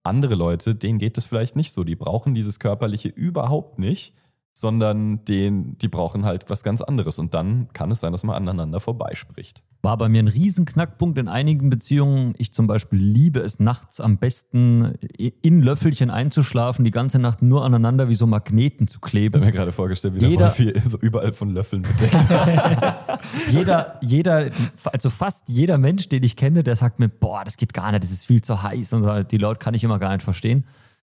andere 0.04 0.36
Leute, 0.36 0.76
denen 0.76 1.00
geht 1.00 1.18
es 1.18 1.26
vielleicht 1.26 1.56
nicht 1.56 1.74
so. 1.74 1.84
Die 1.84 1.96
brauchen 1.96 2.34
dieses 2.34 2.60
Körperliche 2.60 3.10
überhaupt 3.10 3.80
nicht, 3.80 4.14
sondern 4.54 5.24
den, 5.26 5.78
die 5.78 5.88
brauchen 5.88 6.26
halt 6.26 6.50
was 6.50 6.64
ganz 6.64 6.82
anderes. 6.82 7.20
Und 7.20 7.34
dann 7.34 7.70
kann 7.74 7.90
es 7.92 8.02
sein, 8.02 8.12
dass 8.12 8.24
man 8.24 8.36
aneinander 8.36 8.80
vorbeispricht. 8.80 9.64
War 9.84 9.98
bei 9.98 10.10
mir 10.10 10.22
ein 10.22 10.28
Riesenknackpunkt 10.28 11.18
in 11.18 11.28
einigen 11.28 11.70
Beziehungen. 11.72 12.36
Ich 12.38 12.54
zum 12.54 12.68
Beispiel 12.68 13.00
liebe 13.00 13.40
es 13.40 13.60
nachts 13.60 14.00
am 14.00 14.18
besten 14.18 14.94
in 15.42 15.64
Löffelchen 15.64 16.12
einzuschlafen, 16.12 16.86
die 16.86 16.92
ganze 16.92 17.18
Nacht 17.18 17.42
nur 17.42 17.66
aneinander 17.66 18.08
wie 18.08 18.14
so 18.14 18.28
Magneten 18.28 18.88
zu 18.88 18.98
Ich 19.00 19.02
habe 19.02 19.10
kleben. 19.10 19.40
mir 19.40 19.52
gerade 19.52 19.72
vorgestellt, 19.72 20.14
wie 20.16 20.20
der 20.20 20.30
Jeder- 20.30 20.46
Wolfi 20.50 20.74
so 20.86 20.98
überall 21.00 21.34
von 21.34 21.50
Löffeln 21.50 21.82
bedeckt. 21.82 22.16
jeder, 23.50 23.98
jeder, 24.02 24.52
also 24.92 25.10
fast 25.10 25.50
jeder 25.50 25.78
Mensch, 25.80 26.10
den 26.10 26.22
ich 26.24 26.36
kenne, 26.36 26.62
der 26.64 26.76
sagt 26.76 27.00
mir, 27.00 27.10
boah, 27.10 27.44
das 27.44 27.58
geht 27.58 27.74
gar 27.74 27.92
nicht, 27.92 28.04
das 28.04 28.12
ist 28.12 28.26
viel 28.26 28.44
zu 28.44 28.62
heiß 28.62 28.94
und 28.94 29.02
so. 29.04 29.24
Die 29.24 29.38
Leute 29.38 29.58
kann 29.60 29.74
ich 29.74 29.84
immer 29.84 29.98
gar 29.98 30.12
nicht 30.14 30.24
verstehen. 30.24 30.66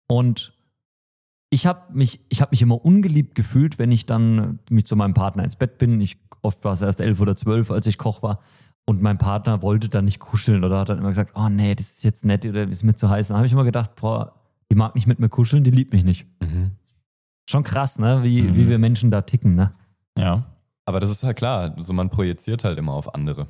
Und 0.06 0.53
ich 1.54 1.66
habe 1.66 1.92
mich, 1.92 2.20
ich 2.28 2.40
habe 2.40 2.50
mich 2.50 2.62
immer 2.62 2.84
ungeliebt 2.84 3.34
gefühlt, 3.34 3.78
wenn 3.78 3.92
ich 3.92 4.06
dann 4.06 4.58
mit 4.68 4.86
zu 4.88 4.96
meinem 4.96 5.14
Partner 5.14 5.44
ins 5.44 5.56
Bett 5.56 5.78
bin. 5.78 6.00
Ich, 6.00 6.18
oft 6.42 6.64
war 6.64 6.72
es 6.72 6.82
erst 6.82 7.00
elf 7.00 7.20
oder 7.20 7.36
zwölf, 7.36 7.70
als 7.70 7.86
ich 7.86 7.96
Koch 7.96 8.22
war. 8.22 8.40
Und 8.86 9.00
mein 9.00 9.16
Partner 9.16 9.62
wollte 9.62 9.88
dann 9.88 10.04
nicht 10.04 10.18
kuscheln 10.20 10.62
oder 10.64 10.80
hat 10.80 10.90
dann 10.90 10.98
immer 10.98 11.08
gesagt, 11.08 11.32
oh 11.34 11.48
nee, 11.48 11.74
das 11.74 11.86
ist 11.92 12.04
jetzt 12.04 12.24
nett 12.24 12.44
oder 12.44 12.68
ist 12.68 12.82
mir 12.82 12.94
zu 12.94 13.08
heiß. 13.08 13.28
Dann 13.28 13.38
habe 13.38 13.46
ich 13.46 13.52
immer 13.52 13.64
gedacht, 13.64 13.94
boah, 13.96 14.34
die 14.70 14.74
mag 14.74 14.94
nicht 14.94 15.06
mit 15.06 15.18
mir 15.20 15.28
kuscheln, 15.30 15.64
die 15.64 15.70
liebt 15.70 15.92
mich 15.92 16.04
nicht. 16.04 16.26
Mhm. 16.42 16.72
Schon 17.48 17.62
krass, 17.62 17.98
ne? 17.98 18.22
Wie, 18.22 18.42
Mhm. 18.42 18.56
wie 18.56 18.68
wir 18.68 18.78
Menschen 18.78 19.10
da 19.10 19.22
ticken, 19.22 19.54
ne? 19.54 19.72
Ja. 20.18 20.44
Aber 20.86 21.00
das 21.00 21.10
ist 21.10 21.22
halt 21.22 21.36
klar, 21.36 21.74
so 21.78 21.92
man 21.94 22.10
projiziert 22.10 22.64
halt 22.64 22.78
immer 22.78 22.92
auf 22.92 23.14
andere. 23.14 23.48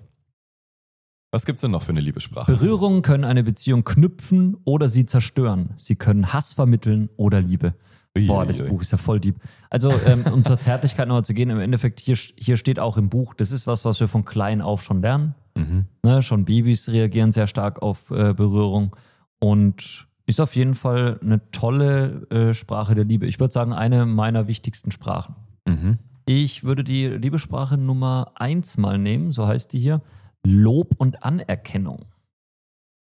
Was 1.33 1.45
gibt's 1.47 1.63
denn 1.63 1.73
noch 1.73 1.83
für 1.83 1.91
eine 1.91 2.01
Liebessprache? 2.01 2.53
Berührungen 2.53 3.03
können 3.03 3.25
eine 3.25 3.43
Beziehung 3.43 3.83
knüpfen 3.83 4.57
oder 4.65 4.87
sie 4.87 5.05
zerstören. 5.05 5.75
Sie 5.79 5.97
können 5.97 6.33
Hass 6.33 6.53
vermitteln 6.53 7.09
oder 7.17 7.41
Liebe. 7.41 7.75
Boah, 8.15 8.47
das 8.47 8.61
Uiuiui. 8.61 8.71
Buch 8.71 8.83
ist 8.83 8.93
ja 8.93 8.99
voll 8.99 9.19
deep. 9.19 9.37
Also, 9.71 9.91
ähm, 10.07 10.25
um 10.33 10.45
zur 10.45 10.59
Zärtlichkeit 10.59 11.09
nochmal 11.09 11.25
zu 11.25 11.35
gehen, 11.35 11.51
im 11.51 11.59
Endeffekt, 11.59 11.99
hier, 11.99 12.15
hier 12.15 12.57
steht 12.57 12.79
auch 12.79 12.97
im 12.97 13.09
Buch, 13.09 13.35
das 13.35 13.51
ist 13.51 13.67
was, 13.67 13.85
was 13.85 13.99
wir 13.99 14.07
von 14.07 14.25
klein 14.25 14.61
auf 14.61 14.83
schon 14.83 15.03
lernen. 15.03 15.35
Mhm. 15.57 15.87
Ne? 16.03 16.23
Schon 16.23 16.45
Babys 16.45 16.89
reagieren 16.89 17.33
sehr 17.33 17.49
stark 17.49 17.83
auf 17.83 18.11
äh, 18.11 18.33
Berührung 18.33 18.95
und 19.41 20.07
ist 20.27 20.41
auf 20.41 20.55
jeden 20.55 20.75
Fall 20.75 21.19
eine 21.23 21.51
tolle 21.51 22.27
äh, 22.31 22.55
Sprache 22.55 22.95
der 22.95 23.05
Liebe. 23.05 23.27
Ich 23.27 23.41
würde 23.41 23.53
sagen, 23.53 23.73
eine 23.73 24.07
meiner 24.07 24.47
wichtigsten 24.47 24.93
Sprachen. 24.93 25.35
Mhm. 25.67 25.99
Ich 26.27 26.65
würde 26.65 26.85
die 26.85 27.09
Liebessprache 27.09 27.77
Nummer 27.77 28.33
eins 28.37 28.79
mal 28.79 28.97
nehmen, 28.97 29.33
so 29.33 29.47
heißt 29.47 29.73
die 29.73 29.79
hier. 29.79 30.03
Lob 30.47 30.95
und 30.99 31.25
Anerkennung. 31.25 32.07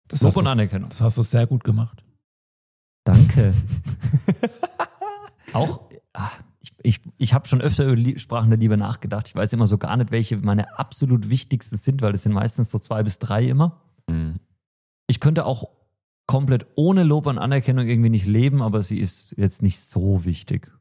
Das 0.07 0.21
Lob 0.21 0.37
und 0.37 0.47
Anerkennung. 0.47 0.89
Das 0.89 1.01
hast 1.01 1.17
du 1.17 1.23
sehr 1.23 1.45
gut 1.45 1.63
gemacht. 1.63 2.03
Danke. 3.03 3.53
Auch, 5.51 5.89
ah, 6.13 6.31
ich, 6.61 6.73
ich, 6.81 7.01
ich 7.17 7.33
habe 7.33 7.47
schon 7.47 7.61
öfter 7.61 7.85
über 7.85 8.19
Sprachen 8.19 8.49
der 8.49 8.59
Liebe 8.59 8.77
nachgedacht. 8.77 9.27
Ich 9.27 9.35
weiß 9.35 9.51
immer 9.53 9.67
so 9.67 9.77
gar 9.77 9.97
nicht, 9.97 10.11
welche 10.11 10.37
meine 10.37 10.79
absolut 10.79 11.29
wichtigsten 11.29 11.77
sind, 11.77 12.01
weil 12.01 12.13
das 12.13 12.23
sind 12.23 12.31
meistens 12.31 12.71
so 12.71 12.79
zwei 12.79 13.03
bis 13.03 13.19
drei 13.19 13.43
immer. 13.45 13.81
Mhm. 14.07 14.39
Ich 15.07 15.19
könnte 15.19 15.45
auch 15.45 15.67
komplett 16.25 16.65
ohne 16.75 17.03
Lob 17.03 17.25
und 17.25 17.37
Anerkennung 17.37 17.87
irgendwie 17.87 18.09
nicht 18.09 18.25
leben, 18.25 18.61
aber 18.61 18.81
sie 18.81 18.99
ist 18.99 19.35
jetzt 19.37 19.61
nicht 19.61 19.79
so 19.81 20.23
wichtig. 20.25 20.71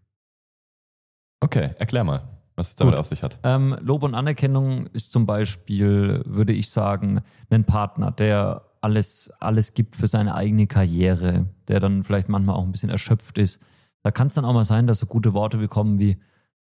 Okay, 1.40 1.70
erklär 1.78 2.04
mal, 2.04 2.22
was 2.54 2.68
es 2.68 2.76
damit 2.76 2.94
Gut. 2.94 3.00
auf 3.00 3.06
sich 3.06 3.24
hat. 3.24 3.38
Ähm, 3.42 3.76
Lob 3.80 4.04
und 4.04 4.14
Anerkennung 4.14 4.86
ist 4.88 5.10
zum 5.10 5.26
Beispiel, 5.26 6.22
würde 6.24 6.52
ich 6.52 6.70
sagen, 6.70 7.22
ein 7.50 7.64
Partner, 7.64 8.12
der 8.12 8.62
alles, 8.80 9.32
alles 9.40 9.74
gibt 9.74 9.96
für 9.96 10.06
seine 10.06 10.34
eigene 10.34 10.66
Karriere, 10.66 11.46
der 11.68 11.80
dann 11.80 12.04
vielleicht 12.04 12.28
manchmal 12.28 12.56
auch 12.56 12.64
ein 12.64 12.72
bisschen 12.72 12.90
erschöpft 12.90 13.38
ist. 13.38 13.60
Da 14.02 14.10
kann 14.10 14.26
es 14.26 14.34
dann 14.34 14.44
auch 14.44 14.52
mal 14.52 14.64
sein, 14.64 14.86
dass 14.86 14.98
so 14.98 15.06
gute 15.06 15.34
Worte 15.34 15.60
wie 15.60 15.68
kommen 15.68 15.98
wie, 15.98 16.18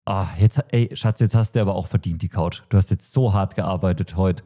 ah, 0.05 0.27
jetzt, 0.37 0.63
ey, 0.69 0.89
Schatz, 0.93 1.19
jetzt 1.19 1.35
hast 1.35 1.55
du 1.55 1.61
aber 1.61 1.75
auch 1.75 1.87
verdient 1.87 2.21
die 2.21 2.29
Couch. 2.29 2.63
Du 2.69 2.77
hast 2.77 2.91
jetzt 2.91 3.11
so 3.11 3.33
hart 3.33 3.55
gearbeitet 3.55 4.15
heute. 4.15 4.43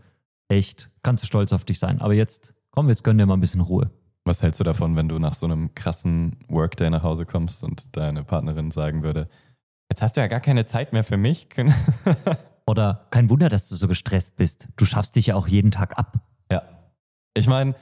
Echt, 0.48 0.92
kannst 1.02 1.24
du 1.24 1.28
stolz 1.28 1.54
auf 1.54 1.66
dich 1.66 1.80
sein. 1.80 2.02
Aber 2.02 2.14
jetzt, 2.14 2.54
komm, 2.72 2.90
jetzt 2.90 3.04
gönn 3.04 3.18
dir 3.18 3.26
mal 3.26 3.36
ein 3.36 3.42
bisschen 3.42 3.62
Ruhe. 3.62 3.90
Was 4.26 4.42
hältst 4.42 4.60
du 4.60 4.64
davon, 4.64 4.96
wenn 4.96 5.08
du 5.08 5.20
nach 5.20 5.34
so 5.34 5.46
einem 5.46 5.74
krassen 5.76 6.38
Workday 6.48 6.90
nach 6.90 7.04
Hause 7.04 7.26
kommst 7.26 7.64
und 7.64 7.96
deine 7.96 8.24
Partnerin 8.24 8.72
sagen 8.72 9.04
würde, 9.04 9.30
jetzt 9.90 10.02
hast 10.02 10.18
du 10.18 10.22
ja 10.22 10.28
gar 10.28 10.40
keine 10.40 10.66
Zeit 10.66 10.94
mehr 10.94 11.04
für 11.04 11.18
mich? 11.18 11.48
Oder 12.68 13.08
kein 13.12 13.30
Wunder, 13.30 13.50
dass 13.50 13.70
du 13.70 13.76
so 13.76 13.88
gestresst 13.88 14.36
bist. 14.36 14.68
Du 14.76 14.86
schaffst 14.86 15.16
dich 15.16 15.28
ja 15.28 15.36
auch 15.36 15.48
jeden 15.48 15.70
Tag 15.70 15.98
ab. 16.00 16.20
Ja. 16.52 16.64
Ich 17.36 17.48
meine, 17.48 17.76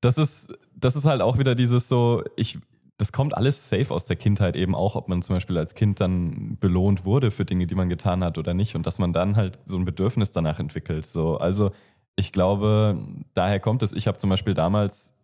das 0.00 0.18
ist, 0.18 0.52
das 0.74 0.96
ist 0.96 1.04
halt 1.04 1.22
auch 1.22 1.38
wieder 1.38 1.54
dieses 1.54 1.88
so, 1.88 2.24
ich, 2.36 2.58
das 3.00 3.12
kommt 3.12 3.36
alles 3.36 3.68
safe 3.68 3.92
aus 3.94 4.04
der 4.04 4.16
Kindheit 4.16 4.56
eben 4.56 4.74
auch, 4.74 4.94
ob 4.94 5.08
man 5.08 5.22
zum 5.22 5.36
Beispiel 5.36 5.56
als 5.56 5.74
Kind 5.74 6.00
dann 6.00 6.58
belohnt 6.60 7.04
wurde 7.04 7.30
für 7.30 7.44
Dinge, 7.44 7.66
die 7.66 7.74
man 7.74 7.88
getan 7.88 8.22
hat 8.22 8.36
oder 8.36 8.52
nicht 8.52 8.76
und 8.76 8.86
dass 8.86 8.98
man 8.98 9.12
dann 9.12 9.36
halt 9.36 9.58
so 9.64 9.78
ein 9.78 9.86
Bedürfnis 9.86 10.32
danach 10.32 10.58
entwickelt. 10.58 11.06
So, 11.06 11.38
also 11.38 11.70
ich 12.16 12.32
glaube, 12.32 12.98
daher 13.32 13.58
kommt 13.58 13.82
es. 13.82 13.94
Ich 13.94 14.06
habe 14.06 14.18
zum 14.18 14.28
Beispiel 14.28 14.52
damals 14.52 15.14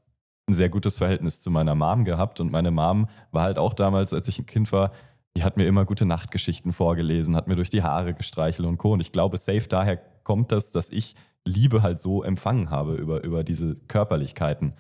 ein 0.48 0.54
sehr 0.54 0.70
gutes 0.70 0.96
Verhältnis 0.96 1.40
zu 1.40 1.50
meiner 1.50 1.74
Mom 1.74 2.04
gehabt 2.04 2.40
und 2.40 2.50
meine 2.50 2.70
Mom 2.70 3.08
war 3.30 3.42
halt 3.42 3.58
auch 3.58 3.74
damals, 3.74 4.14
als 4.14 4.28
ich 4.28 4.38
ein 4.38 4.46
Kind 4.46 4.72
war, 4.72 4.92
die 5.36 5.44
hat 5.44 5.58
mir 5.58 5.66
immer 5.66 5.84
gute 5.84 6.06
Nachtgeschichten 6.06 6.72
vorgelesen, 6.72 7.36
hat 7.36 7.46
mir 7.46 7.56
durch 7.56 7.68
die 7.68 7.82
Haare 7.82 8.14
gestreichelt 8.14 8.66
und 8.66 8.78
Co. 8.78 8.92
Und 8.92 9.00
ich 9.00 9.12
glaube, 9.12 9.36
safe 9.36 9.68
daher 9.68 9.98
kommt 10.24 10.50
das, 10.50 10.72
dass 10.72 10.90
ich 10.90 11.14
Liebe 11.44 11.82
halt 11.82 12.00
so 12.00 12.22
empfangen 12.22 12.70
habe 12.70 12.94
über, 12.94 13.22
über 13.22 13.44
diese 13.44 13.74
Körperlichkeiten. 13.86 14.72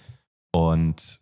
Und 0.52 1.20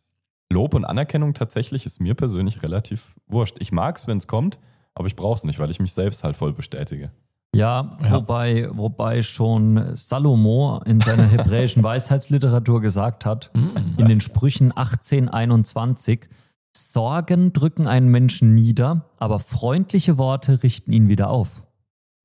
Lob 0.52 0.74
und 0.74 0.85
Anerkennung 0.85 1.35
tatsächlich 1.35 1.87
ist 1.87 2.00
mir 2.00 2.14
persönlich 2.14 2.62
relativ 2.62 3.14
wurscht. 3.26 3.57
Ich 3.59 3.72
mag 3.72 3.96
es, 3.96 4.07
wenn 4.07 4.18
es 4.18 4.26
kommt, 4.26 4.59
aber 4.94 5.07
ich 5.07 5.16
brauche 5.16 5.37
es 5.37 5.44
nicht, 5.44 5.59
weil 5.59 5.70
ich 5.70 5.80
mich 5.80 5.92
selbst 5.92 6.24
halt 6.24 6.37
voll 6.37 6.52
bestätige. 6.52 7.11
Ja, 7.54 7.96
Ja. 8.02 8.12
Wobei, 8.12 8.68
wobei 8.72 9.22
schon 9.22 9.96
Salomo 9.96 10.83
in 10.85 11.00
seiner 11.00 11.24
hebräischen 11.24 11.83
Weisheitsliteratur 11.85 12.80
gesagt 12.80 13.24
hat, 13.24 13.50
in 13.96 14.09
den 14.09 14.20
Sprüchen 14.20 14.72
1821, 14.72 16.28
Sorgen 16.76 17.52
drücken 17.52 17.87
einen 17.87 18.09
Menschen 18.09 18.54
nieder, 18.54 19.09
aber 19.18 19.38
freundliche 19.38 20.18
Worte 20.18 20.64
richten 20.64 20.92
ihn 20.92 21.09
wieder 21.09 21.30
auf. 21.30 21.64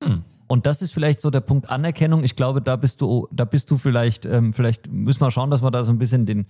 Hm. 0.04 0.24
Und 0.48 0.66
das 0.66 0.82
ist 0.82 0.92
vielleicht 0.92 1.22
so 1.22 1.30
der 1.30 1.42
Punkt 1.42 1.70
Anerkennung. 1.70 2.24
Ich 2.24 2.36
glaube, 2.36 2.60
da 2.60 2.76
bist 2.76 3.02
du, 3.02 3.28
da 3.32 3.46
bist 3.46 3.70
du 3.70 3.78
vielleicht, 3.78 4.26
ähm, 4.26 4.54
vielleicht 4.54 4.92
müssen 4.92 5.22
wir 5.22 5.30
schauen, 5.30 5.52
dass 5.52 5.62
wir 5.62 5.70
da 5.70 5.84
so 5.84 5.92
ein 5.92 6.00
bisschen 6.00 6.26
den, 6.26 6.48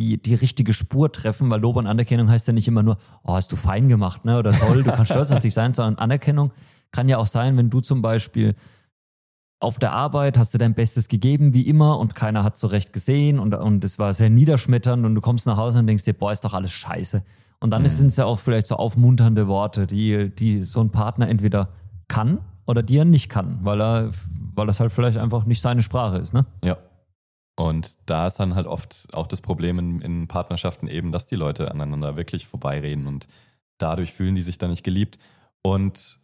die, 0.00 0.20
die 0.20 0.34
richtige 0.34 0.72
Spur 0.72 1.12
treffen, 1.12 1.50
weil 1.50 1.60
Lob 1.60 1.76
und 1.76 1.86
Anerkennung 1.86 2.28
heißt 2.28 2.46
ja 2.48 2.52
nicht 2.52 2.66
immer 2.68 2.82
nur, 2.82 2.98
oh, 3.22 3.34
hast 3.34 3.52
du 3.52 3.56
fein 3.56 3.88
gemacht, 3.88 4.24
ne? 4.24 4.38
Oder 4.38 4.52
toll, 4.52 4.82
du 4.82 4.90
kannst 4.92 5.12
stolz 5.12 5.30
auf 5.30 5.38
dich 5.38 5.54
sein, 5.54 5.72
sondern 5.72 5.96
Anerkennung 5.98 6.52
kann 6.90 7.08
ja 7.08 7.18
auch 7.18 7.26
sein, 7.26 7.56
wenn 7.56 7.70
du 7.70 7.80
zum 7.80 8.02
Beispiel 8.02 8.54
auf 9.60 9.78
der 9.78 9.92
Arbeit 9.92 10.36
hast 10.36 10.52
du 10.52 10.58
dein 10.58 10.74
Bestes 10.74 11.08
gegeben, 11.08 11.54
wie 11.54 11.62
immer, 11.66 11.98
und 11.98 12.14
keiner 12.14 12.44
hat 12.44 12.56
so 12.56 12.66
recht 12.66 12.92
gesehen 12.92 13.38
und, 13.38 13.54
und 13.54 13.82
es 13.84 13.98
war 13.98 14.12
sehr 14.12 14.30
niederschmetternd 14.30 15.06
und 15.06 15.14
du 15.14 15.20
kommst 15.20 15.46
nach 15.46 15.56
Hause 15.56 15.78
und 15.78 15.86
denkst 15.86 16.04
dir, 16.04 16.12
boah, 16.12 16.32
ist 16.32 16.44
doch 16.44 16.52
alles 16.54 16.72
scheiße. 16.72 17.22
Und 17.60 17.70
dann 17.70 17.82
Mhm. 17.82 17.88
sind 17.88 18.06
es 18.08 18.16
ja 18.16 18.26
auch 18.26 18.38
vielleicht 18.40 18.66
so 18.66 18.76
aufmunternde 18.76 19.46
Worte, 19.48 19.86
die, 19.86 20.28
die 20.34 20.64
so 20.64 20.80
ein 20.80 20.90
Partner 20.90 21.28
entweder 21.28 21.68
kann 22.08 22.40
oder 22.66 22.82
die 22.82 22.98
er 22.98 23.04
nicht 23.06 23.30
kann, 23.30 23.60
weil 23.62 23.80
er, 23.80 24.10
weil 24.54 24.66
das 24.66 24.80
halt 24.80 24.92
vielleicht 24.92 25.16
einfach 25.16 25.46
nicht 25.46 25.60
seine 25.62 25.82
Sprache 25.82 26.18
ist, 26.18 26.34
ne? 26.34 26.44
Ja. 26.62 26.76
Und 27.56 27.96
da 28.06 28.26
ist 28.26 28.40
dann 28.40 28.54
halt 28.54 28.66
oft 28.66 29.08
auch 29.12 29.26
das 29.26 29.40
Problem 29.40 29.78
in, 29.78 30.00
in 30.00 30.28
Partnerschaften 30.28 30.88
eben, 30.88 31.12
dass 31.12 31.26
die 31.26 31.36
Leute 31.36 31.70
aneinander 31.70 32.16
wirklich 32.16 32.46
vorbeireden 32.46 33.06
und 33.06 33.28
dadurch 33.78 34.12
fühlen 34.12 34.34
die 34.34 34.42
sich 34.42 34.58
dann 34.58 34.70
nicht 34.70 34.82
geliebt. 34.82 35.18
Und 35.62 36.18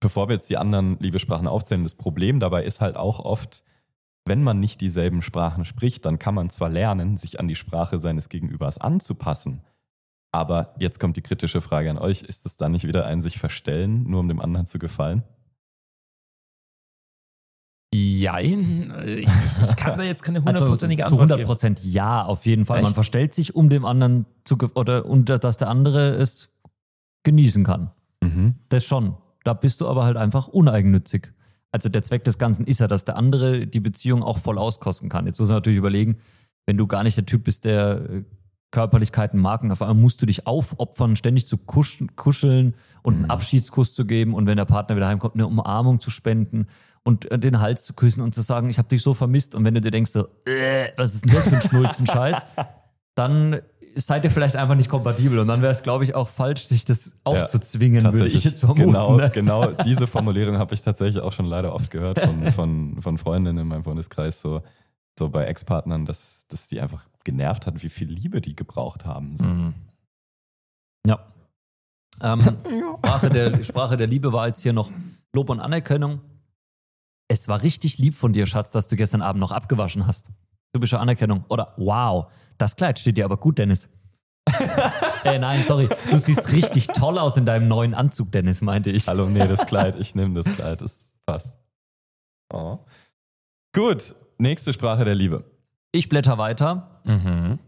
bevor 0.00 0.28
wir 0.28 0.34
jetzt 0.34 0.50
die 0.50 0.56
anderen 0.56 0.98
Liebessprachen 0.98 1.46
aufzählen, 1.46 1.84
das 1.84 1.94
Problem 1.94 2.40
dabei 2.40 2.64
ist 2.64 2.80
halt 2.80 2.96
auch 2.96 3.20
oft, 3.20 3.62
wenn 4.24 4.42
man 4.42 4.60
nicht 4.60 4.80
dieselben 4.80 5.22
Sprachen 5.22 5.64
spricht, 5.64 6.04
dann 6.04 6.18
kann 6.18 6.34
man 6.34 6.50
zwar 6.50 6.68
lernen, 6.68 7.16
sich 7.16 7.38
an 7.38 7.48
die 7.48 7.54
Sprache 7.54 8.00
seines 8.00 8.28
Gegenübers 8.28 8.78
anzupassen, 8.78 9.62
aber 10.32 10.74
jetzt 10.78 11.00
kommt 11.00 11.16
die 11.16 11.22
kritische 11.22 11.60
Frage 11.60 11.90
an 11.90 11.98
euch, 11.98 12.22
ist 12.22 12.44
es 12.44 12.56
dann 12.56 12.72
nicht 12.72 12.86
wieder 12.86 13.06
ein 13.06 13.22
sich 13.22 13.38
verstellen, 13.38 14.04
nur 14.04 14.20
um 14.20 14.28
dem 14.28 14.40
anderen 14.40 14.66
zu 14.66 14.78
gefallen? 14.78 15.22
Jein, 17.94 18.90
äh, 18.90 19.14
ich, 19.20 19.28
ich 19.62 19.76
kann 19.76 19.96
da 19.98 20.04
jetzt 20.04 20.22
keine 20.22 20.44
hundertprozentige 20.44 21.04
also, 21.04 21.16
zu 21.16 21.22
Antwort 21.22 21.38
100 21.38 21.38
geben. 21.38 21.46
Prozent 21.46 21.84
ja, 21.84 22.22
auf 22.24 22.44
jeden 22.44 22.66
Fall. 22.66 22.78
Man 22.78 22.88
Echt? 22.88 22.94
verstellt 22.94 23.32
sich, 23.32 23.54
um 23.54 23.70
dem 23.70 23.86
anderen 23.86 24.26
zu 24.44 24.58
oder 24.74 25.06
und 25.06 25.28
dass 25.30 25.56
der 25.56 25.68
andere 25.68 26.10
es 26.16 26.50
genießen 27.24 27.64
kann. 27.64 27.90
Mhm. 28.22 28.56
Das 28.68 28.84
schon. 28.84 29.16
Da 29.44 29.54
bist 29.54 29.80
du 29.80 29.88
aber 29.88 30.04
halt 30.04 30.18
einfach 30.18 30.48
uneigennützig. 30.48 31.32
Also 31.70 31.88
der 31.88 32.02
Zweck 32.02 32.24
des 32.24 32.38
Ganzen 32.38 32.66
ist 32.66 32.80
ja, 32.80 32.88
dass 32.88 33.04
der 33.04 33.16
andere 33.16 33.66
die 33.66 33.80
Beziehung 33.80 34.22
auch 34.22 34.38
voll 34.38 34.58
auskosten 34.58 35.08
kann. 35.08 35.26
Jetzt 35.26 35.38
muss 35.38 35.48
man 35.48 35.56
natürlich 35.56 35.78
überlegen, 35.78 36.18
wenn 36.66 36.76
du 36.76 36.86
gar 36.86 37.02
nicht 37.02 37.16
der 37.16 37.26
Typ 37.26 37.44
bist, 37.44 37.64
der 37.64 38.10
äh, 38.10 38.24
Körperlichkeiten 38.70 39.44
und 39.44 39.72
auf 39.72 39.80
einmal 39.80 39.94
musst 39.94 40.20
du 40.20 40.26
dich 40.26 40.46
aufopfern, 40.46 41.16
ständig 41.16 41.46
zu 41.46 41.56
kuscheln 41.56 42.74
und 43.02 43.14
einen 43.14 43.22
Mhm. 43.24 43.30
Abschiedskuss 43.30 43.94
zu 43.94 44.04
geben 44.04 44.34
und 44.34 44.46
wenn 44.46 44.56
der 44.58 44.66
Partner 44.66 44.96
wieder 44.96 45.08
heimkommt, 45.08 45.34
eine 45.34 45.46
Umarmung 45.46 46.00
zu 46.00 46.10
spenden 46.10 46.66
und 47.02 47.30
äh, 47.30 47.38
den 47.38 47.60
Hals 47.60 47.84
zu 47.84 47.94
küssen 47.94 48.20
und 48.20 48.34
zu 48.34 48.42
sagen, 48.42 48.68
ich 48.68 48.76
habe 48.78 48.88
dich 48.88 49.02
so 49.02 49.14
vermisst 49.14 49.54
und 49.54 49.64
wenn 49.64 49.74
du 49.74 49.80
dir 49.80 49.90
denkst 49.90 50.10
so, 50.10 50.28
äh, 50.44 50.90
was 50.96 51.14
ist 51.14 51.24
denn 51.24 51.34
das 51.34 51.48
für 51.48 51.56
ein 51.56 51.62
Schnulzen-Scheiß, 51.62 52.44
dann 53.14 53.60
seid 53.96 54.24
ihr 54.24 54.30
vielleicht 54.30 54.56
einfach 54.56 54.74
nicht 54.74 54.90
kompatibel 54.90 55.38
und 55.38 55.48
dann 55.48 55.62
wäre 55.62 55.72
es, 55.72 55.82
glaube 55.82 56.04
ich, 56.04 56.14
auch 56.14 56.28
falsch, 56.28 56.66
sich 56.66 56.84
das 56.84 57.16
aufzuzwingen, 57.24 58.04
würde 58.12 58.26
ich 58.26 58.44
jetzt 58.44 58.60
vermuten. 58.60 58.82
Genau, 58.82 59.16
ne? 59.16 59.30
genau 59.32 59.66
diese 59.84 60.06
Formulierung 60.06 60.58
habe 60.58 60.74
ich 60.74 60.82
tatsächlich 60.82 61.22
auch 61.22 61.32
schon 61.32 61.46
leider 61.46 61.74
oft 61.74 61.90
gehört 61.90 62.20
von, 62.20 62.50
von, 62.52 63.00
von 63.00 63.18
Freundinnen 63.18 63.58
in 63.58 63.66
meinem 63.66 63.82
Freundeskreis, 63.82 64.40
so, 64.42 64.62
so 65.18 65.30
bei 65.30 65.46
Ex-Partnern, 65.46 66.04
dass, 66.04 66.46
dass 66.48 66.68
die 66.68 66.80
einfach 66.80 67.06
genervt 67.28 67.66
hat, 67.66 67.82
wie 67.82 67.90
viel 67.90 68.08
Liebe 68.08 68.40
die 68.40 68.56
gebraucht 68.56 69.04
haben. 69.04 69.36
So. 69.36 69.44
Mhm. 69.44 69.74
Ja. 71.06 71.18
Ähm, 72.22 72.58
Sprache, 72.98 73.28
der, 73.28 73.64
Sprache 73.64 73.96
der 73.98 74.06
Liebe 74.06 74.32
war 74.32 74.46
jetzt 74.46 74.62
hier 74.62 74.72
noch 74.72 74.90
Lob 75.34 75.50
und 75.50 75.60
Anerkennung. 75.60 76.22
Es 77.28 77.48
war 77.48 77.62
richtig 77.62 77.98
lieb 77.98 78.14
von 78.14 78.32
dir, 78.32 78.46
Schatz, 78.46 78.70
dass 78.70 78.88
du 78.88 78.96
gestern 78.96 79.20
Abend 79.20 79.40
noch 79.40 79.52
abgewaschen 79.52 80.06
hast. 80.06 80.30
Typische 80.72 80.98
Anerkennung. 80.98 81.44
Oder 81.50 81.74
wow, 81.76 82.32
das 82.56 82.76
Kleid 82.76 82.98
steht 82.98 83.18
dir 83.18 83.26
aber 83.26 83.36
gut, 83.36 83.58
Dennis. 83.58 83.90
äh, 85.24 85.38
nein, 85.38 85.64
sorry. 85.64 85.90
Du 86.10 86.18
siehst 86.18 86.50
richtig 86.50 86.86
toll 86.86 87.18
aus 87.18 87.36
in 87.36 87.44
deinem 87.44 87.68
neuen 87.68 87.92
Anzug, 87.92 88.32
Dennis, 88.32 88.62
meinte 88.62 88.90
ich. 88.90 89.06
Hallo, 89.06 89.28
nee, 89.28 89.46
das 89.46 89.66
Kleid, 89.66 90.00
ich 90.00 90.14
nehme 90.14 90.32
das 90.42 90.46
Kleid, 90.56 90.80
das 90.80 91.12
passt. 91.26 91.54
Oh. 92.50 92.78
Gut, 93.74 94.14
nächste 94.38 94.72
Sprache 94.72 95.04
der 95.04 95.14
Liebe. 95.14 95.44
Ich 95.92 96.08
blätter 96.08 96.38
weiter. 96.38 97.00
Mhm. 97.04 97.58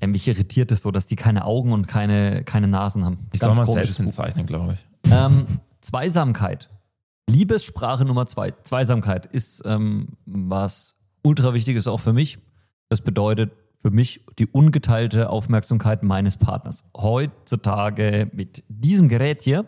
Äh, 0.00 0.06
mich 0.06 0.28
irritiert 0.28 0.70
es 0.72 0.82
so, 0.82 0.90
dass 0.90 1.06
die 1.06 1.16
keine 1.16 1.44
Augen 1.44 1.72
und 1.72 1.86
keine, 1.86 2.44
keine 2.44 2.68
Nasen 2.68 3.04
haben. 3.04 3.28
Die 3.32 3.38
soll 3.38 3.54
man 3.54 3.66
selbst 3.66 3.96
Buch. 3.96 4.04
entzeichnen, 4.04 4.46
glaube 4.46 4.74
ich. 4.74 5.12
Ähm, 5.12 5.46
Zweisamkeit. 5.80 6.68
Liebessprache 7.28 8.04
Nummer 8.04 8.26
zwei. 8.26 8.52
Zweisamkeit 8.62 9.26
ist 9.26 9.62
ähm, 9.64 10.16
was 10.26 11.00
ultra 11.22 11.54
wichtiges 11.54 11.88
auch 11.88 12.00
für 12.00 12.12
mich. 12.12 12.38
Das 12.90 13.00
bedeutet 13.00 13.52
für 13.78 13.90
mich 13.90 14.24
die 14.38 14.46
ungeteilte 14.46 15.30
Aufmerksamkeit 15.30 16.02
meines 16.02 16.36
Partners. 16.36 16.84
Heutzutage 16.96 18.30
mit 18.32 18.62
diesem 18.68 19.08
Gerät 19.08 19.42
hier, 19.42 19.66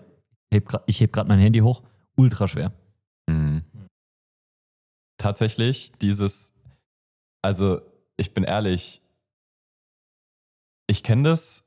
ich 0.87 1.01
heb 1.01 1.13
gerade 1.13 1.29
mein 1.29 1.39
Handy 1.39 1.61
hoch, 1.61 1.83
ultra 2.17 2.49
schwer. 2.49 2.73
Mhm. 3.27 3.63
Tatsächlich, 5.19 5.93
dieses, 6.01 6.53
also 7.47 7.81
ich 8.17 8.35
bin 8.35 8.43
ehrlich, 8.43 9.01
ich 10.89 11.05
kenne 11.05 11.31
das, 11.31 11.63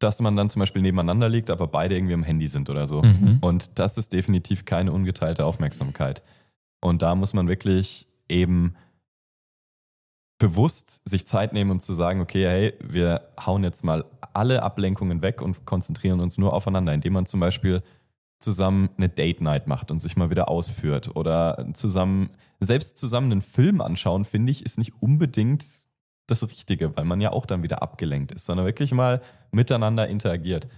dass 0.00 0.20
man 0.20 0.36
dann 0.36 0.50
zum 0.50 0.58
Beispiel 0.58 0.82
nebeneinander 0.82 1.28
liegt, 1.28 1.50
aber 1.50 1.68
beide 1.68 1.94
irgendwie 1.94 2.14
am 2.14 2.24
Handy 2.24 2.48
sind 2.48 2.68
oder 2.68 2.88
so. 2.88 3.02
Mhm. 3.02 3.38
Und 3.40 3.78
das 3.78 3.96
ist 3.96 4.12
definitiv 4.12 4.64
keine 4.64 4.90
ungeteilte 4.92 5.44
Aufmerksamkeit. 5.44 6.24
Und 6.80 7.02
da 7.02 7.14
muss 7.14 7.32
man 7.32 7.46
wirklich 7.46 8.08
eben 8.28 8.74
bewusst 10.38 11.00
sich 11.08 11.28
Zeit 11.28 11.52
nehmen, 11.52 11.70
um 11.70 11.80
zu 11.80 11.94
sagen, 11.94 12.20
okay, 12.20 12.44
hey, 12.46 12.74
wir 12.80 13.28
hauen 13.44 13.62
jetzt 13.62 13.84
mal 13.84 14.04
alle 14.34 14.64
Ablenkungen 14.64 15.22
weg 15.22 15.40
und 15.42 15.64
konzentrieren 15.64 16.18
uns 16.18 16.38
nur 16.38 16.52
aufeinander, 16.52 16.92
indem 16.92 17.12
man 17.12 17.26
zum 17.26 17.38
Beispiel 17.38 17.84
zusammen 18.38 18.90
eine 18.96 19.08
Date 19.08 19.40
Night 19.40 19.66
macht 19.66 19.90
und 19.90 20.00
sich 20.00 20.16
mal 20.16 20.30
wieder 20.30 20.48
ausführt 20.48 21.14
oder 21.16 21.68
zusammen, 21.74 22.30
selbst 22.60 22.98
zusammen 22.98 23.32
einen 23.32 23.42
Film 23.42 23.80
anschauen, 23.80 24.24
finde 24.24 24.52
ich, 24.52 24.64
ist 24.64 24.78
nicht 24.78 24.92
unbedingt 25.00 25.64
das 26.26 26.48
Richtige, 26.48 26.96
weil 26.96 27.04
man 27.04 27.20
ja 27.20 27.32
auch 27.32 27.46
dann 27.46 27.62
wieder 27.62 27.82
abgelenkt 27.82 28.32
ist, 28.32 28.46
sondern 28.46 28.66
wirklich 28.66 28.92
mal 28.92 29.22
miteinander 29.50 30.08
interagiert. 30.08 30.68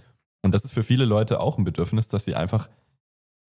Und 0.41 0.55
das 0.55 0.65
ist 0.65 0.71
für 0.71 0.83
viele 0.83 1.05
Leute 1.05 1.39
auch 1.39 1.57
ein 1.57 1.63
Bedürfnis, 1.63 2.07
dass 2.07 2.23
sie 2.23 2.35
einfach 2.35 2.69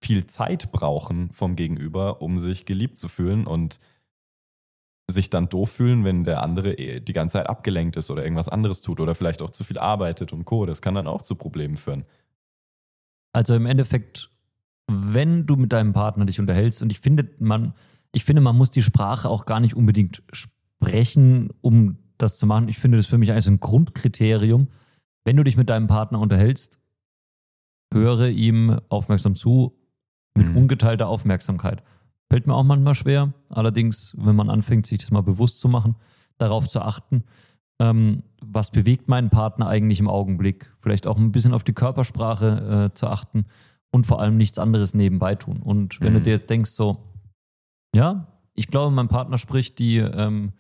viel 0.03 0.27
Zeit 0.27 0.73
brauchen 0.73 1.31
vom 1.33 1.57
Gegenüber, 1.57 2.21
um 2.21 2.39
sich 2.41 2.67
geliebt 2.67 2.99
zu 2.99 3.09
fühlen 3.09 3.47
und 3.47 3.79
sich 5.09 5.31
dann 5.31 5.49
doof 5.49 5.71
fühlen, 5.71 6.05
wenn 6.05 6.25
der 6.25 6.43
andere 6.43 6.75
eh 6.75 7.01
die 7.01 7.13
ganze 7.13 7.35
Zeit 7.35 7.49
abgelenkt 7.49 7.97
ist 7.97 8.11
oder 8.11 8.23
irgendwas 8.23 8.49
anderes 8.49 8.83
tut 8.83 9.01
oder 9.01 9.15
vielleicht 9.15 9.43
auch 9.43 9.51
zu 9.51 9.65
viel 9.65 9.79
arbeitet 9.79 10.33
und 10.33 10.45
Co. 10.45 10.67
Das 10.67 10.83
kann 10.83 10.95
dann 10.95 11.07
auch 11.07 11.23
zu 11.23 11.37
Problemen 11.37 11.77
führen. 11.77 12.05
Also 13.33 13.55
im 13.55 13.67
Endeffekt, 13.67 14.31
wenn 14.89 15.47
du 15.47 15.57
mit 15.57 15.73
deinem 15.73 15.93
Partner 15.93 16.25
dich 16.25 16.41
unterhältst, 16.41 16.83
und 16.83 16.91
ich 16.91 17.01
finde, 17.01 17.29
man, 17.39 17.75
ich 18.13 18.25
finde, 18.25 18.43
man 18.43 18.57
muss 18.57 18.71
die 18.71 18.83
Sprache 18.83 19.29
auch 19.29 19.47
gar 19.47 19.61
nicht 19.61 19.75
unbedingt 19.75 20.23
sprechen, 20.33 21.51
um 21.61 21.99
das 22.19 22.37
zu 22.37 22.47
machen. 22.47 22.69
Ich 22.69 22.79
finde 22.79 22.99
das 22.99 23.07
für 23.07 23.19
mich 23.19 23.33
eigentlich 23.33 23.49
ein 23.49 23.61
Grundkriterium. 23.61 24.69
Wenn 25.25 25.37
du 25.37 25.45
dich 25.45 25.57
mit 25.57 25.71
deinem 25.71 25.87
Partner 25.87 26.21
unterhältst, 26.21 26.79
höre 27.93 28.29
ihm 28.29 28.81
aufmerksam 28.89 29.35
zu, 29.35 29.79
mit 30.35 30.49
Mhm. 30.49 30.57
ungeteilter 30.57 31.09
Aufmerksamkeit. 31.09 31.83
Fällt 32.31 32.47
mir 32.47 32.55
auch 32.55 32.65
manchmal 32.65 32.95
schwer. 32.95 33.35
Allerdings, 33.51 34.15
wenn 34.19 34.35
man 34.37 34.49
anfängt, 34.51 34.87
sich 34.87 34.99
das 34.99 35.11
mal 35.11 35.21
bewusst 35.23 35.61
zu 35.61 35.69
machen, 35.69 35.97
darauf 36.39 36.69
zu 36.69 36.81
achten, 36.81 37.25
ähm, 37.83 38.23
was 38.41 38.71
bewegt 38.71 39.09
meinen 39.09 39.31
Partner 39.31 39.67
eigentlich 39.67 39.99
im 39.99 40.09
Augenblick, 40.09 40.73
vielleicht 40.81 41.07
auch 41.07 41.19
ein 41.19 41.33
bisschen 41.33 41.53
auf 41.55 41.65
die 41.65 41.73
Körpersprache 41.73 42.91
äh, 42.91 42.95
zu 42.95 43.09
achten 43.09 43.47
und 43.91 44.07
vor 44.07 44.21
allem 44.21 44.37
nichts 44.37 44.59
anderes 44.59 44.95
nebenbei 44.95 45.35
tun. 45.35 45.61
Und 45.63 46.01
wenn 46.01 46.13
du 46.15 46.21
Mhm. 46.21 46.25
dir 46.25 46.31
jetzt 46.31 46.49
denkst, 46.51 46.71
so, 46.71 46.99
ja, 47.95 48.29
ich 48.55 48.69
glaube, 48.69 48.95
mein 48.95 49.09
Partner 49.09 49.39
spricht 49.39 49.79
die, 49.79 49.99
ähm, 49.99 50.53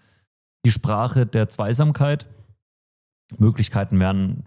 die 0.66 0.73
Sprache 0.73 1.27
der 1.27 1.49
Zweisamkeit. 1.49 2.29
Möglichkeiten 3.39 3.99
wären, 3.99 4.45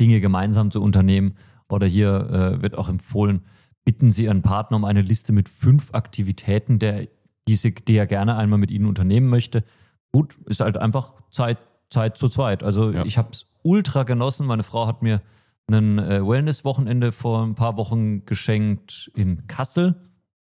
Dinge 0.00 0.20
gemeinsam 0.20 0.70
zu 0.70 0.82
unternehmen. 0.82 1.36
Oder 1.68 1.86
hier 1.86 2.30
äh, 2.30 2.62
wird 2.62 2.76
auch 2.76 2.88
empfohlen, 2.88 3.42
bitten 3.84 4.10
Sie 4.10 4.24
Ihren 4.24 4.42
Partner 4.42 4.76
um 4.76 4.84
eine 4.84 5.02
Liste 5.02 5.32
mit 5.32 5.48
fünf 5.48 5.94
Aktivitäten, 5.94 6.78
der, 6.78 7.08
die, 7.48 7.56
sie, 7.56 7.74
die 7.74 7.96
er 7.96 8.06
gerne 8.06 8.36
einmal 8.36 8.58
mit 8.58 8.70
Ihnen 8.70 8.86
unternehmen 8.86 9.28
möchte. 9.28 9.64
Gut, 10.12 10.36
ist 10.46 10.60
halt 10.60 10.76
einfach 10.76 11.14
Zeit, 11.30 11.58
Zeit 11.90 12.16
zu 12.16 12.28
zweit. 12.28 12.62
Also 12.62 12.90
Ja. 12.90 13.04
ich 13.04 13.18
habe 13.18 13.28
es 13.32 13.46
ultra 13.62 14.02
genossen. 14.04 14.46
Meine 14.46 14.62
Frau 14.62 14.86
hat 14.86 15.02
mir 15.02 15.20
ein 15.68 15.98
äh, 15.98 16.26
Wellness-Wochenende 16.26 17.12
vor 17.12 17.42
ein 17.44 17.54
paar 17.54 17.76
Wochen 17.76 18.24
geschenkt 18.24 19.10
in 19.14 19.46
Kassel. 19.46 19.96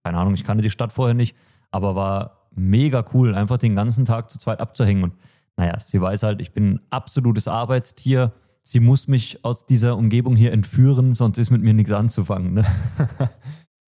Keine 0.04 0.18
Ahnung, 0.18 0.34
ich 0.34 0.44
kannte 0.44 0.64
die 0.64 0.70
Stadt 0.72 0.92
vorher 0.92 1.14
nicht, 1.14 1.36
aber 1.72 1.96
war 1.96 2.48
mega 2.56 3.06
cool, 3.14 3.36
einfach 3.36 3.58
den 3.58 3.76
ganzen 3.76 4.06
Tag 4.06 4.30
zu 4.32 4.38
zweit 4.40 4.60
abzuhängen. 4.60 5.04
Und 5.04 5.14
naja, 5.58 5.80
sie 5.80 6.02
weiß 6.02 6.24
halt, 6.24 6.42
ich 6.42 6.52
bin 6.52 6.74
ein 6.74 6.80
absolutes 6.90 7.48
Arbeitstier. 7.48 8.34
Sie 8.64 8.80
muss 8.80 9.08
mich 9.08 9.44
aus 9.46 9.66
dieser 9.66 9.98
Umgebung 9.98 10.36
hier 10.36 10.52
entführen, 10.52 11.14
sonst 11.14 11.38
ist 11.38 11.52
mit 11.52 11.62
mir 11.62 11.74
nichts 11.74 11.92
anzufangen. 11.92 12.54
Ne? 12.56 12.66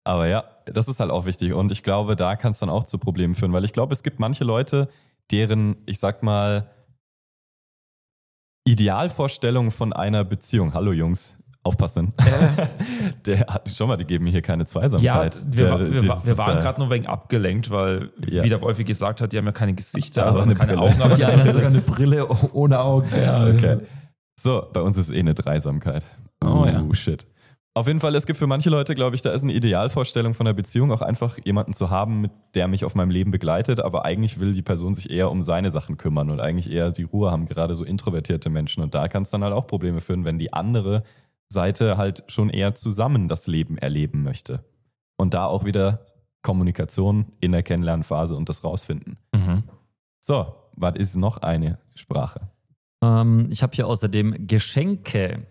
Aber 0.04 0.26
ja, 0.28 0.44
das 0.66 0.88
ist 0.88 1.00
halt 1.00 1.10
auch 1.10 1.24
wichtig. 1.24 1.52
Und 1.52 1.72
ich 1.72 1.82
glaube, 1.82 2.14
da 2.16 2.36
kann 2.36 2.50
es 2.52 2.58
dann 2.58 2.68
auch 2.68 2.84
zu 2.84 2.98
Problemen 2.98 3.34
führen, 3.34 3.52
weil 3.52 3.64
ich 3.64 3.72
glaube, 3.72 3.92
es 3.92 4.02
gibt 4.02 4.20
manche 4.20 4.44
Leute, 4.44 4.88
deren, 5.30 5.76
ich 5.86 5.98
sag 5.98 6.22
mal, 6.22 6.70
Idealvorstellung 8.66 9.70
von 9.70 9.92
einer 9.92 10.24
Beziehung. 10.24 10.74
Hallo 10.74 10.92
Jungs, 10.92 11.36
aufpassen. 11.62 12.12
Der 13.26 13.40
hat 13.46 13.70
schon 13.70 13.86
mal, 13.88 13.96
die 13.96 14.04
geben 14.04 14.24
mir 14.24 14.30
hier 14.30 14.42
keine 14.42 14.64
Ja, 14.64 14.66
Zweisamkeit. 14.66 15.36
wir, 15.50 15.66
Der- 15.66 15.92
wir, 15.92 16.08
wa- 16.08 16.20
wir 16.24 16.36
waren 16.38 16.58
äh, 16.58 16.60
gerade 16.60 16.80
nur 16.80 16.90
wegen 16.90 17.06
abgelenkt, 17.06 17.70
weil, 17.70 18.10
Ja. 18.28 18.42
wie 18.42 18.48
der 18.48 18.60
Wolfi 18.60 18.82
gesagt 18.84 19.20
hat, 19.20 19.32
die 19.32 19.38
haben 19.38 19.46
ja 19.46 19.52
keine 19.52 19.74
Gesichter, 19.74 20.22
Aber 20.26 20.30
aber 20.32 20.42
eine 20.42 20.54
keine 20.54 20.72
Brille. 20.74 20.82
Augen. 20.92 21.00
Aber 21.02 21.14
Die 21.14 21.24
eine 21.24 21.44
hat 21.44 21.52
sogar 21.52 21.68
eine 21.68 21.80
Brille 21.80 22.26
ohne 22.52 22.80
Augen. 22.80 23.08
Ja, 23.16 23.46
Okay. 23.46 23.78
So, 24.38 24.66
bei 24.72 24.80
uns 24.82 24.98
ist 24.98 25.10
eh 25.10 25.18
eine 25.20 25.32
Dreisamkeit. 25.32 26.04
Oh, 26.44 26.66
ja. 26.66 26.82
Uh, 26.82 26.92
shit. 26.92 27.26
Auf 27.76 27.88
jeden 27.88 28.00
Fall, 28.00 28.14
es 28.14 28.24
gibt 28.24 28.38
für 28.38 28.46
manche 28.46 28.70
Leute, 28.70 28.94
glaube 28.94 29.16
ich, 29.16 29.20
da 29.20 29.32
ist 29.32 29.42
eine 29.42 29.52
Idealvorstellung 29.52 30.32
von 30.32 30.46
der 30.46 30.54
Beziehung 30.54 30.90
auch 30.92 31.02
einfach 31.02 31.36
jemanden 31.44 31.74
zu 31.74 31.90
haben, 31.90 32.22
mit 32.22 32.32
der 32.54 32.68
mich 32.68 32.86
auf 32.86 32.94
meinem 32.94 33.10
Leben 33.10 33.32
begleitet, 33.32 33.80
aber 33.80 34.06
eigentlich 34.06 34.40
will 34.40 34.54
die 34.54 34.62
Person 34.62 34.94
sich 34.94 35.10
eher 35.10 35.30
um 35.30 35.42
seine 35.42 35.70
Sachen 35.70 35.98
kümmern 35.98 36.30
und 36.30 36.40
eigentlich 36.40 36.70
eher 36.70 36.90
die 36.90 37.02
Ruhe 37.02 37.30
haben, 37.30 37.44
gerade 37.44 37.74
so 37.74 37.84
introvertierte 37.84 38.48
Menschen. 38.48 38.82
Und 38.82 38.94
da 38.94 39.08
kann 39.08 39.24
es 39.24 39.30
dann 39.30 39.44
halt 39.44 39.52
auch 39.52 39.66
Probleme 39.66 40.00
führen, 40.00 40.24
wenn 40.24 40.38
die 40.38 40.54
andere 40.54 41.02
Seite 41.50 41.98
halt 41.98 42.24
schon 42.28 42.48
eher 42.48 42.74
zusammen 42.74 43.28
das 43.28 43.46
Leben 43.46 43.76
erleben 43.76 44.22
möchte. 44.22 44.64
Und 45.18 45.34
da 45.34 45.44
auch 45.44 45.66
wieder 45.66 46.06
Kommunikation 46.40 47.26
in 47.40 47.52
der 47.52 47.62
Kennenlernphase 47.62 48.36
und 48.36 48.48
das 48.48 48.64
rausfinden. 48.64 49.18
Mhm. 49.34 49.64
So, 50.22 50.46
was 50.76 50.94
ist 50.96 51.16
noch 51.16 51.36
eine 51.36 51.78
Sprache? 51.94 52.48
Ähm, 53.04 53.48
ich 53.50 53.62
habe 53.62 53.76
hier 53.76 53.86
außerdem 53.86 54.46
Geschenke. 54.46 55.46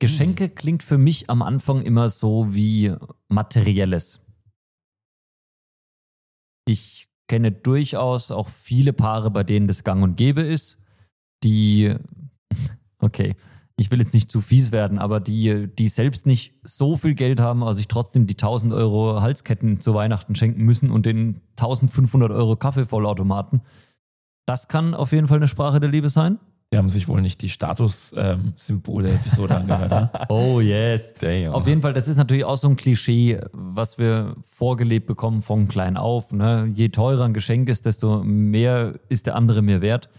Geschenke 0.00 0.48
klingt 0.48 0.82
für 0.82 0.98
mich 0.98 1.28
am 1.28 1.42
Anfang 1.42 1.82
immer 1.82 2.08
so 2.08 2.54
wie 2.54 2.94
materielles. 3.28 4.20
Ich 6.66 7.08
kenne 7.28 7.50
durchaus 7.50 8.30
auch 8.30 8.48
viele 8.48 8.92
Paare, 8.92 9.30
bei 9.30 9.42
denen 9.42 9.66
das 9.66 9.84
gang 9.84 10.02
und 10.02 10.16
gäbe 10.16 10.42
ist, 10.42 10.78
die, 11.42 11.94
okay, 12.98 13.36
ich 13.76 13.90
will 13.90 14.00
jetzt 14.00 14.14
nicht 14.14 14.30
zu 14.30 14.40
fies 14.40 14.72
werden, 14.72 14.98
aber 14.98 15.20
die, 15.20 15.68
die 15.68 15.88
selbst 15.88 16.26
nicht 16.26 16.54
so 16.62 16.96
viel 16.96 17.14
Geld 17.14 17.38
haben, 17.38 17.62
aber 17.62 17.74
sich 17.74 17.86
trotzdem 17.86 18.26
die 18.26 18.34
1000 18.34 18.72
Euro 18.72 19.20
Halsketten 19.20 19.80
zu 19.80 19.94
Weihnachten 19.94 20.34
schenken 20.34 20.64
müssen 20.64 20.90
und 20.90 21.06
den 21.06 21.40
1500 21.52 22.32
Euro 22.32 22.56
Kaffeevollautomaten. 22.56 23.62
Das 24.46 24.66
kann 24.66 24.94
auf 24.94 25.12
jeden 25.12 25.28
Fall 25.28 25.36
eine 25.36 25.48
Sprache 25.48 25.78
der 25.78 25.90
Liebe 25.90 26.10
sein. 26.10 26.38
Die 26.72 26.76
haben 26.76 26.90
sich 26.90 27.08
wohl 27.08 27.22
nicht 27.22 27.40
die 27.40 27.48
Statussymbole-Episode 27.48 29.56
angehört. 29.56 29.90
Ne? 29.90 30.10
Oh 30.28 30.60
yes. 30.60 31.14
Damn. 31.14 31.54
Auf 31.54 31.66
jeden 31.66 31.80
Fall, 31.80 31.94
das 31.94 32.08
ist 32.08 32.18
natürlich 32.18 32.44
auch 32.44 32.58
so 32.58 32.68
ein 32.68 32.76
Klischee, 32.76 33.40
was 33.52 33.96
wir 33.96 34.36
vorgelebt 34.42 35.06
bekommen 35.06 35.40
von 35.40 35.68
klein 35.68 35.96
auf. 35.96 36.30
Ne? 36.32 36.68
Je 36.72 36.90
teurer 36.90 37.24
ein 37.24 37.32
Geschenk 37.32 37.70
ist, 37.70 37.86
desto 37.86 38.22
mehr 38.22 39.00
ist 39.08 39.26
der 39.26 39.34
andere 39.34 39.62
mir 39.62 39.80
wert. 39.80 40.10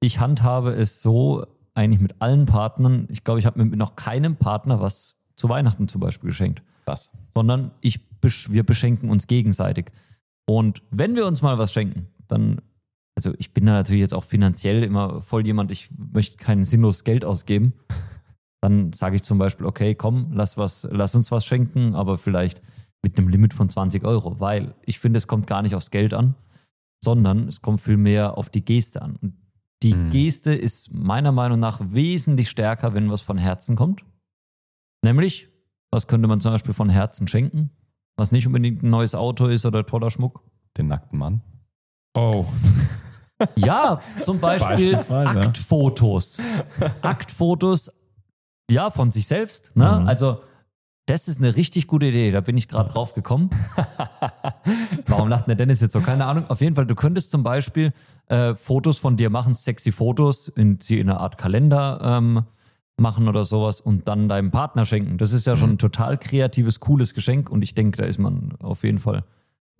Ich 0.00 0.20
handhabe 0.20 0.72
es 0.72 1.00
so 1.00 1.46
eigentlich 1.72 2.00
mit 2.00 2.20
allen 2.20 2.44
Partnern. 2.44 3.06
Ich 3.08 3.24
glaube, 3.24 3.40
ich 3.40 3.46
habe 3.46 3.64
mit 3.64 3.78
noch 3.78 3.96
keinem 3.96 4.36
Partner 4.36 4.80
was 4.80 5.16
zu 5.36 5.48
Weihnachten 5.48 5.88
zum 5.88 6.02
Beispiel 6.02 6.28
geschenkt, 6.28 6.62
Krass. 6.84 7.10
sondern 7.34 7.70
ich, 7.80 8.00
wir 8.48 8.64
beschenken 8.64 9.08
uns 9.08 9.26
gegenseitig. 9.26 9.86
Und 10.44 10.82
wenn 10.90 11.16
wir 11.16 11.26
uns 11.26 11.40
mal 11.40 11.56
was 11.56 11.72
schenken, 11.72 12.08
dann, 12.28 12.60
also 13.26 13.34
ich 13.38 13.52
bin 13.52 13.66
da 13.66 13.72
natürlich 13.72 14.00
jetzt 14.00 14.14
auch 14.14 14.24
finanziell 14.24 14.82
immer 14.82 15.20
voll 15.20 15.46
jemand, 15.46 15.70
ich 15.70 15.90
möchte 15.96 16.38
kein 16.38 16.64
sinnloses 16.64 17.04
Geld 17.04 17.24
ausgeben. 17.24 17.74
Dann 18.62 18.92
sage 18.94 19.16
ich 19.16 19.22
zum 19.22 19.36
Beispiel, 19.38 19.66
okay, 19.66 19.94
komm, 19.94 20.32
lass, 20.32 20.56
was, 20.56 20.88
lass 20.90 21.14
uns 21.14 21.30
was 21.30 21.44
schenken, 21.44 21.94
aber 21.94 22.16
vielleicht 22.18 22.62
mit 23.02 23.18
einem 23.18 23.28
Limit 23.28 23.52
von 23.54 23.68
20 23.68 24.04
Euro, 24.04 24.40
weil 24.40 24.74
ich 24.84 24.98
finde, 24.98 25.18
es 25.18 25.26
kommt 25.26 25.46
gar 25.46 25.60
nicht 25.62 25.74
aufs 25.74 25.90
Geld 25.90 26.14
an, 26.14 26.34
sondern 27.02 27.48
es 27.48 27.60
kommt 27.62 27.80
vielmehr 27.80 28.38
auf 28.38 28.48
die 28.50 28.64
Geste 28.64 29.02
an. 29.02 29.16
Und 29.16 29.36
die 29.82 29.94
Mhm. 29.94 30.10
Geste 30.10 30.54
ist 30.54 30.92
meiner 30.92 31.32
Meinung 31.32 31.60
nach 31.60 31.80
wesentlich 31.92 32.48
stärker, 32.50 32.94
wenn 32.94 33.10
was 33.10 33.22
von 33.22 33.38
Herzen 33.38 33.76
kommt. 33.76 34.04
Nämlich, 35.02 35.48
was 35.90 36.06
könnte 36.06 36.28
man 36.28 36.40
zum 36.40 36.52
Beispiel 36.52 36.74
von 36.74 36.88
Herzen 36.90 37.28
schenken? 37.28 37.70
Was 38.16 38.32
nicht 38.32 38.46
unbedingt 38.46 38.82
ein 38.82 38.90
neues 38.90 39.14
Auto 39.14 39.46
ist 39.46 39.64
oder 39.66 39.86
toller 39.86 40.10
Schmuck. 40.10 40.42
Den 40.76 40.88
nackten 40.88 41.18
Mann. 41.18 41.40
Oh, 42.14 42.44
Ja, 43.56 44.00
zum 44.22 44.40
Beispiel. 44.40 44.96
Aktfotos. 44.96 46.38
Aktfotos, 47.02 47.92
ja, 48.70 48.90
von 48.90 49.10
sich 49.10 49.26
selbst. 49.26 49.72
Ne? 49.74 50.00
Mhm. 50.00 50.08
Also, 50.08 50.40
das 51.06 51.26
ist 51.26 51.40
eine 51.40 51.56
richtig 51.56 51.86
gute 51.86 52.06
Idee. 52.06 52.30
Da 52.30 52.40
bin 52.40 52.56
ich 52.56 52.68
gerade 52.68 52.90
drauf 52.90 53.14
gekommen. 53.14 53.50
Warum 55.06 55.28
lacht 55.28 55.46
denn 55.46 55.56
der 55.56 55.66
Dennis 55.66 55.80
jetzt 55.80 55.92
so? 55.92 56.00
Keine 56.00 56.24
Ahnung. 56.24 56.44
Auf 56.48 56.60
jeden 56.60 56.76
Fall, 56.76 56.86
du 56.86 56.94
könntest 56.94 57.30
zum 57.30 57.42
Beispiel 57.42 57.92
äh, 58.26 58.54
Fotos 58.54 58.98
von 58.98 59.16
dir 59.16 59.28
machen, 59.28 59.54
sexy 59.54 59.90
Fotos, 59.90 60.48
in, 60.48 60.78
sie 60.80 61.00
in 61.00 61.10
einer 61.10 61.20
Art 61.20 61.36
Kalender 61.36 62.00
ähm, 62.02 62.44
machen 62.96 63.28
oder 63.28 63.44
sowas 63.44 63.80
und 63.80 64.06
dann 64.06 64.28
deinem 64.28 64.52
Partner 64.52 64.84
schenken. 64.84 65.18
Das 65.18 65.32
ist 65.32 65.46
ja 65.46 65.56
schon 65.56 65.70
ein 65.70 65.78
total 65.78 66.16
kreatives, 66.16 66.78
cooles 66.78 67.14
Geschenk 67.14 67.50
und 67.50 67.62
ich 67.62 67.74
denke, 67.74 67.96
da 67.96 68.04
ist 68.04 68.18
man 68.18 68.52
auf 68.60 68.84
jeden 68.84 69.00
Fall 69.00 69.24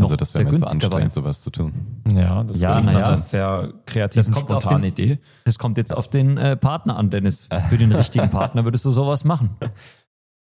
Also 0.04 0.16
das 0.16 0.34
wäre 0.34 0.44
mir 0.44 0.50
zu 0.50 0.56
günstig 0.60 0.80
dabei. 0.80 1.02
anstrengend, 1.02 1.12
sowas 1.12 1.42
zu 1.42 1.50
tun. 1.50 1.72
ja, 2.14 2.42
das 2.44 2.60
Ja, 2.60 2.80
na 2.80 2.92
ja. 2.92 3.16
sehr 3.16 3.72
kreativen, 3.86 4.32
Das 4.34 4.46
kommt 4.46 4.70
den- 4.70 4.84
Idee. 4.84 5.18
Das 5.44 5.58
kommt 5.58 5.76
jetzt 5.78 5.94
auf 5.94 6.08
den 6.08 6.36
äh, 6.38 6.56
Partner 6.56 6.96
an, 6.96 7.10
Dennis. 7.10 7.48
Für 7.68 7.76
den 7.78 7.92
richtigen 7.92 8.30
Partner 8.30 8.64
würdest 8.64 8.84
du 8.84 8.90
sowas 8.90 9.24
machen. 9.24 9.50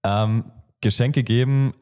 Ähm, 0.05 0.45
Geschenke 0.81 1.23
geben, 1.23 1.73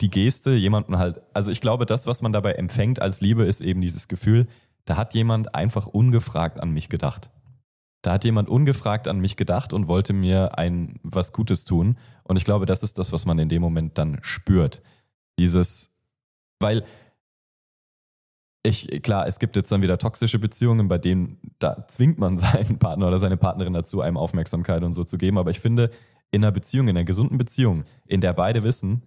die 0.00 0.10
Geste, 0.10 0.50
jemanden 0.52 0.98
halt, 0.98 1.22
also 1.32 1.50
ich 1.50 1.60
glaube, 1.60 1.86
das, 1.86 2.06
was 2.06 2.20
man 2.20 2.32
dabei 2.32 2.52
empfängt 2.52 3.00
als 3.00 3.20
Liebe, 3.20 3.44
ist 3.44 3.60
eben 3.60 3.80
dieses 3.80 4.08
Gefühl, 4.08 4.46
da 4.84 4.96
hat 4.96 5.14
jemand 5.14 5.54
einfach 5.54 5.86
ungefragt 5.86 6.60
an 6.60 6.70
mich 6.70 6.88
gedacht. 6.88 7.30
da 8.02 8.12
hat 8.12 8.24
jemand 8.26 8.50
ungefragt 8.50 9.08
an 9.08 9.18
mich 9.18 9.36
gedacht 9.36 9.72
und 9.72 9.88
wollte 9.88 10.12
mir 10.12 10.58
ein 10.58 11.00
was 11.02 11.32
Gutes 11.32 11.64
tun. 11.64 11.96
Und 12.24 12.36
ich 12.36 12.44
glaube, 12.44 12.66
das 12.66 12.82
ist 12.82 12.98
das, 12.98 13.12
was 13.12 13.24
man 13.24 13.38
in 13.38 13.48
dem 13.48 13.62
Moment 13.62 13.96
dann 13.96 14.18
spürt. 14.20 14.82
Dieses, 15.38 15.90
weil 16.60 16.84
ich, 18.66 19.02
klar, 19.02 19.26
es 19.26 19.38
gibt 19.38 19.56
jetzt 19.56 19.70
dann 19.70 19.82
wieder 19.82 19.98
toxische 19.98 20.38
Beziehungen, 20.38 20.88
bei 20.88 20.98
denen 20.98 21.38
da 21.58 21.86
zwingt 21.86 22.18
man 22.18 22.38
seinen 22.38 22.78
Partner 22.78 23.08
oder 23.08 23.18
seine 23.18 23.36
Partnerin 23.36 23.74
dazu, 23.74 24.00
einem 24.00 24.16
Aufmerksamkeit 24.16 24.82
und 24.82 24.94
so 24.94 25.04
zu 25.04 25.18
geben. 25.18 25.38
Aber 25.38 25.50
ich 25.50 25.60
finde, 25.60 25.90
in 26.30 26.42
einer 26.42 26.52
Beziehung, 26.52 26.88
in 26.88 26.96
einer 26.96 27.04
gesunden 27.04 27.38
Beziehung, 27.38 27.84
in 28.06 28.20
der 28.20 28.32
beide 28.32 28.62
wissen, 28.62 29.02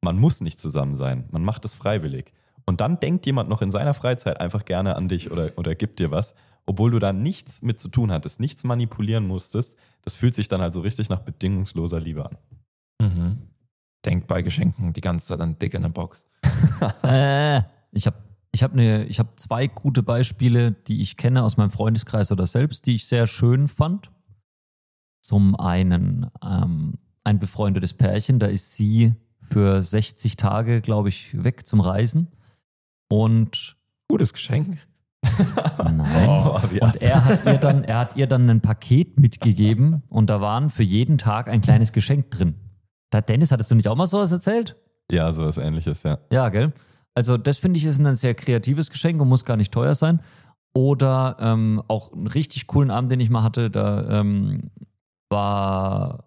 man 0.00 0.18
muss 0.18 0.40
nicht 0.40 0.58
zusammen 0.58 0.96
sein, 0.96 1.24
man 1.30 1.44
macht 1.44 1.64
es 1.64 1.74
freiwillig. 1.74 2.32
Und 2.64 2.80
dann 2.80 3.00
denkt 3.00 3.26
jemand 3.26 3.48
noch 3.48 3.62
in 3.62 3.70
seiner 3.70 3.94
Freizeit 3.94 4.40
einfach 4.40 4.64
gerne 4.64 4.94
an 4.94 5.08
dich 5.08 5.30
oder, 5.30 5.50
oder 5.56 5.74
gibt 5.74 5.98
dir 5.98 6.10
was, 6.10 6.34
obwohl 6.66 6.92
du 6.92 7.00
da 7.00 7.12
nichts 7.12 7.62
mit 7.62 7.80
zu 7.80 7.88
tun 7.88 8.12
hattest, 8.12 8.38
nichts 8.38 8.62
manipulieren 8.64 9.26
musstest. 9.26 9.76
Das 10.02 10.14
fühlt 10.14 10.34
sich 10.34 10.46
dann 10.46 10.60
halt 10.60 10.72
so 10.72 10.80
richtig 10.80 11.08
nach 11.08 11.20
bedingungsloser 11.20 11.98
Liebe 11.98 12.26
an. 12.26 12.38
Mhm. 13.00 13.38
Denk 14.04 14.28
bei 14.28 14.42
Geschenken 14.42 14.92
die 14.92 15.00
ganze 15.00 15.26
Zeit 15.26 15.40
an 15.40 15.58
Dick 15.58 15.74
in 15.74 15.82
der 15.82 15.88
Box. 15.88 16.24
äh, 17.02 17.62
ich 17.92 18.06
habe 18.06 18.16
ich 18.52 18.62
hab 18.62 18.74
ne, 18.74 19.04
ich 19.04 19.18
hab 19.18 19.38
zwei 19.38 19.66
gute 19.66 20.02
Beispiele, 20.02 20.72
die 20.72 21.00
ich 21.00 21.16
kenne 21.16 21.42
aus 21.44 21.56
meinem 21.56 21.70
Freundeskreis 21.70 22.32
oder 22.32 22.46
selbst, 22.46 22.86
die 22.86 22.94
ich 22.94 23.06
sehr 23.06 23.26
schön 23.26 23.68
fand. 23.68 24.10
Zum 25.22 25.54
einen 25.54 26.30
ähm, 26.42 26.94
ein 27.24 27.38
befreundetes 27.38 27.94
Pärchen, 27.94 28.38
da 28.38 28.46
ist 28.46 28.74
sie 28.74 29.14
für 29.40 29.82
60 29.84 30.36
Tage, 30.36 30.80
glaube 30.80 31.08
ich, 31.10 31.42
weg 31.42 31.66
zum 31.66 31.80
Reisen. 31.80 32.28
Und 33.08 33.76
Gutes 34.10 34.32
Geschenk. 34.32 34.76
Nein. 35.78 36.28
Oh, 36.28 36.58
und 36.80 37.00
er 37.00 37.24
hat 37.24 37.44
ihr 37.46 37.58
dann, 37.58 37.84
er 37.84 37.98
hat 37.98 38.16
ihr 38.16 38.26
dann 38.26 38.50
ein 38.50 38.60
Paket 38.60 39.20
mitgegeben 39.20 40.02
und 40.08 40.28
da 40.30 40.40
waren 40.40 40.68
für 40.68 40.82
jeden 40.82 41.16
Tag 41.16 41.48
ein 41.48 41.60
kleines 41.60 41.92
Geschenk 41.92 42.28
drin. 42.32 42.56
Da, 43.10 43.20
Dennis, 43.20 43.52
hattest 43.52 43.70
du 43.70 43.76
nicht 43.76 43.86
auch 43.86 43.94
mal 43.94 44.06
sowas 44.06 44.32
erzählt? 44.32 44.74
Ja, 45.12 45.32
sowas 45.32 45.58
ähnliches, 45.58 46.02
ja. 46.02 46.18
Ja, 46.32 46.48
gell? 46.48 46.72
Also, 47.14 47.36
das 47.36 47.58
finde 47.58 47.78
ich 47.78 47.84
ist 47.84 47.98
ein 47.98 48.14
sehr 48.14 48.34
kreatives 48.34 48.90
Geschenk 48.90 49.20
und 49.20 49.28
muss 49.28 49.44
gar 49.44 49.56
nicht 49.56 49.72
teuer 49.72 49.94
sein. 49.94 50.20
Oder 50.72 51.36
ähm, 51.40 51.82
auch 51.88 52.12
einen 52.12 52.28
richtig 52.28 52.66
coolen 52.66 52.90
Abend, 52.90 53.10
den 53.10 53.20
ich 53.20 53.30
mal 53.30 53.42
hatte, 53.42 53.70
da 53.70 54.20
ähm, 54.20 54.70
war 55.28 56.24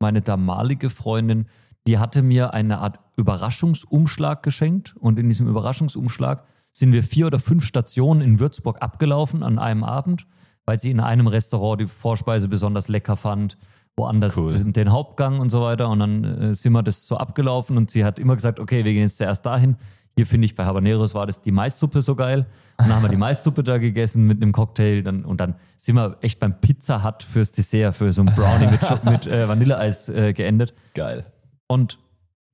meine 0.00 0.20
damalige 0.20 0.90
Freundin, 0.90 1.46
die 1.86 1.98
hatte 1.98 2.22
mir 2.22 2.52
eine 2.52 2.78
Art 2.78 2.98
Überraschungsumschlag 3.16 4.42
geschenkt 4.42 4.94
und 4.98 5.18
in 5.18 5.28
diesem 5.28 5.48
Überraschungsumschlag 5.48 6.44
sind 6.72 6.92
wir 6.92 7.04
vier 7.04 7.26
oder 7.28 7.38
fünf 7.38 7.64
Stationen 7.64 8.20
in 8.20 8.40
Würzburg 8.40 8.82
abgelaufen 8.82 9.42
an 9.42 9.58
einem 9.58 9.84
Abend, 9.84 10.26
weil 10.66 10.78
sie 10.78 10.90
in 10.90 11.00
einem 11.00 11.26
Restaurant 11.26 11.80
die 11.80 11.86
Vorspeise 11.86 12.48
besonders 12.48 12.88
lecker 12.88 13.16
fand, 13.16 13.56
woanders 13.96 14.36
Cool. 14.36 14.52
den 14.72 14.90
Hauptgang 14.90 15.38
und 15.40 15.50
so 15.50 15.60
weiter. 15.62 15.88
Und 15.88 16.00
dann 16.00 16.24
äh, 16.24 16.54
sind 16.54 16.72
wir 16.72 16.82
das 16.82 17.06
so 17.06 17.16
abgelaufen 17.16 17.76
und 17.76 17.90
sie 17.90 18.04
hat 18.04 18.18
immer 18.18 18.34
gesagt, 18.34 18.58
okay, 18.60 18.84
wir 18.84 18.92
gehen 18.92 19.02
jetzt 19.02 19.18
zuerst 19.18 19.46
dahin. 19.46 19.76
Hier 20.16 20.26
finde 20.26 20.44
ich 20.46 20.54
bei 20.54 20.64
Habaneros 20.64 21.14
war 21.14 21.26
das 21.26 21.42
die 21.42 21.50
Maissuppe 21.50 22.00
so 22.00 22.14
geil. 22.14 22.46
Und 22.78 22.86
dann 22.88 22.94
haben 22.96 23.02
wir 23.02 23.08
die 23.08 23.16
Maissuppe 23.16 23.64
da 23.64 23.78
gegessen 23.78 24.26
mit 24.26 24.40
einem 24.40 24.52
Cocktail. 24.52 25.02
Dann, 25.02 25.24
und 25.24 25.40
dann 25.40 25.56
sind 25.76 25.96
wir 25.96 26.18
echt 26.20 26.38
beim 26.38 26.60
Pizza 26.60 27.02
Hut 27.04 27.22
fürs 27.24 27.50
Dessert, 27.52 27.96
für 27.96 28.12
so 28.12 28.22
ein 28.22 28.26
Brownie 28.26 28.68
mit, 28.70 29.04
mit 29.04 29.26
äh, 29.26 29.48
Vanilleeis 29.48 30.08
äh, 30.08 30.32
geendet. 30.32 30.72
Geil. 30.94 31.26
Und 31.66 31.98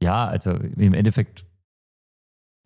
ja, 0.02 0.26
also 0.26 0.52
im 0.52 0.94
Endeffekt, 0.94 1.44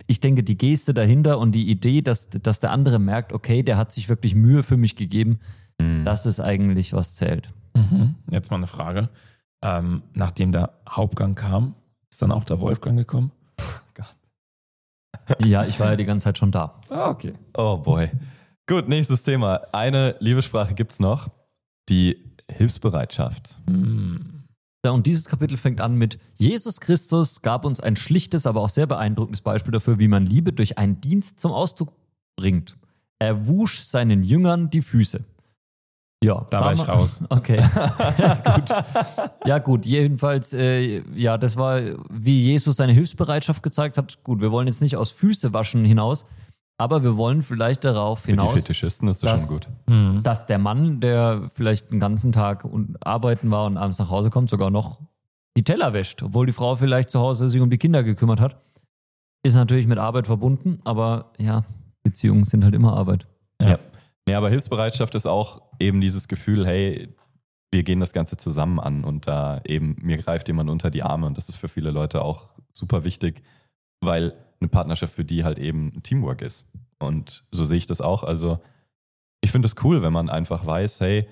ich 0.06 0.20
denke, 0.20 0.44
die 0.44 0.56
Geste 0.58 0.94
dahinter 0.94 1.38
und 1.40 1.52
die 1.56 1.68
Idee, 1.68 2.00
dass, 2.02 2.28
dass 2.30 2.60
der 2.60 2.70
andere 2.70 3.00
merkt, 3.00 3.32
okay, 3.32 3.64
der 3.64 3.76
hat 3.76 3.90
sich 3.90 4.08
wirklich 4.08 4.34
Mühe 4.34 4.62
für 4.62 4.76
mich 4.76 4.96
gegeben, 4.96 5.38
Mhm. 5.80 6.04
das 6.04 6.24
ist 6.24 6.38
eigentlich, 6.38 6.92
was 6.92 7.16
zählt. 7.16 7.48
Mhm. 7.74 8.14
Jetzt 8.30 8.50
mal 8.50 8.56
eine 8.58 8.66
Frage. 8.66 9.08
Ähm, 9.62 10.02
nachdem 10.12 10.52
der 10.52 10.74
Hauptgang 10.88 11.34
kam, 11.34 11.74
ist 12.10 12.22
dann 12.22 12.32
auch 12.32 12.44
der 12.44 12.60
Wolfgang 12.60 12.96
gekommen? 12.96 13.32
Ja, 15.42 15.64
ich 15.64 15.80
war 15.80 15.90
ja 15.90 15.96
die 15.96 16.04
ganze 16.04 16.24
Zeit 16.24 16.38
schon 16.38 16.50
da. 16.50 16.80
Ah, 16.88 17.08
okay. 17.08 17.34
Oh 17.56 17.76
boy. 17.78 18.10
Gut, 18.66 18.88
nächstes 18.88 19.22
Thema. 19.22 19.60
Eine 19.72 20.16
Liebessprache 20.20 20.74
gibt's 20.74 21.00
noch. 21.00 21.28
Die 21.88 22.18
Hilfsbereitschaft. 22.50 23.60
Hm. 23.66 24.44
Ja, 24.84 24.90
Und 24.90 25.06
dieses 25.06 25.26
Kapitel 25.26 25.56
fängt 25.56 25.80
an 25.80 25.96
mit 25.96 26.18
Jesus 26.34 26.78
Christus 26.80 27.40
gab 27.40 27.64
uns 27.64 27.80
ein 27.80 27.96
schlichtes, 27.96 28.46
aber 28.46 28.60
auch 28.60 28.68
sehr 28.68 28.86
beeindruckendes 28.86 29.40
Beispiel 29.40 29.72
dafür, 29.72 29.98
wie 29.98 30.08
man 30.08 30.26
Liebe 30.26 30.52
durch 30.52 30.76
einen 30.76 31.00
Dienst 31.00 31.40
zum 31.40 31.52
Ausdruck 31.52 31.92
bringt. 32.36 32.76
Er 33.18 33.46
wusch 33.46 33.80
seinen 33.80 34.24
Jüngern 34.24 34.68
die 34.68 34.82
Füße. 34.82 35.24
Ja, 36.24 36.46
Da 36.50 36.60
war 36.60 36.72
ich 36.74 36.88
raus. 36.88 37.22
Okay. 37.28 37.60
ja, 38.18 38.34
gut. 38.54 38.70
Ja, 39.46 39.58
gut. 39.58 39.86
Jedenfalls, 39.86 40.52
äh, 40.52 41.02
ja, 41.14 41.36
das 41.38 41.56
war, 41.56 41.80
wie 42.10 42.42
Jesus 42.44 42.76
seine 42.76 42.92
Hilfsbereitschaft 42.92 43.62
gezeigt 43.62 43.98
hat. 43.98 44.22
Gut, 44.24 44.40
wir 44.40 44.50
wollen 44.52 44.66
jetzt 44.66 44.80
nicht 44.82 44.96
aus 44.96 45.10
Füße 45.10 45.52
waschen 45.52 45.84
hinaus, 45.84 46.24
aber 46.78 47.02
wir 47.02 47.16
wollen 47.16 47.42
vielleicht 47.42 47.84
darauf 47.84 48.20
Für 48.20 48.26
die 48.28 48.32
hinaus, 48.32 48.52
Fetischisten 48.54 49.08
ist 49.08 49.22
das, 49.22 49.30
dass- 49.32 49.48
schon 49.48 49.54
gut. 49.56 49.68
Hm. 49.88 50.20
dass 50.22 50.46
der 50.46 50.58
Mann, 50.58 51.00
der 51.00 51.50
vielleicht 51.52 51.90
den 51.90 52.00
ganzen 52.00 52.32
Tag 52.32 52.64
arbeiten 53.00 53.50
war 53.50 53.66
und 53.66 53.76
abends 53.76 53.98
nach 53.98 54.10
Hause 54.10 54.30
kommt, 54.30 54.50
sogar 54.50 54.70
noch 54.70 55.00
die 55.56 55.62
Teller 55.62 55.92
wäscht, 55.92 56.22
obwohl 56.22 56.46
die 56.46 56.52
Frau 56.52 56.74
vielleicht 56.76 57.10
zu 57.10 57.20
Hause 57.20 57.48
sich 57.48 57.60
um 57.60 57.70
die 57.70 57.78
Kinder 57.78 58.02
gekümmert 58.02 58.40
hat. 58.40 58.56
Ist 59.44 59.54
natürlich 59.54 59.86
mit 59.86 59.98
Arbeit 59.98 60.26
verbunden, 60.26 60.80
aber 60.84 61.32
ja, 61.38 61.62
Beziehungen 62.02 62.44
sind 62.44 62.64
halt 62.64 62.74
immer 62.74 62.96
Arbeit. 62.96 63.26
Ja. 63.60 63.78
Nee, 64.26 64.34
aber 64.34 64.48
Hilfsbereitschaft 64.48 65.14
ist 65.14 65.26
auch 65.26 65.60
eben 65.78 66.00
dieses 66.00 66.28
Gefühl, 66.28 66.66
hey, 66.66 67.14
wir 67.70 67.82
gehen 67.82 68.00
das 68.00 68.12
Ganze 68.12 68.36
zusammen 68.36 68.78
an 68.78 69.04
und 69.04 69.26
da 69.26 69.60
eben, 69.64 69.96
mir 70.00 70.16
greift 70.16 70.46
jemand 70.48 70.70
unter 70.70 70.90
die 70.90 71.02
Arme 71.02 71.26
und 71.26 71.36
das 71.36 71.48
ist 71.48 71.56
für 71.56 71.68
viele 71.68 71.90
Leute 71.90 72.22
auch 72.22 72.54
super 72.72 73.04
wichtig, 73.04 73.42
weil 74.00 74.34
eine 74.60 74.68
Partnerschaft 74.68 75.14
für 75.14 75.24
die 75.24 75.44
halt 75.44 75.58
eben 75.58 76.02
Teamwork 76.02 76.40
ist. 76.40 76.66
Und 76.98 77.44
so 77.50 77.64
sehe 77.64 77.78
ich 77.78 77.86
das 77.86 78.00
auch. 78.00 78.22
Also 78.22 78.60
ich 79.40 79.50
finde 79.50 79.66
es 79.66 79.74
cool, 79.82 80.02
wenn 80.02 80.12
man 80.12 80.30
einfach 80.30 80.64
weiß, 80.64 81.00
hey, 81.00 81.26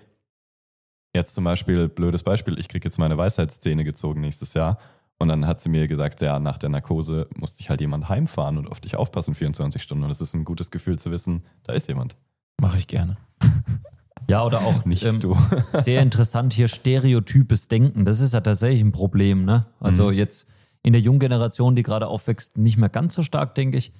jetzt 1.15 1.35
zum 1.35 1.45
Beispiel, 1.45 1.89
blödes 1.89 2.23
Beispiel, 2.23 2.59
ich 2.59 2.69
kriege 2.69 2.87
jetzt 2.87 2.99
meine 2.99 3.17
Weisheitszähne 3.17 3.85
gezogen 3.85 4.21
nächstes 4.21 4.55
Jahr 4.55 4.79
und 5.19 5.29
dann 5.29 5.47
hat 5.47 5.61
sie 5.61 5.69
mir 5.69 5.87
gesagt, 5.87 6.21
ja, 6.21 6.39
nach 6.41 6.59
der 6.59 6.71
Narkose 6.71 7.29
musste 7.37 7.61
ich 7.61 7.71
halt 7.71 7.81
jemand 7.81 8.09
heimfahren 8.09 8.59
und 8.59 8.69
auf 8.69 8.81
dich 8.81 8.97
aufpassen 8.97 9.35
24 9.35 9.83
Stunden 9.83 10.05
und 10.05 10.11
es 10.11 10.21
ist 10.21 10.35
ein 10.35 10.45
gutes 10.45 10.71
Gefühl 10.71 10.99
zu 10.99 11.11
wissen, 11.11 11.45
da 11.63 11.73
ist 11.73 11.89
jemand. 11.89 12.17
Mache 12.61 12.79
ich 12.79 12.89
gerne. 12.89 13.17
Ja, 14.31 14.45
oder 14.45 14.61
auch 14.61 14.85
Nicht 14.85 15.05
ähm, 15.07 15.21
du. 15.21 15.37
sehr 15.61 16.03
interessant 16.03 16.55
hier 16.55 16.69
stereotypes 16.69 17.69
Denken. 17.69 18.05
Das 18.05 18.21
ist 18.21 18.35
ja 18.35 18.41
tatsächlich 18.41 18.83
ein 18.83 18.93
Problem. 18.93 19.45
Ne? 19.45 19.67
Also 19.81 20.07
Mhm. 20.11 20.13
jetzt 20.15 20.47
in 20.83 20.93
der 20.93 21.03
jungen 21.03 21.21
Generation, 21.21 21.77
die 21.77 21.83
gerade 21.83 22.07
aufwächst, 22.09 22.57
nicht 22.59 22.77
mehr 22.77 22.89
ganz 22.89 23.15
so 23.15 23.23
stark, 23.23 23.55
denke 23.55 23.79
ich. 23.79 23.93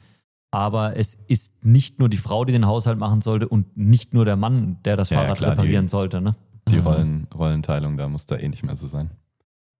Aber 0.51 0.97
es 0.97 1.17
ist 1.29 1.53
nicht 1.65 1.99
nur 1.99 2.09
die 2.11 2.17
Frau, 2.19 2.45
die 2.45 2.53
den 2.53 2.67
Haushalt 2.67 2.99
machen 2.99 3.21
sollte 3.23 3.49
und 3.49 3.77
nicht 3.77 4.13
nur 4.13 4.25
der 4.27 4.37
Mann, 4.37 4.79
der 4.85 4.97
das 4.97 5.09
Ja, 5.11 5.21
Fahrrad 5.21 5.39
klar, 5.39 5.51
die- 5.51 5.61
reparieren 5.61 5.89
sollte. 5.89 6.21
Ne? 6.21 6.35
Die. 6.69 6.79
Rollen, 6.79 7.27
Rollenteilung, 7.35 7.97
da 7.97 8.07
muss 8.09 8.27
da 8.27 8.37
eh 8.37 8.49
nicht 8.49 8.63
mehr 8.63 8.77
so 8.77 8.87
sein. 8.87 9.11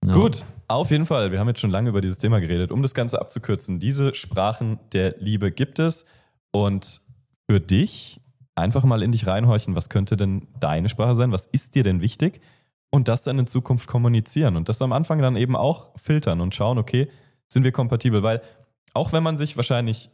Ja. 0.05 0.15
Gut, 0.15 0.45
auf 0.69 0.91
jeden 0.91 1.07
Fall. 1.07 1.31
Wir 1.31 1.39
haben 1.39 1.47
jetzt 1.49 1.61
schon 1.61 1.71
lange 1.71 1.91
über 1.91 2.01
dieses 2.01 2.19
Thema 2.19 2.41
geredet. 2.41 2.73
Um 2.73 2.83
das 2.83 2.95
Ganze 2.95 3.21
abzukürzen, 3.21 3.79
diese 3.81 4.15
Sprachen 4.15 4.81
der 4.93 5.15
Liebe 5.19 5.53
gibt 5.53 5.79
es. 5.79 6.07
Und 6.53 7.01
für 7.49 7.61
dich 7.61 8.21
einfach 8.55 8.85
mal 8.85 9.03
in 9.03 9.13
dich 9.13 9.27
reinhorchen, 9.27 9.75
was 9.75 9.89
könnte 9.89 10.17
denn 10.17 10.49
deine 10.61 10.89
Sprache 10.89 11.15
sein? 11.15 11.33
Was 11.33 11.47
ist 11.47 11.75
dir 11.75 11.85
denn 11.85 12.01
wichtig? 12.01 12.41
Und 12.91 13.09
das 13.09 13.23
dann 13.23 13.39
in 13.39 13.47
Zukunft 13.47 13.87
kommunizieren. 13.87 14.57
Und 14.57 14.69
das 14.69 14.83
am 14.83 14.93
Anfang 14.93 15.21
dann 15.21 15.37
eben 15.37 15.57
auch 15.57 15.99
filtern 15.99 16.41
und 16.41 16.55
schauen, 16.55 16.79
okay, 16.79 17.09
sind 17.49 17.65
wir 17.65 17.73
kompatibel? 17.73 18.23
Weil 18.23 18.43
auch 18.93 19.13
wenn 19.13 19.23
man 19.23 19.37
sich 19.37 19.57
wahrscheinlich, 19.57 20.11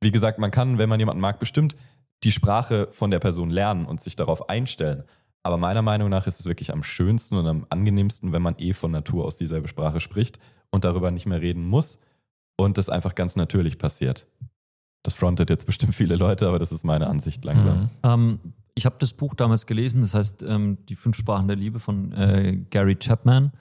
wie 0.00 0.10
gesagt, 0.10 0.38
man 0.38 0.50
kann, 0.50 0.78
wenn 0.78 0.88
man 0.88 0.98
jemanden 0.98 1.20
mag, 1.20 1.38
bestimmt 1.38 1.76
die 2.24 2.32
Sprache 2.32 2.88
von 2.90 3.10
der 3.10 3.20
Person 3.20 3.50
lernen 3.50 3.86
und 3.86 4.00
sich 4.00 4.16
darauf 4.16 4.48
einstellen. 4.48 5.04
Aber 5.42 5.58
meiner 5.58 5.82
Meinung 5.82 6.08
nach 6.08 6.26
ist 6.26 6.40
es 6.40 6.46
wirklich 6.46 6.72
am 6.72 6.82
schönsten 6.82 7.36
und 7.36 7.46
am 7.46 7.66
angenehmsten, 7.68 8.32
wenn 8.32 8.42
man 8.42 8.56
eh 8.58 8.72
von 8.72 8.90
Natur 8.90 9.24
aus 9.24 9.36
dieselbe 9.36 9.68
Sprache 9.68 10.00
spricht 10.00 10.40
und 10.70 10.84
darüber 10.84 11.12
nicht 11.12 11.26
mehr 11.26 11.40
reden 11.40 11.68
muss 11.68 12.00
und 12.56 12.78
das 12.78 12.88
einfach 12.88 13.14
ganz 13.14 13.36
natürlich 13.36 13.78
passiert. 13.78 14.26
Das 15.06 15.14
frontet 15.14 15.50
jetzt 15.50 15.66
bestimmt 15.66 15.94
viele 15.94 16.16
Leute, 16.16 16.48
aber 16.48 16.58
das 16.58 16.72
ist 16.72 16.82
meine 16.82 17.06
Ansicht 17.06 17.44
langsam. 17.44 17.82
Mhm. 17.82 17.90
Ähm, 18.02 18.38
ich 18.74 18.86
habe 18.86 18.96
das 18.98 19.12
Buch 19.12 19.34
damals 19.34 19.66
gelesen, 19.66 20.00
das 20.00 20.14
heißt 20.14 20.42
ähm, 20.42 20.78
Die 20.88 20.96
fünf 20.96 21.16
Sprachen 21.16 21.46
der 21.46 21.56
Liebe 21.56 21.78
von 21.78 22.10
äh, 22.10 22.58
Gary 22.70 22.96
Chapman. 22.96 23.52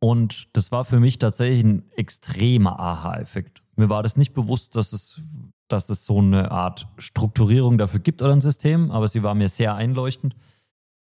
Und 0.00 0.48
das 0.56 0.72
war 0.72 0.84
für 0.84 0.98
mich 0.98 1.20
tatsächlich 1.20 1.64
ein 1.64 1.84
extremer 1.92 2.80
Aha-Effekt. 2.80 3.62
Mir 3.76 3.88
war 3.88 4.02
das 4.02 4.16
nicht 4.16 4.34
bewusst, 4.34 4.74
dass 4.74 4.92
es, 4.92 5.22
dass 5.68 5.88
es 5.88 6.04
so 6.04 6.18
eine 6.18 6.50
Art 6.50 6.88
Strukturierung 6.98 7.78
dafür 7.78 8.00
gibt 8.00 8.20
oder 8.20 8.32
ein 8.32 8.40
System, 8.40 8.90
aber 8.90 9.06
sie 9.06 9.22
war 9.22 9.36
mir 9.36 9.48
sehr 9.48 9.76
einleuchtend. 9.76 10.34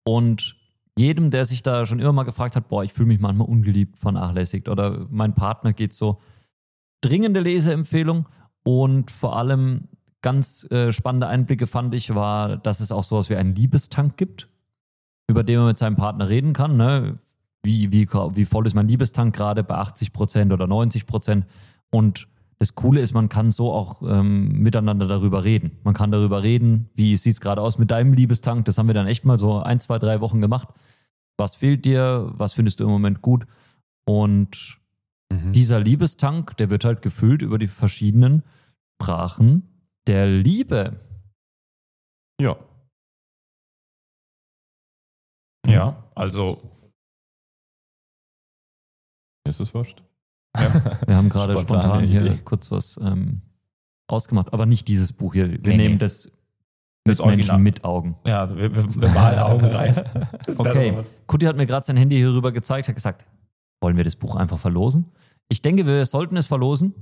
Und 0.04 0.56
jedem, 0.96 1.30
der 1.30 1.44
sich 1.44 1.62
da 1.62 1.84
schon 1.84 2.00
immer 2.00 2.14
mal 2.14 2.22
gefragt 2.22 2.56
hat, 2.56 2.68
boah, 2.68 2.82
ich 2.82 2.94
fühle 2.94 3.08
mich 3.08 3.20
manchmal 3.20 3.46
ungeliebt, 3.46 3.98
vernachlässigt 3.98 4.70
oder 4.70 5.06
mein 5.10 5.34
Partner 5.34 5.74
geht 5.74 5.92
so, 5.92 6.18
dringende 7.02 7.40
Leseempfehlung 7.40 8.26
und 8.64 9.10
vor 9.10 9.36
allem 9.36 9.88
ganz 10.22 10.70
äh, 10.70 10.92
spannende 10.92 11.26
Einblicke 11.26 11.66
fand 11.66 11.94
ich, 11.94 12.14
war, 12.14 12.56
dass 12.56 12.80
es 12.80 12.92
auch 12.92 13.04
sowas 13.04 13.28
wie 13.28 13.36
einen 13.36 13.54
Liebestank 13.54 14.16
gibt, 14.16 14.48
über 15.28 15.42
den 15.42 15.58
man 15.58 15.68
mit 15.68 15.78
seinem 15.78 15.96
Partner 15.96 16.28
reden 16.28 16.52
kann. 16.52 16.76
Ne? 16.76 17.18
Wie, 17.62 17.92
wie, 17.92 18.08
wie 18.08 18.44
voll 18.44 18.66
ist 18.66 18.74
mein 18.74 18.88
Liebestank 18.88 19.34
gerade 19.34 19.64
bei 19.64 19.74
80 19.74 20.12
Prozent 20.12 20.52
oder 20.52 20.66
90 20.66 21.06
Prozent? 21.06 21.46
Und 21.90 22.28
das 22.58 22.76
Coole 22.76 23.00
ist, 23.00 23.12
man 23.12 23.28
kann 23.28 23.50
so 23.50 23.72
auch 23.72 24.02
ähm, 24.02 24.60
miteinander 24.60 25.08
darüber 25.08 25.42
reden. 25.42 25.72
Man 25.82 25.94
kann 25.94 26.12
darüber 26.12 26.44
reden, 26.44 26.88
wie 26.94 27.16
sieht 27.16 27.32
es 27.32 27.40
gerade 27.40 27.60
aus 27.60 27.78
mit 27.78 27.90
deinem 27.90 28.12
Liebestank. 28.12 28.64
Das 28.66 28.78
haben 28.78 28.86
wir 28.86 28.94
dann 28.94 29.08
echt 29.08 29.24
mal 29.24 29.38
so 29.38 29.58
ein, 29.60 29.80
zwei, 29.80 29.98
drei 29.98 30.20
Wochen 30.20 30.40
gemacht. 30.40 30.68
Was 31.36 31.56
fehlt 31.56 31.84
dir? 31.84 32.30
Was 32.36 32.52
findest 32.52 32.78
du 32.78 32.84
im 32.84 32.90
Moment 32.90 33.20
gut? 33.20 33.46
Und 34.04 34.78
Mhm. 35.32 35.52
dieser 35.52 35.80
Liebestank, 35.80 36.56
der 36.58 36.68
wird 36.70 36.84
halt 36.84 37.02
gefüllt 37.02 37.42
über 37.42 37.58
die 37.58 37.68
verschiedenen 37.68 38.42
Sprachen 39.00 39.68
der 40.06 40.26
Liebe. 40.26 41.00
Ja. 42.40 42.56
Ja, 45.66 46.04
also 46.14 46.60
ist 49.48 49.60
es 49.60 49.72
wurscht. 49.74 50.02
Wir 51.06 51.16
haben 51.16 51.28
gerade 51.28 51.58
spontan 51.58 52.04
hier 52.04 52.20
Idee. 52.22 52.40
kurz 52.44 52.70
was 52.70 52.96
ähm, 53.02 53.42
ausgemacht, 54.08 54.52
aber 54.52 54.66
nicht 54.66 54.88
dieses 54.88 55.12
Buch 55.12 55.34
hier. 55.34 55.48
Wir 55.50 55.58
Nee, 55.60 55.76
nehmen 55.76 55.94
nee. 55.94 55.98
das 55.98 56.30
Das 57.04 57.18
mit 57.18 57.20
Original. 57.20 57.58
Menschen 57.58 57.62
mit 57.62 57.84
Augen. 57.84 58.16
ja, 58.26 58.54
wir, 58.54 58.74
wir, 58.74 58.94
wir 58.94 59.08
malen 59.10 59.38
Augen 59.38 59.64
rein. 59.66 59.94
Das 60.46 60.58
Okay. 60.60 60.96
Kutti 61.26 61.46
hat 61.46 61.56
mir 61.56 61.66
gerade 61.66 61.86
sein 61.86 61.96
Handy 61.96 62.16
hier 62.16 62.32
rüber 62.32 62.52
gezeigt, 62.52 62.88
hat 62.88 62.94
gesagt, 62.94 63.30
wollen 63.80 63.96
wir 63.96 64.04
das 64.04 64.16
Buch 64.16 64.36
einfach 64.36 64.58
verlosen? 64.58 65.10
Ich 65.52 65.60
denke, 65.60 65.84
wir 65.84 66.06
sollten 66.06 66.38
es 66.38 66.46
verlosen 66.46 66.94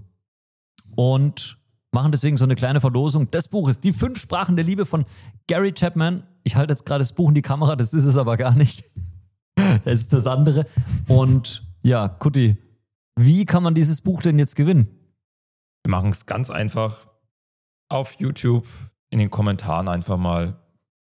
und 0.96 1.56
machen 1.92 2.10
deswegen 2.10 2.36
so 2.36 2.42
eine 2.42 2.56
kleine 2.56 2.80
Verlosung 2.80 3.30
des 3.30 3.46
Buches. 3.46 3.78
Die 3.78 3.92
fünf 3.92 4.20
Sprachen 4.20 4.56
der 4.56 4.64
Liebe 4.64 4.86
von 4.86 5.04
Gary 5.46 5.72
Chapman. 5.72 6.24
Ich 6.42 6.56
halte 6.56 6.72
jetzt 6.72 6.84
gerade 6.84 6.98
das 6.98 7.12
Buch 7.12 7.28
in 7.28 7.36
die 7.36 7.42
Kamera, 7.42 7.76
das 7.76 7.94
ist 7.94 8.06
es 8.06 8.16
aber 8.16 8.36
gar 8.36 8.56
nicht. 8.56 8.84
Das 9.84 10.00
ist 10.00 10.12
das 10.12 10.26
andere. 10.26 10.66
Und 11.06 11.62
ja, 11.82 12.08
Kutti, 12.08 12.56
wie 13.16 13.44
kann 13.44 13.62
man 13.62 13.74
dieses 13.74 14.00
Buch 14.00 14.22
denn 14.22 14.38
jetzt 14.38 14.56
gewinnen? 14.56 14.88
Wir 15.84 15.90
machen 15.90 16.10
es 16.10 16.24
ganz 16.24 16.50
einfach 16.50 17.06
auf 17.88 18.14
YouTube 18.14 18.66
in 19.10 19.18
den 19.18 19.30
Kommentaren 19.30 19.86
einfach 19.86 20.16
mal 20.16 20.58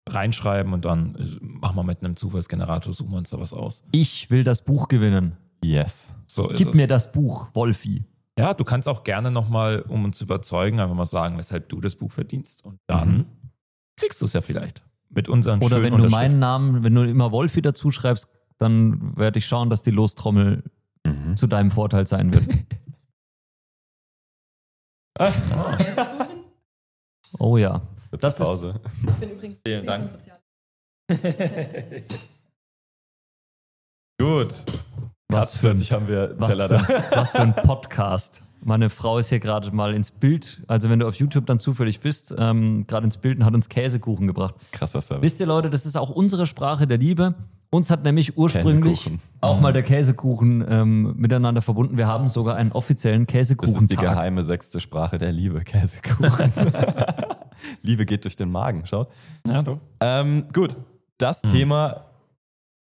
reinschreiben 0.09 0.73
und 0.73 0.85
dann 0.85 1.39
machen 1.39 1.75
wir 1.75 1.83
mit 1.83 2.03
einem 2.03 2.15
Zufallsgenerator, 2.15 2.93
suchen 2.93 3.11
wir 3.11 3.19
uns 3.19 3.29
da 3.29 3.39
was 3.39 3.53
aus. 3.53 3.83
Ich 3.91 4.29
will 4.31 4.43
das 4.43 4.63
Buch 4.63 4.87
gewinnen. 4.87 5.37
Yes. 5.63 6.13
So 6.25 6.49
ist 6.49 6.57
Gib 6.57 6.69
es. 6.69 6.75
mir 6.75 6.87
das 6.87 7.11
Buch, 7.11 7.49
Wolfi. 7.53 8.03
Ja, 8.37 8.53
du 8.53 8.63
kannst 8.63 8.87
auch 8.87 9.03
gerne 9.03 9.31
nochmal, 9.31 9.81
um 9.81 10.05
uns 10.05 10.17
zu 10.19 10.23
überzeugen, 10.25 10.79
einfach 10.79 10.95
mal 10.95 11.05
sagen, 11.07 11.37
weshalb 11.37 11.69
du 11.69 11.81
das 11.81 11.95
Buch 11.95 12.11
verdienst. 12.11 12.63
Und 12.63 12.79
dann 12.87 13.09
Mhm. 13.17 13.25
kriegst 13.99 14.21
du 14.21 14.25
es 14.25 14.33
ja 14.33 14.41
vielleicht. 14.41 14.83
Mit 15.09 15.27
unseren 15.29 15.63
Oder 15.63 15.81
wenn 15.81 15.95
du 15.97 16.07
meinen 16.09 16.37
Namen, 16.39 16.83
wenn 16.83 16.93
du 16.93 17.03
immer 17.03 17.31
Wolfi 17.31 17.61
dazu 17.61 17.91
schreibst, 17.91 18.27
dann 18.59 19.15
werde 19.17 19.39
ich 19.39 19.45
schauen, 19.47 19.69
dass 19.69 19.81
die 19.81 19.91
Lostrommel 19.91 20.63
Mhm. 21.05 21.35
zu 21.37 21.47
deinem 21.47 21.71
Vorteil 21.71 22.05
sein 22.05 22.33
wird. 22.33 22.45
Oh 27.39 27.57
ja. 27.57 27.81
Das 28.19 28.35
ist- 28.39 28.45
Pause. 28.45 28.79
Ich 29.05 29.13
bin 29.15 29.31
übrigens 29.31 29.59
Vielen 29.65 29.81
sehr 29.81 29.97
Dank. 29.97 30.09
sozial. 30.09 30.39
Gut. 34.19 34.65
Was 35.29 35.57
für 35.57 35.67
ein- 35.67 35.71
plötzlich 35.71 35.91
haben 35.91 36.07
wir 36.07 36.35
Was 36.37 36.47
Teller 36.49 36.79
für, 36.79 36.93
da. 36.93 37.17
was 37.17 37.31
für 37.31 37.39
ein 37.41 37.53
Podcast. 37.53 38.43
Meine 38.63 38.89
Frau 38.89 39.17
ist 39.17 39.27
hier 39.27 39.39
gerade 39.39 39.71
mal 39.71 39.93
ins 39.93 40.09
Bild, 40.09 40.61
also 40.67 40.89
wenn 40.89 40.99
du 40.99 41.07
auf 41.07 41.15
YouTube 41.15 41.45
dann 41.45 41.59
zufällig 41.59 41.99
bist, 41.99 42.33
ähm, 42.37 42.87
gerade 42.87 43.03
ins 43.05 43.17
Bild 43.17 43.37
und 43.39 43.45
hat 43.45 43.53
uns 43.53 43.67
Käsekuchen 43.67 44.25
gebracht. 44.27 44.55
Krasser 44.71 45.01
Service. 45.01 45.23
Wisst 45.23 45.39
ihr 45.41 45.45
Leute, 45.45 45.69
das 45.69 45.85
ist 45.85 45.97
auch 45.97 46.09
unsere 46.11 46.47
Sprache 46.47 46.87
der 46.87 46.97
Liebe. 46.97 47.35
Uns 47.69 47.89
hat 47.89 48.05
nämlich 48.05 48.37
ursprünglich 48.37 48.99
Käsekuchen. 49.03 49.19
auch 49.41 49.59
mal 49.59 49.73
der 49.73 49.83
Käsekuchen 49.83 50.65
ähm, 50.69 51.13
miteinander 51.17 51.61
verbunden. 51.61 51.97
Wir 51.97 52.07
haben 52.07 52.29
sogar 52.29 52.55
einen 52.55 52.71
offiziellen 52.71 53.27
Das 53.27 53.41
ist 53.41 53.91
die 53.91 53.97
geheime 53.97 54.45
sechste 54.45 54.79
Sprache 54.79 55.17
der 55.17 55.33
Liebe, 55.33 55.59
Käsekuchen. 55.65 56.53
Liebe 57.81 58.05
geht 58.05 58.23
durch 58.23 58.37
den 58.37 58.49
Magen, 58.49 58.85
schaut. 58.85 59.09
Ja, 59.45 59.61
du. 59.61 59.79
Ähm, 59.99 60.45
gut, 60.53 60.77
das 61.17 61.41
Thema 61.41 62.05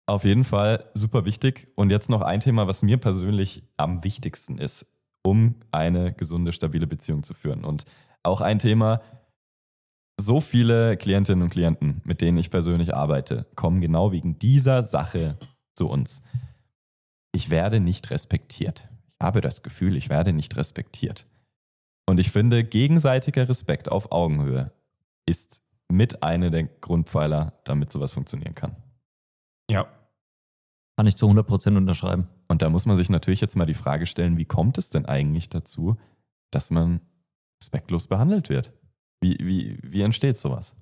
auf 0.06 0.24
jeden 0.24 0.44
Fall 0.44 0.90
super 0.94 1.26
wichtig. 1.26 1.72
Und 1.76 1.90
jetzt 1.90 2.10
noch 2.10 2.22
ein 2.22 2.40
Thema, 2.40 2.68
was 2.68 2.82
mir 2.82 2.98
persönlich 2.98 3.64
am 3.78 4.04
wichtigsten 4.04 4.58
ist, 4.58 4.86
um 5.24 5.56
eine 5.72 6.14
gesunde, 6.14 6.52
stabile 6.52 6.88
Beziehung 6.88 7.24
zu 7.24 7.34
führen. 7.34 7.64
Und 7.64 7.86
auch 8.24 8.42
ein 8.42 8.60
Thema, 8.60 9.02
so 10.20 10.42
viele 10.42 10.98
Klientinnen 10.98 11.42
und 11.42 11.50
Klienten, 11.50 12.02
mit 12.04 12.22
denen 12.22 12.38
ich 12.38 12.52
persönlich 12.52 12.94
arbeite, 12.94 13.48
kommen 13.56 13.82
genau 13.82 14.12
wegen 14.12 14.38
dieser 14.38 14.84
Sache 14.84 15.38
zu 15.74 15.90
uns. 15.90 16.22
Ich 17.32 17.50
werde 17.50 17.80
nicht 17.80 18.12
respektiert. 18.12 18.90
Ich 19.08 19.26
habe 19.26 19.42
das 19.42 19.64
Gefühl, 19.64 19.96
ich 19.96 20.10
werde 20.10 20.34
nicht 20.34 20.56
respektiert. 20.56 21.26
Und 22.06 22.20
ich 22.20 22.32
finde, 22.32 22.64
gegenseitiger 22.64 23.48
Respekt 23.48 23.90
auf 23.90 24.12
Augenhöhe 24.12 24.72
ist 25.26 25.64
mit 25.90 26.22
einer 26.22 26.50
der 26.50 26.64
Grundpfeiler, 26.64 27.54
damit 27.64 27.92
sowas 27.92 28.12
funktionieren 28.12 28.56
kann. 28.56 28.76
Ja. 29.70 29.88
Kann 30.98 31.08
ich 31.08 31.16
zu 31.16 31.28
100% 31.28 31.76
unterschreiben. 31.78 32.28
Und 32.48 32.62
da 32.62 32.70
muss 32.70 32.86
man 32.86 32.98
sich 32.98 33.10
natürlich 33.10 33.42
jetzt 33.42 33.56
mal 33.56 33.66
die 33.66 33.74
Frage 33.74 34.06
stellen, 34.06 34.38
wie 34.38 34.46
kommt 34.46 34.78
es 34.78 34.90
denn 34.90 35.06
eigentlich 35.06 35.50
dazu, 35.50 35.98
dass 36.52 36.70
man 36.72 37.02
respektlos 37.62 38.08
behandelt 38.08 38.50
wird? 38.50 38.72
Wie, 39.22 39.38
wie, 39.40 39.80
wie 39.84 40.02
entsteht 40.02 40.38
sowas? 40.38 40.76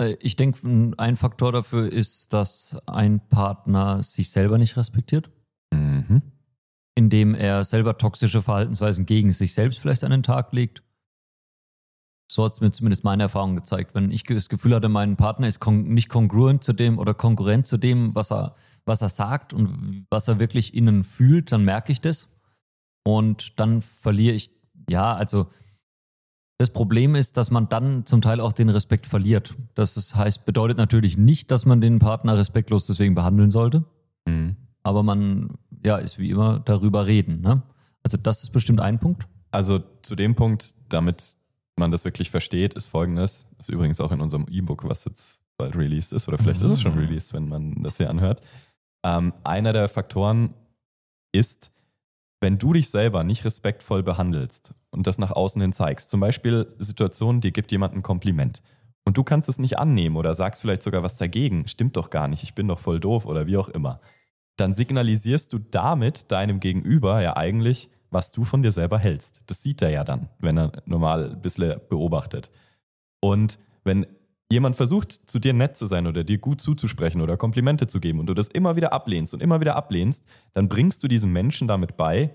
Äh, 0.00 0.16
Ich 0.20 0.34
denke, 0.36 0.66
ein- 0.66 0.98
ein 0.98 1.16
Faktor 1.16 1.52
dafür 1.52 1.92
ist, 1.92 2.32
dass 2.32 2.76
ein 2.86 3.20
Partner 3.28 4.02
sich 4.02 4.30
selber 4.30 4.58
nicht 4.58 4.76
respektiert, 4.76 5.30
Mhm. 5.72 6.22
indem 6.96 7.34
er 7.34 7.62
selber 7.64 7.98
toxische 7.98 8.42
Verhaltensweisen 8.42 9.06
gegen 9.06 9.30
sich 9.30 9.54
selbst 9.54 9.78
vielleicht 9.78 10.02
an 10.02 10.10
den 10.10 10.22
Tag 10.24 10.52
legt. 10.52 10.82
So 12.30 12.44
hat 12.44 12.52
es 12.52 12.60
mir 12.60 12.70
zumindest 12.70 13.02
meine 13.02 13.24
Erfahrung 13.24 13.56
gezeigt. 13.56 13.92
Wenn 13.92 14.12
ich 14.12 14.22
das 14.22 14.48
Gefühl 14.48 14.72
hatte, 14.76 14.88
mein 14.88 15.16
Partner 15.16 15.48
ist 15.48 15.66
nicht 15.66 16.08
kongruent 16.08 16.62
zu 16.62 16.72
dem 16.72 17.00
oder 17.00 17.12
konkurrent 17.12 17.66
zu 17.66 17.76
dem, 17.76 18.14
was 18.14 18.30
er, 18.30 18.54
was 18.84 19.02
er 19.02 19.08
sagt 19.08 19.52
und 19.52 20.06
was 20.10 20.28
er 20.28 20.38
wirklich 20.38 20.72
innen 20.74 21.02
fühlt, 21.02 21.50
dann 21.50 21.64
merke 21.64 21.90
ich 21.90 22.00
das. 22.00 22.28
Und 23.04 23.58
dann 23.58 23.82
verliere 23.82 24.36
ich, 24.36 24.52
ja, 24.88 25.12
also 25.12 25.48
das 26.58 26.70
Problem 26.70 27.16
ist, 27.16 27.36
dass 27.36 27.50
man 27.50 27.68
dann 27.68 28.06
zum 28.06 28.20
Teil 28.20 28.38
auch 28.38 28.52
den 28.52 28.68
Respekt 28.68 29.06
verliert. 29.06 29.56
Das 29.74 30.14
heißt, 30.14 30.46
bedeutet 30.46 30.78
natürlich 30.78 31.18
nicht, 31.18 31.50
dass 31.50 31.66
man 31.66 31.80
den 31.80 31.98
Partner 31.98 32.38
respektlos 32.38 32.86
deswegen 32.86 33.16
behandeln 33.16 33.50
sollte, 33.50 33.84
Mhm. 34.28 34.54
aber 34.84 35.02
man, 35.02 35.58
ja, 35.84 35.96
ist 35.96 36.20
wie 36.20 36.30
immer 36.30 36.60
darüber 36.60 37.08
reden. 37.08 37.40
Ne? 37.40 37.62
Also 38.04 38.18
das 38.18 38.44
ist 38.44 38.50
bestimmt 38.50 38.80
ein 38.80 39.00
Punkt. 39.00 39.26
Also 39.50 39.80
zu 40.02 40.14
dem 40.14 40.36
Punkt, 40.36 40.76
damit 40.90 41.39
man 41.80 41.90
das 41.90 42.04
wirklich 42.04 42.30
versteht, 42.30 42.74
ist 42.74 42.86
folgendes. 42.86 43.46
Ist 43.58 43.68
übrigens 43.70 44.00
auch 44.00 44.12
in 44.12 44.20
unserem 44.20 44.46
E-Book, 44.48 44.84
was 44.88 45.04
jetzt 45.04 45.42
bald 45.58 45.74
released 45.76 46.12
ist, 46.12 46.28
oder 46.28 46.38
vielleicht 46.38 46.62
ist 46.62 46.70
es 46.70 46.80
schon 46.80 46.94
Mhm. 46.94 47.00
released, 47.00 47.34
wenn 47.34 47.48
man 47.48 47.82
das 47.82 47.96
hier 47.96 48.08
anhört. 48.08 48.40
Ähm, 49.04 49.32
einer 49.44 49.72
der 49.72 49.88
Faktoren 49.88 50.54
ist, 51.32 51.72
wenn 52.40 52.58
du 52.58 52.72
dich 52.72 52.88
selber 52.88 53.24
nicht 53.24 53.44
respektvoll 53.44 54.02
behandelst 54.02 54.74
und 54.90 55.06
das 55.06 55.18
nach 55.18 55.30
außen 55.32 55.60
hin 55.60 55.72
zeigst, 55.72 56.08
zum 56.10 56.20
Beispiel 56.20 56.72
Situationen, 56.78 57.40
dir 57.40 57.50
gibt 57.50 57.72
jemand 57.72 57.94
ein 57.94 58.02
Kompliment 58.02 58.62
und 59.04 59.16
du 59.16 59.24
kannst 59.24 59.48
es 59.48 59.58
nicht 59.58 59.78
annehmen 59.78 60.16
oder 60.16 60.32
sagst 60.34 60.60
vielleicht 60.62 60.82
sogar 60.82 61.02
was 61.02 61.16
dagegen, 61.18 61.66
stimmt 61.68 61.96
doch 61.96 62.08
gar 62.10 62.28
nicht, 62.28 62.42
ich 62.42 62.54
bin 62.54 62.68
doch 62.68 62.78
voll 62.78 63.00
doof 63.00 63.26
oder 63.26 63.46
wie 63.46 63.56
auch 63.58 63.68
immer, 63.68 64.00
dann 64.56 64.72
signalisierst 64.72 65.52
du 65.52 65.58
damit 65.58 66.32
deinem 66.32 66.60
Gegenüber 66.60 67.20
ja 67.22 67.36
eigentlich, 67.36 67.90
was 68.10 68.32
du 68.32 68.44
von 68.44 68.62
dir 68.62 68.72
selber 68.72 68.98
hältst. 68.98 69.42
Das 69.46 69.62
sieht 69.62 69.82
er 69.82 69.90
ja 69.90 70.04
dann, 70.04 70.28
wenn 70.38 70.58
er 70.58 70.72
normal 70.84 71.30
ein 71.32 71.40
bisschen 71.40 71.80
beobachtet. 71.88 72.50
Und 73.20 73.58
wenn 73.84 74.06
jemand 74.50 74.76
versucht, 74.76 75.12
zu 75.12 75.38
dir 75.38 75.52
nett 75.52 75.76
zu 75.76 75.86
sein 75.86 76.06
oder 76.06 76.24
dir 76.24 76.38
gut 76.38 76.60
zuzusprechen 76.60 77.20
oder 77.20 77.36
Komplimente 77.36 77.86
zu 77.86 78.00
geben 78.00 78.18
und 78.18 78.26
du 78.26 78.34
das 78.34 78.48
immer 78.48 78.76
wieder 78.76 78.92
ablehnst 78.92 79.32
und 79.32 79.42
immer 79.42 79.60
wieder 79.60 79.76
ablehnst, 79.76 80.24
dann 80.54 80.68
bringst 80.68 81.02
du 81.02 81.08
diesem 81.08 81.32
Menschen 81.32 81.68
damit 81.68 81.96
bei, 81.96 82.34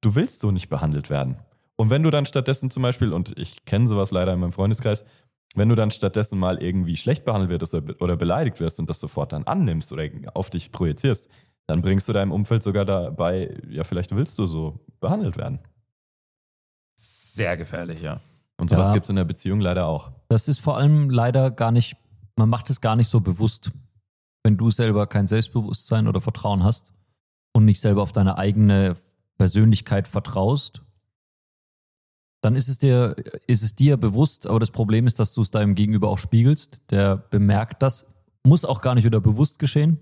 du 0.00 0.14
willst 0.14 0.40
so 0.40 0.50
nicht 0.50 0.68
behandelt 0.68 1.10
werden. 1.10 1.36
Und 1.76 1.90
wenn 1.90 2.02
du 2.02 2.10
dann 2.10 2.24
stattdessen 2.24 2.70
zum 2.70 2.82
Beispiel, 2.82 3.12
und 3.12 3.38
ich 3.38 3.66
kenne 3.66 3.86
sowas 3.86 4.10
leider 4.10 4.32
in 4.32 4.40
meinem 4.40 4.52
Freundeskreis, 4.52 5.04
wenn 5.54 5.68
du 5.68 5.74
dann 5.74 5.90
stattdessen 5.90 6.38
mal 6.38 6.62
irgendwie 6.62 6.96
schlecht 6.96 7.24
behandelt 7.24 7.60
wirst 7.60 7.74
oder- 7.74 8.16
beleidigt 8.16 8.60
wirst 8.60 8.80
und 8.80 8.88
das 8.88 9.00
sofort 9.00 9.32
dann 9.32 9.44
annimmst 9.44 9.92
oder 9.92 10.04
auf 10.34 10.50
dich 10.50 10.72
projizierst, 10.72 11.28
dann 11.68 11.82
bringst 11.82 12.08
du 12.08 12.12
deinem 12.12 12.32
Umfeld 12.32 12.62
sogar 12.62 12.84
dabei, 12.84 13.56
ja, 13.68 13.84
vielleicht 13.84 14.14
willst 14.14 14.38
du 14.38 14.46
so 14.46 14.80
behandelt 15.00 15.36
werden. 15.36 15.58
Sehr 16.98 17.56
gefährlich, 17.56 18.00
ja. 18.00 18.20
Und 18.58 18.70
sowas 18.70 18.88
Ja. 18.88 18.94
gibt 18.94 19.04
es 19.06 19.10
in 19.10 19.16
der 19.16 19.24
Beziehung 19.24 19.60
leider 19.60 19.86
auch. 19.86 20.12
Das 20.28 20.48
ist 20.48 20.58
vor 20.60 20.76
allem 20.78 21.10
leider 21.10 21.50
gar 21.50 21.70
nicht, 21.72 21.96
man 22.36 22.48
macht 22.48 22.70
es 22.70 22.80
gar 22.80 22.96
nicht 22.96 23.08
so 23.08 23.20
bewusst, 23.20 23.70
wenn 24.44 24.56
du 24.56 24.70
selber 24.70 25.06
kein 25.06 25.26
Selbstbewusstsein 25.26 26.08
oder 26.08 26.20
Vertrauen 26.20 26.64
hast 26.64 26.94
und 27.52 27.64
nicht 27.64 27.80
selber 27.80 28.02
auf 28.02 28.12
deine 28.12 28.38
eigene 28.38 28.96
Persönlichkeit 29.36 30.08
vertraust, 30.08 30.82
dann 32.42 32.54
ist 32.54 32.68
es 32.68 32.78
dir, 32.78 33.16
ist 33.46 33.62
es 33.62 33.74
dir 33.74 33.96
bewusst, 33.96 34.46
aber 34.46 34.60
das 34.60 34.70
Problem 34.70 35.06
ist, 35.06 35.18
dass 35.18 35.34
du 35.34 35.42
es 35.42 35.50
deinem 35.50 35.74
Gegenüber 35.74 36.08
auch 36.08 36.18
spiegelst. 36.18 36.80
Der 36.90 37.16
bemerkt 37.16 37.82
das 37.82 38.06
muss 38.46 38.64
auch 38.64 38.80
gar 38.80 38.94
nicht 38.94 39.04
wieder 39.04 39.20
bewusst 39.20 39.58
geschehen, 39.58 39.98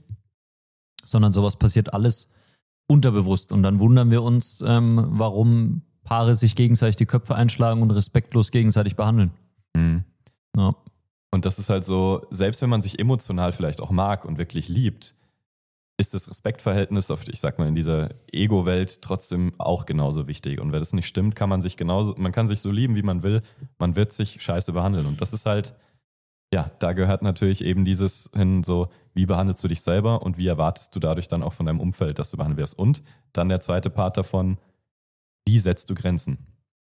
sondern 1.05 1.32
sowas 1.32 1.57
passiert 1.57 1.92
alles 1.92 2.28
unterbewusst. 2.86 3.52
Und 3.52 3.62
dann 3.62 3.78
wundern 3.78 4.11
wir 4.11 4.22
uns, 4.22 4.62
ähm, 4.66 5.07
warum 5.11 5.82
Paare 6.05 6.34
sich 6.34 6.55
gegenseitig 6.55 6.96
die 6.96 7.07
Köpfe 7.07 7.34
einschlagen 7.34 7.80
und 7.80 7.90
respektlos 7.90 8.50
gegenseitig 8.50 8.94
behandeln. 8.94 9.30
Mhm. 9.74 10.05
Ja. 10.57 10.76
Und 11.30 11.46
das 11.46 11.59
ist 11.59 11.70
halt 11.70 11.84
so, 11.84 12.26
selbst 12.30 12.62
wenn 12.62 12.70
man 12.70 12.82
sich 12.82 12.98
emotional 12.98 13.52
vielleicht 13.52 13.80
auch 13.80 13.90
mag 13.90 14.24
und 14.24 14.38
wirklich 14.38 14.68
liebt, 14.68 15.14
ist 15.96 16.12
das 16.12 16.28
Respektverhältnis 16.28 17.11
auf, 17.11 17.26
ich 17.28 17.40
sag 17.40 17.59
mal, 17.59 17.68
in 17.68 17.74
dieser 17.74 18.11
Ego-Welt 18.30 19.00
trotzdem 19.00 19.52
auch 19.59 19.86
genauso 19.86 20.26
wichtig. 20.26 20.61
Und 20.61 20.72
wenn 20.72 20.80
das 20.80 20.92
nicht 20.92 21.07
stimmt, 21.07 21.36
kann 21.36 21.48
man 21.48 21.62
sich 21.62 21.76
genauso, 21.76 22.14
man 22.16 22.32
kann 22.32 22.48
sich 22.48 22.61
so 22.61 22.70
lieben, 22.70 22.96
wie 22.96 23.02
man 23.02 23.22
will, 23.22 23.42
man 23.78 23.96
wird 23.96 24.12
sich 24.12 24.42
scheiße 24.42 24.72
behandeln. 24.72 25.07
Und 25.07 25.20
das 25.20 25.32
ist 25.32 25.46
halt, 25.46 25.74
ja, 26.55 26.70
da 26.78 26.92
gehört 26.92 27.22
natürlich 27.22 27.64
eben 27.64 27.84
dieses 27.84 28.30
hin, 28.32 28.62
so, 28.62 28.86
wie 29.12 29.26
behandelst 29.26 29.64
du 29.64 29.66
dich 29.66 29.80
selber 29.80 30.22
und 30.22 30.38
wie 30.38 30.46
erwartest 30.46 30.94
du 30.94 31.00
dadurch 31.00 31.26
dann 31.26 31.42
auch 31.42 31.52
von 31.52 31.66
deinem 31.66 31.80
Umfeld, 31.80 32.20
dass 32.20 32.30
du 32.30 32.36
behandelt 32.36 32.59
wirst. 32.59 32.78
Und 32.78 33.02
dann 33.32 33.48
der 33.48 33.59
zweite 33.59 33.90
Part 33.90 34.16
davon, 34.16 34.59
wie 35.44 35.59
setzt 35.59 35.90
du 35.90 35.96
Grenzen? 35.96 36.46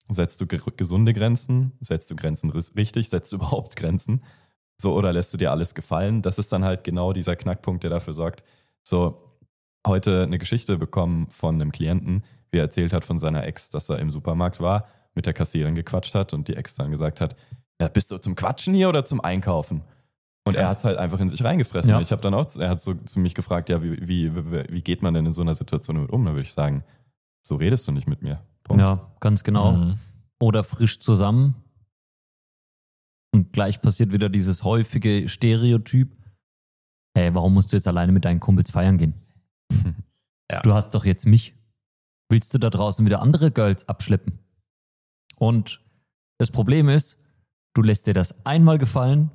Setzt 0.08 0.40
du 0.40 0.46
ge 0.46 0.60
gesunde 0.78 1.12
Grenzen? 1.12 1.72
Setzt 1.80 2.10
du 2.10 2.16
Grenzen 2.16 2.48
richtig? 2.48 3.10
Setzt 3.10 3.32
du 3.32 3.36
überhaupt 3.36 3.76
Grenzen? 3.76 4.24
So, 4.78 4.94
oder 4.94 5.12
lässt 5.12 5.34
du 5.34 5.36
dir 5.36 5.50
alles 5.50 5.74
gefallen? 5.74 6.22
Das 6.22 6.38
ist 6.38 6.50
dann 6.54 6.64
halt 6.64 6.82
genau 6.82 7.12
dieser 7.12 7.36
Knackpunkt, 7.36 7.82
der 7.82 7.90
dafür 7.90 8.14
sorgt, 8.14 8.42
so, 8.82 9.36
heute 9.86 10.22
eine 10.22 10.38
Geschichte 10.38 10.78
bekommen 10.78 11.28
von 11.28 11.56
einem 11.56 11.70
Klienten, 11.70 12.24
wie 12.50 12.56
er 12.56 12.64
erzählt 12.64 12.94
hat 12.94 13.04
von 13.04 13.18
seiner 13.18 13.44
Ex, 13.44 13.68
dass 13.68 13.90
er 13.90 13.98
im 13.98 14.10
Supermarkt 14.10 14.58
war, 14.60 14.88
mit 15.14 15.26
der 15.26 15.34
Kassiererin 15.34 15.74
gequatscht 15.74 16.14
hat 16.14 16.32
und 16.32 16.48
die 16.48 16.56
Ex 16.56 16.76
dann 16.76 16.90
gesagt 16.90 17.20
hat, 17.20 17.36
ja, 17.80 17.88
bist 17.88 18.10
du 18.10 18.18
zum 18.18 18.34
Quatschen 18.34 18.74
hier 18.74 18.88
oder 18.88 19.04
zum 19.04 19.20
Einkaufen? 19.20 19.82
Und 20.44 20.54
Krass. 20.54 20.62
er 20.62 20.68
hat 20.68 20.78
es 20.78 20.84
halt 20.84 20.98
einfach 20.98 21.20
in 21.20 21.28
sich 21.28 21.44
reingefressen. 21.44 21.90
Ja. 21.90 22.00
Ich 22.00 22.12
habe 22.12 22.22
dann 22.22 22.34
auch, 22.34 22.54
er 22.56 22.70
hat 22.70 22.80
so 22.80 22.94
zu 22.94 23.20
mich 23.20 23.34
gefragt, 23.34 23.68
ja, 23.68 23.82
wie, 23.82 24.06
wie, 24.06 24.34
wie 24.34 24.82
geht 24.82 25.02
man 25.02 25.14
denn 25.14 25.26
in 25.26 25.32
so 25.32 25.42
einer 25.42 25.54
Situation 25.54 25.96
damit 25.96 26.10
um? 26.10 26.24
Da 26.24 26.32
würde 26.32 26.42
ich 26.42 26.52
sagen, 26.52 26.84
so 27.42 27.56
redest 27.56 27.86
du 27.88 27.92
nicht 27.92 28.06
mit 28.06 28.22
mir. 28.22 28.42
Punkt. 28.62 28.80
Ja, 28.80 29.12
ganz 29.20 29.44
genau. 29.44 29.72
Mhm. 29.72 29.98
Oder 30.40 30.64
frisch 30.64 31.00
zusammen. 31.00 31.56
Und 33.32 33.52
gleich 33.52 33.80
passiert 33.80 34.12
wieder 34.12 34.28
dieses 34.28 34.64
häufige 34.64 35.28
Stereotyp 35.28 36.20
hey, 37.14 37.34
warum 37.34 37.54
musst 37.54 37.72
du 37.72 37.76
jetzt 37.76 37.88
alleine 37.88 38.12
mit 38.12 38.24
deinen 38.24 38.40
Kumpels 38.40 38.70
feiern 38.70 38.98
gehen? 38.98 39.14
ja. 40.50 40.60
Du 40.62 40.74
hast 40.74 40.94
doch 40.94 41.04
jetzt 41.04 41.26
mich. 41.26 41.54
Willst 42.28 42.54
du 42.54 42.58
da 42.58 42.70
draußen 42.70 43.04
wieder 43.04 43.20
andere 43.22 43.50
Girls 43.50 43.88
abschleppen? 43.88 44.38
Und 45.36 45.84
das 46.38 46.50
Problem 46.50 46.88
ist, 46.88 47.18
du 47.74 47.82
lässt 47.82 48.06
dir 48.06 48.14
das 48.14 48.44
einmal 48.44 48.78
gefallen, 48.78 49.30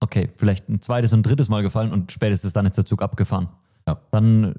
okay, 0.00 0.28
vielleicht 0.36 0.68
ein 0.68 0.80
zweites 0.80 1.12
und 1.12 1.24
drittes 1.24 1.48
Mal 1.48 1.62
gefallen 1.62 1.92
und 1.92 2.12
spätestens 2.12 2.52
dann 2.52 2.66
ist 2.66 2.76
der 2.76 2.86
Zug 2.86 3.02
abgefahren. 3.02 3.48
Ja. 3.86 4.00
Dann 4.10 4.54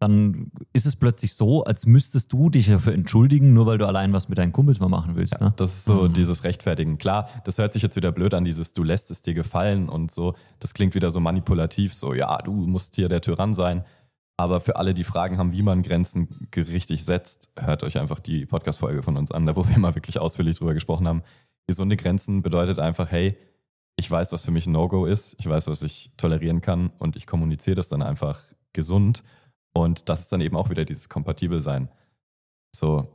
dann 0.00 0.52
ist 0.72 0.86
es 0.86 0.94
plötzlich 0.94 1.34
so, 1.34 1.64
als 1.64 1.84
müsstest 1.84 2.32
du 2.32 2.50
dich 2.50 2.68
dafür 2.68 2.94
entschuldigen, 2.94 3.52
nur 3.52 3.66
weil 3.66 3.78
du 3.78 3.86
allein 3.86 4.12
was 4.12 4.28
mit 4.28 4.38
deinen 4.38 4.52
Kumpels 4.52 4.78
mal 4.78 4.88
machen 4.88 5.16
willst. 5.16 5.34
Ja, 5.34 5.46
ne? 5.46 5.54
Das 5.56 5.74
ist 5.74 5.84
so 5.86 6.04
mhm. 6.04 6.12
dieses 6.12 6.44
Rechtfertigen. 6.44 6.98
Klar, 6.98 7.28
das 7.44 7.58
hört 7.58 7.72
sich 7.72 7.82
jetzt 7.82 7.96
wieder 7.96 8.12
blöd 8.12 8.32
an, 8.34 8.44
dieses 8.44 8.72
du 8.72 8.84
lässt 8.84 9.10
es 9.10 9.22
dir 9.22 9.34
gefallen 9.34 9.88
und 9.88 10.12
so. 10.12 10.34
Das 10.60 10.72
klingt 10.72 10.94
wieder 10.94 11.10
so 11.10 11.18
manipulativ, 11.18 11.94
so 11.94 12.14
ja, 12.14 12.38
du 12.38 12.52
musst 12.52 12.94
hier 12.94 13.08
der 13.08 13.20
Tyrann 13.20 13.54
sein. 13.54 13.84
Aber 14.36 14.60
für 14.60 14.76
alle, 14.76 14.94
die 14.94 15.02
Fragen 15.02 15.36
haben, 15.36 15.50
wie 15.50 15.62
man 15.62 15.82
Grenzen 15.82 16.28
richtig 16.54 17.04
setzt, 17.04 17.50
hört 17.58 17.82
euch 17.82 17.98
einfach 17.98 18.20
die 18.20 18.46
Podcast-Folge 18.46 19.02
von 19.02 19.16
uns 19.16 19.32
an, 19.32 19.46
da 19.46 19.56
wo 19.56 19.68
wir 19.68 19.78
mal 19.80 19.96
wirklich 19.96 20.20
ausführlich 20.20 20.58
drüber 20.58 20.74
gesprochen 20.74 21.08
haben. 21.08 21.22
Gesunde 21.68 21.96
Grenzen 21.96 22.42
bedeutet 22.42 22.80
einfach, 22.80 23.12
hey, 23.12 23.36
ich 23.96 24.10
weiß, 24.10 24.32
was 24.32 24.44
für 24.44 24.50
mich 24.50 24.66
ein 24.66 24.72
No-Go 24.72 25.04
ist, 25.04 25.36
ich 25.38 25.48
weiß, 25.48 25.68
was 25.68 25.82
ich 25.82 26.10
tolerieren 26.16 26.60
kann 26.60 26.90
und 26.98 27.14
ich 27.14 27.26
kommuniziere 27.26 27.76
das 27.76 27.88
dann 27.88 28.02
einfach 28.02 28.40
gesund 28.72 29.22
und 29.72 30.08
das 30.08 30.20
ist 30.20 30.32
dann 30.32 30.40
eben 30.40 30.56
auch 30.56 30.70
wieder 30.70 30.84
dieses 30.84 31.08
Kompatibelsein. 31.08 31.88
So, 32.74 33.08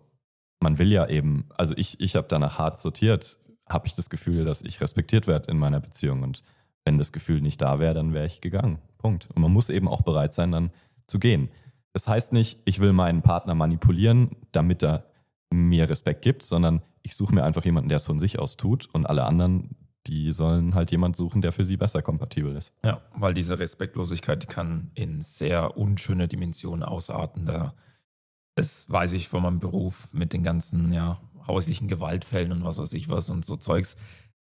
man 0.61 0.77
will 0.77 0.91
ja 0.91 1.07
eben, 1.07 1.49
also 1.57 1.75
ich, 1.77 1.99
ich 1.99 2.15
habe 2.15 2.27
danach 2.27 2.59
hart 2.59 2.79
sortiert, 2.79 3.39
habe 3.67 3.87
ich 3.87 3.95
das 3.95 4.09
Gefühl, 4.09 4.45
dass 4.45 4.61
ich 4.61 4.81
respektiert 4.81 5.25
werde 5.27 5.51
in 5.51 5.57
meiner 5.57 5.79
Beziehung. 5.79 6.21
Und 6.21 6.43
wenn 6.85 6.97
das 6.97 7.11
Gefühl 7.11 7.41
nicht 7.41 7.61
da 7.61 7.79
wäre, 7.79 7.93
dann 7.93 8.13
wäre 8.13 8.25
ich 8.25 8.41
gegangen. 8.41 8.79
Punkt. 8.97 9.29
Und 9.33 9.41
man 9.41 9.51
muss 9.51 9.69
eben 9.69 9.87
auch 9.87 10.01
bereit 10.01 10.33
sein, 10.33 10.51
dann 10.51 10.71
zu 11.07 11.19
gehen. 11.19 11.49
Das 11.93 12.07
heißt 12.07 12.33
nicht, 12.33 12.59
ich 12.65 12.79
will 12.79 12.93
meinen 12.93 13.21
Partner 13.21 13.55
manipulieren, 13.55 14.35
damit 14.51 14.83
er 14.83 15.05
mir 15.53 15.89
Respekt 15.89 16.21
gibt, 16.23 16.43
sondern 16.43 16.81
ich 17.03 17.15
suche 17.15 17.33
mir 17.33 17.43
einfach 17.43 17.63
jemanden, 17.63 17.89
der 17.89 17.97
es 17.97 18.05
von 18.05 18.19
sich 18.19 18.39
aus 18.39 18.57
tut 18.57 18.89
und 18.93 19.05
alle 19.05 19.23
anderen, 19.25 19.75
die 20.07 20.31
sollen 20.31 20.75
halt 20.75 20.91
jemand 20.91 21.15
suchen, 21.15 21.41
der 21.41 21.51
für 21.51 21.63
sie 21.63 21.77
besser 21.77 22.01
kompatibel 22.01 22.55
ist. 22.55 22.73
Ja, 22.83 23.01
weil 23.15 23.33
diese 23.33 23.59
Respektlosigkeit 23.59 24.49
kann 24.49 24.91
in 24.95 25.21
sehr 25.21 25.77
unschöne 25.77 26.27
Dimensionen 26.27 26.83
ausarten. 26.83 27.45
Da, 27.45 27.73
das 28.55 28.89
weiß 28.89 29.13
ich 29.13 29.29
von 29.29 29.43
meinem 29.43 29.59
Beruf 29.59 30.09
mit 30.11 30.33
den 30.33 30.43
ganzen 30.43 30.91
ja, 30.91 31.21
häuslichen 31.47 31.87
Gewaltfällen 31.87 32.51
und 32.51 32.63
was 32.63 32.79
weiß 32.79 32.93
ich 32.93 33.07
was 33.07 33.29
und 33.29 33.45
so 33.45 33.55
Zeugs. 33.55 33.95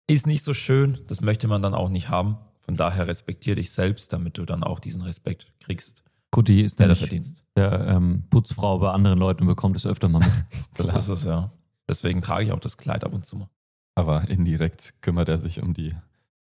Ist 0.07 0.27
nicht 0.27 0.45
so 0.45 0.55
schön, 0.55 1.01
das 1.09 1.21
möchte 1.21 1.49
man 1.49 1.63
dann 1.63 1.75
auch 1.75 1.89
nicht 1.89 2.09
haben. 2.09 2.37
Von 2.61 2.77
daher 2.77 3.09
respektiere 3.09 3.57
dich 3.57 3.73
selbst, 3.73 4.13
damit 4.13 4.39
du 4.39 4.45
dann 4.45 4.63
auch 4.63 4.79
diesen 4.79 5.03
Respekt 5.03 5.53
kriegst. 5.61 6.04
Kutti 6.35 6.63
ist 6.63 6.81
der, 6.81 6.89
der 6.89 6.97
Verdienst. 6.97 7.45
Der 7.57 7.87
ähm, 7.87 8.25
Putzfrau 8.29 8.81
bei 8.81 8.91
anderen 8.91 9.21
Leuten 9.21 9.43
und 9.43 9.47
bekommt 9.47 9.77
es 9.77 9.87
öfter 9.87 10.09
mal 10.09 10.19
mit. 10.19 10.33
das 10.77 10.89
ist 10.93 11.09
es, 11.09 11.25
ja. 11.25 11.53
Deswegen 11.89 12.23
trage 12.23 12.47
ich 12.47 12.51
auch 12.51 12.59
das 12.59 12.77
Kleid 12.77 13.05
ab 13.05 13.13
und 13.13 13.25
zu 13.25 13.37
mal. 13.37 13.49
Aber 13.95 14.29
indirekt 14.29 15.01
kümmert 15.01 15.29
er 15.29 15.39
sich 15.39 15.63
um 15.63 15.75
die, 15.75 15.95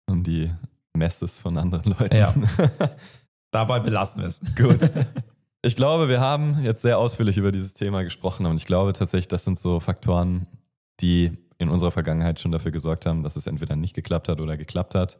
um 0.06 0.24
die 0.24 0.52
Messes 0.94 1.40
von 1.40 1.58
anderen 1.58 1.96
Leuten. 1.98 2.14
Ja. 2.14 2.36
Dabei 3.52 3.80
belassen 3.80 4.22
wir 4.22 4.28
es. 4.28 4.42
Gut. 4.56 4.92
Ich 5.62 5.76
glaube, 5.76 6.08
wir 6.08 6.22
haben 6.22 6.64
jetzt 6.64 6.82
sehr 6.82 6.98
ausführlich 6.98 7.38
über 7.38 7.52
dieses 7.52 7.74
Thema 7.74 8.04
gesprochen 8.04 8.46
und 8.46 8.56
ich 8.56 8.66
glaube 8.66 8.94
tatsächlich, 8.94 9.28
das 9.28 9.44
sind 9.44 9.60
so 9.60 9.82
Faktoren, 9.82 10.48
die 11.02 11.38
in 11.58 11.68
unserer 11.68 11.92
Vergangenheit 11.92 12.40
schon 12.40 12.54
dafür 12.54 12.72
gesorgt 12.72 13.06
haben, 13.06 13.24
dass 13.24 13.36
es 13.36 13.46
entweder 13.46 13.76
nicht 13.76 13.94
geklappt 13.94 14.30
hat 14.30 14.40
oder 14.40 14.56
geklappt 14.56 14.96
hat. 14.96 15.20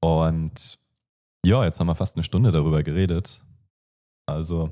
Und 0.00 0.78
ja, 1.44 1.62
jetzt 1.66 1.80
haben 1.80 1.86
wir 1.86 1.94
fast 1.94 2.16
eine 2.16 2.24
Stunde 2.24 2.50
darüber 2.50 2.82
geredet. 2.82 3.42
Also, 4.26 4.70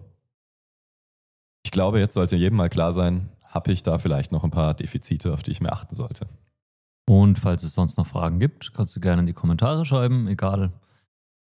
ich 1.64 1.70
glaube, 1.70 2.00
jetzt 2.00 2.14
sollte 2.14 2.36
jedem 2.36 2.56
mal 2.56 2.68
klar 2.68 2.92
sein, 2.92 3.28
habe 3.46 3.72
ich 3.72 3.82
da 3.82 3.98
vielleicht 3.98 4.32
noch 4.32 4.44
ein 4.44 4.50
paar 4.50 4.74
Defizite, 4.74 5.32
auf 5.32 5.42
die 5.42 5.50
ich 5.50 5.60
mir 5.60 5.72
achten 5.72 5.94
sollte. 5.94 6.26
Und 7.08 7.38
falls 7.38 7.62
es 7.62 7.74
sonst 7.74 7.98
noch 7.98 8.06
Fragen 8.06 8.38
gibt, 8.38 8.72
kannst 8.74 8.96
du 8.96 9.00
gerne 9.00 9.20
in 9.20 9.26
die 9.26 9.32
Kommentare 9.32 9.84
schreiben, 9.84 10.28
egal, 10.28 10.72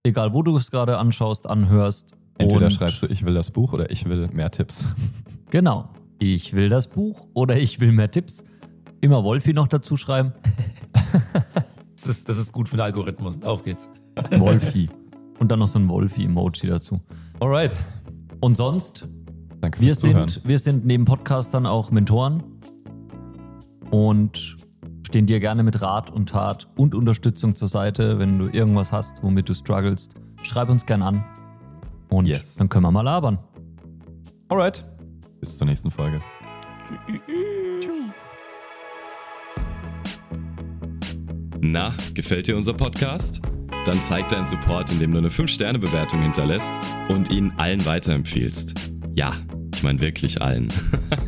egal 0.03 0.33
wo 0.33 0.43
du 0.43 0.55
es 0.55 0.69
gerade 0.69 0.97
anschaust, 0.97 1.47
anhörst. 1.47 2.15
Entweder 2.37 2.69
schreibst 2.69 3.01
du, 3.01 3.07
ich 3.07 3.25
will 3.25 3.33
das 3.33 3.51
Buch 3.51 3.73
oder 3.73 3.89
ich 3.89 4.05
will 4.05 4.29
mehr 4.31 4.51
Tipps. 4.51 4.85
Genau. 5.51 5.89
Ich 6.19 6.53
will 6.53 6.69
das 6.69 6.87
Buch 6.87 7.27
oder 7.33 7.55
ich 7.55 7.79
will 7.79 7.91
mehr 7.91 8.09
Tipps. 8.09 8.43
Immer 8.99 9.23
Wolfi 9.23 9.53
noch 9.53 9.67
dazu 9.67 9.95
schreiben. 9.95 10.33
das, 11.95 12.07
ist, 12.07 12.27
das 12.27 12.37
ist 12.37 12.51
gut 12.51 12.67
für 12.67 12.77
den 12.77 12.81
Algorithmus. 12.81 13.41
Auf 13.43 13.63
geht's. 13.63 13.89
Wolfi. 14.31 14.89
Und 15.39 15.49
dann 15.49 15.59
noch 15.59 15.67
so 15.67 15.79
ein 15.79 15.87
Wolfi-Emoji 15.87 16.67
dazu. 16.67 16.99
Alright. 17.39 17.75
Und 18.45 18.53
sonst, 18.53 19.07
Danke 19.59 19.81
wir, 19.81 19.95
sind, 19.95 20.41
wir 20.45 20.59
sind 20.59 20.85
neben 20.85 21.05
Podcastern 21.05 21.65
auch 21.65 21.89
Mentoren. 21.89 22.43
Und 23.89 24.57
stehen 25.03 25.25
dir 25.25 25.39
gerne 25.39 25.63
mit 25.63 25.81
Rat 25.81 26.11
und 26.11 26.29
Tat 26.29 26.67
und 26.77 26.93
Unterstützung 26.93 27.55
zur 27.55 27.67
Seite. 27.67 28.19
Wenn 28.19 28.37
du 28.37 28.45
irgendwas 28.45 28.91
hast, 28.91 29.23
womit 29.23 29.49
du 29.49 29.55
strugglest, 29.55 30.13
schreib 30.43 30.69
uns 30.69 30.85
gern 30.85 31.01
an. 31.01 31.25
Und 32.09 32.27
yes. 32.27 32.57
dann 32.57 32.69
können 32.69 32.83
wir 32.83 32.91
mal 32.91 33.01
labern. 33.01 33.39
Alright. 34.49 34.87
Bis 35.39 35.57
zur 35.57 35.65
nächsten 35.65 35.89
Folge. 35.89 36.21
Na, 41.61 41.95
gefällt 42.13 42.45
dir 42.45 42.55
unser 42.55 42.75
Podcast? 42.75 43.41
Dann 43.85 44.01
zeig 44.01 44.29
deinen 44.29 44.45
Support, 44.45 44.91
indem 44.91 45.11
du 45.11 45.19
eine 45.19 45.29
5-Sterne-Bewertung 45.29 46.19
hinterlässt 46.21 46.73
und 47.07 47.29
ihn 47.29 47.53
allen 47.57 47.85
weiterempfiehlst. 47.85 48.73
Ja, 49.15 49.33
ich 49.75 49.83
meine 49.83 49.99
wirklich 49.99 50.41
allen. 50.41 50.69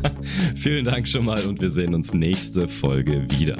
Vielen 0.56 0.84
Dank 0.84 1.06
schon 1.06 1.24
mal 1.24 1.40
und 1.46 1.60
wir 1.60 1.70
sehen 1.70 1.94
uns 1.94 2.12
nächste 2.12 2.66
Folge 2.66 3.26
wieder. 3.38 3.56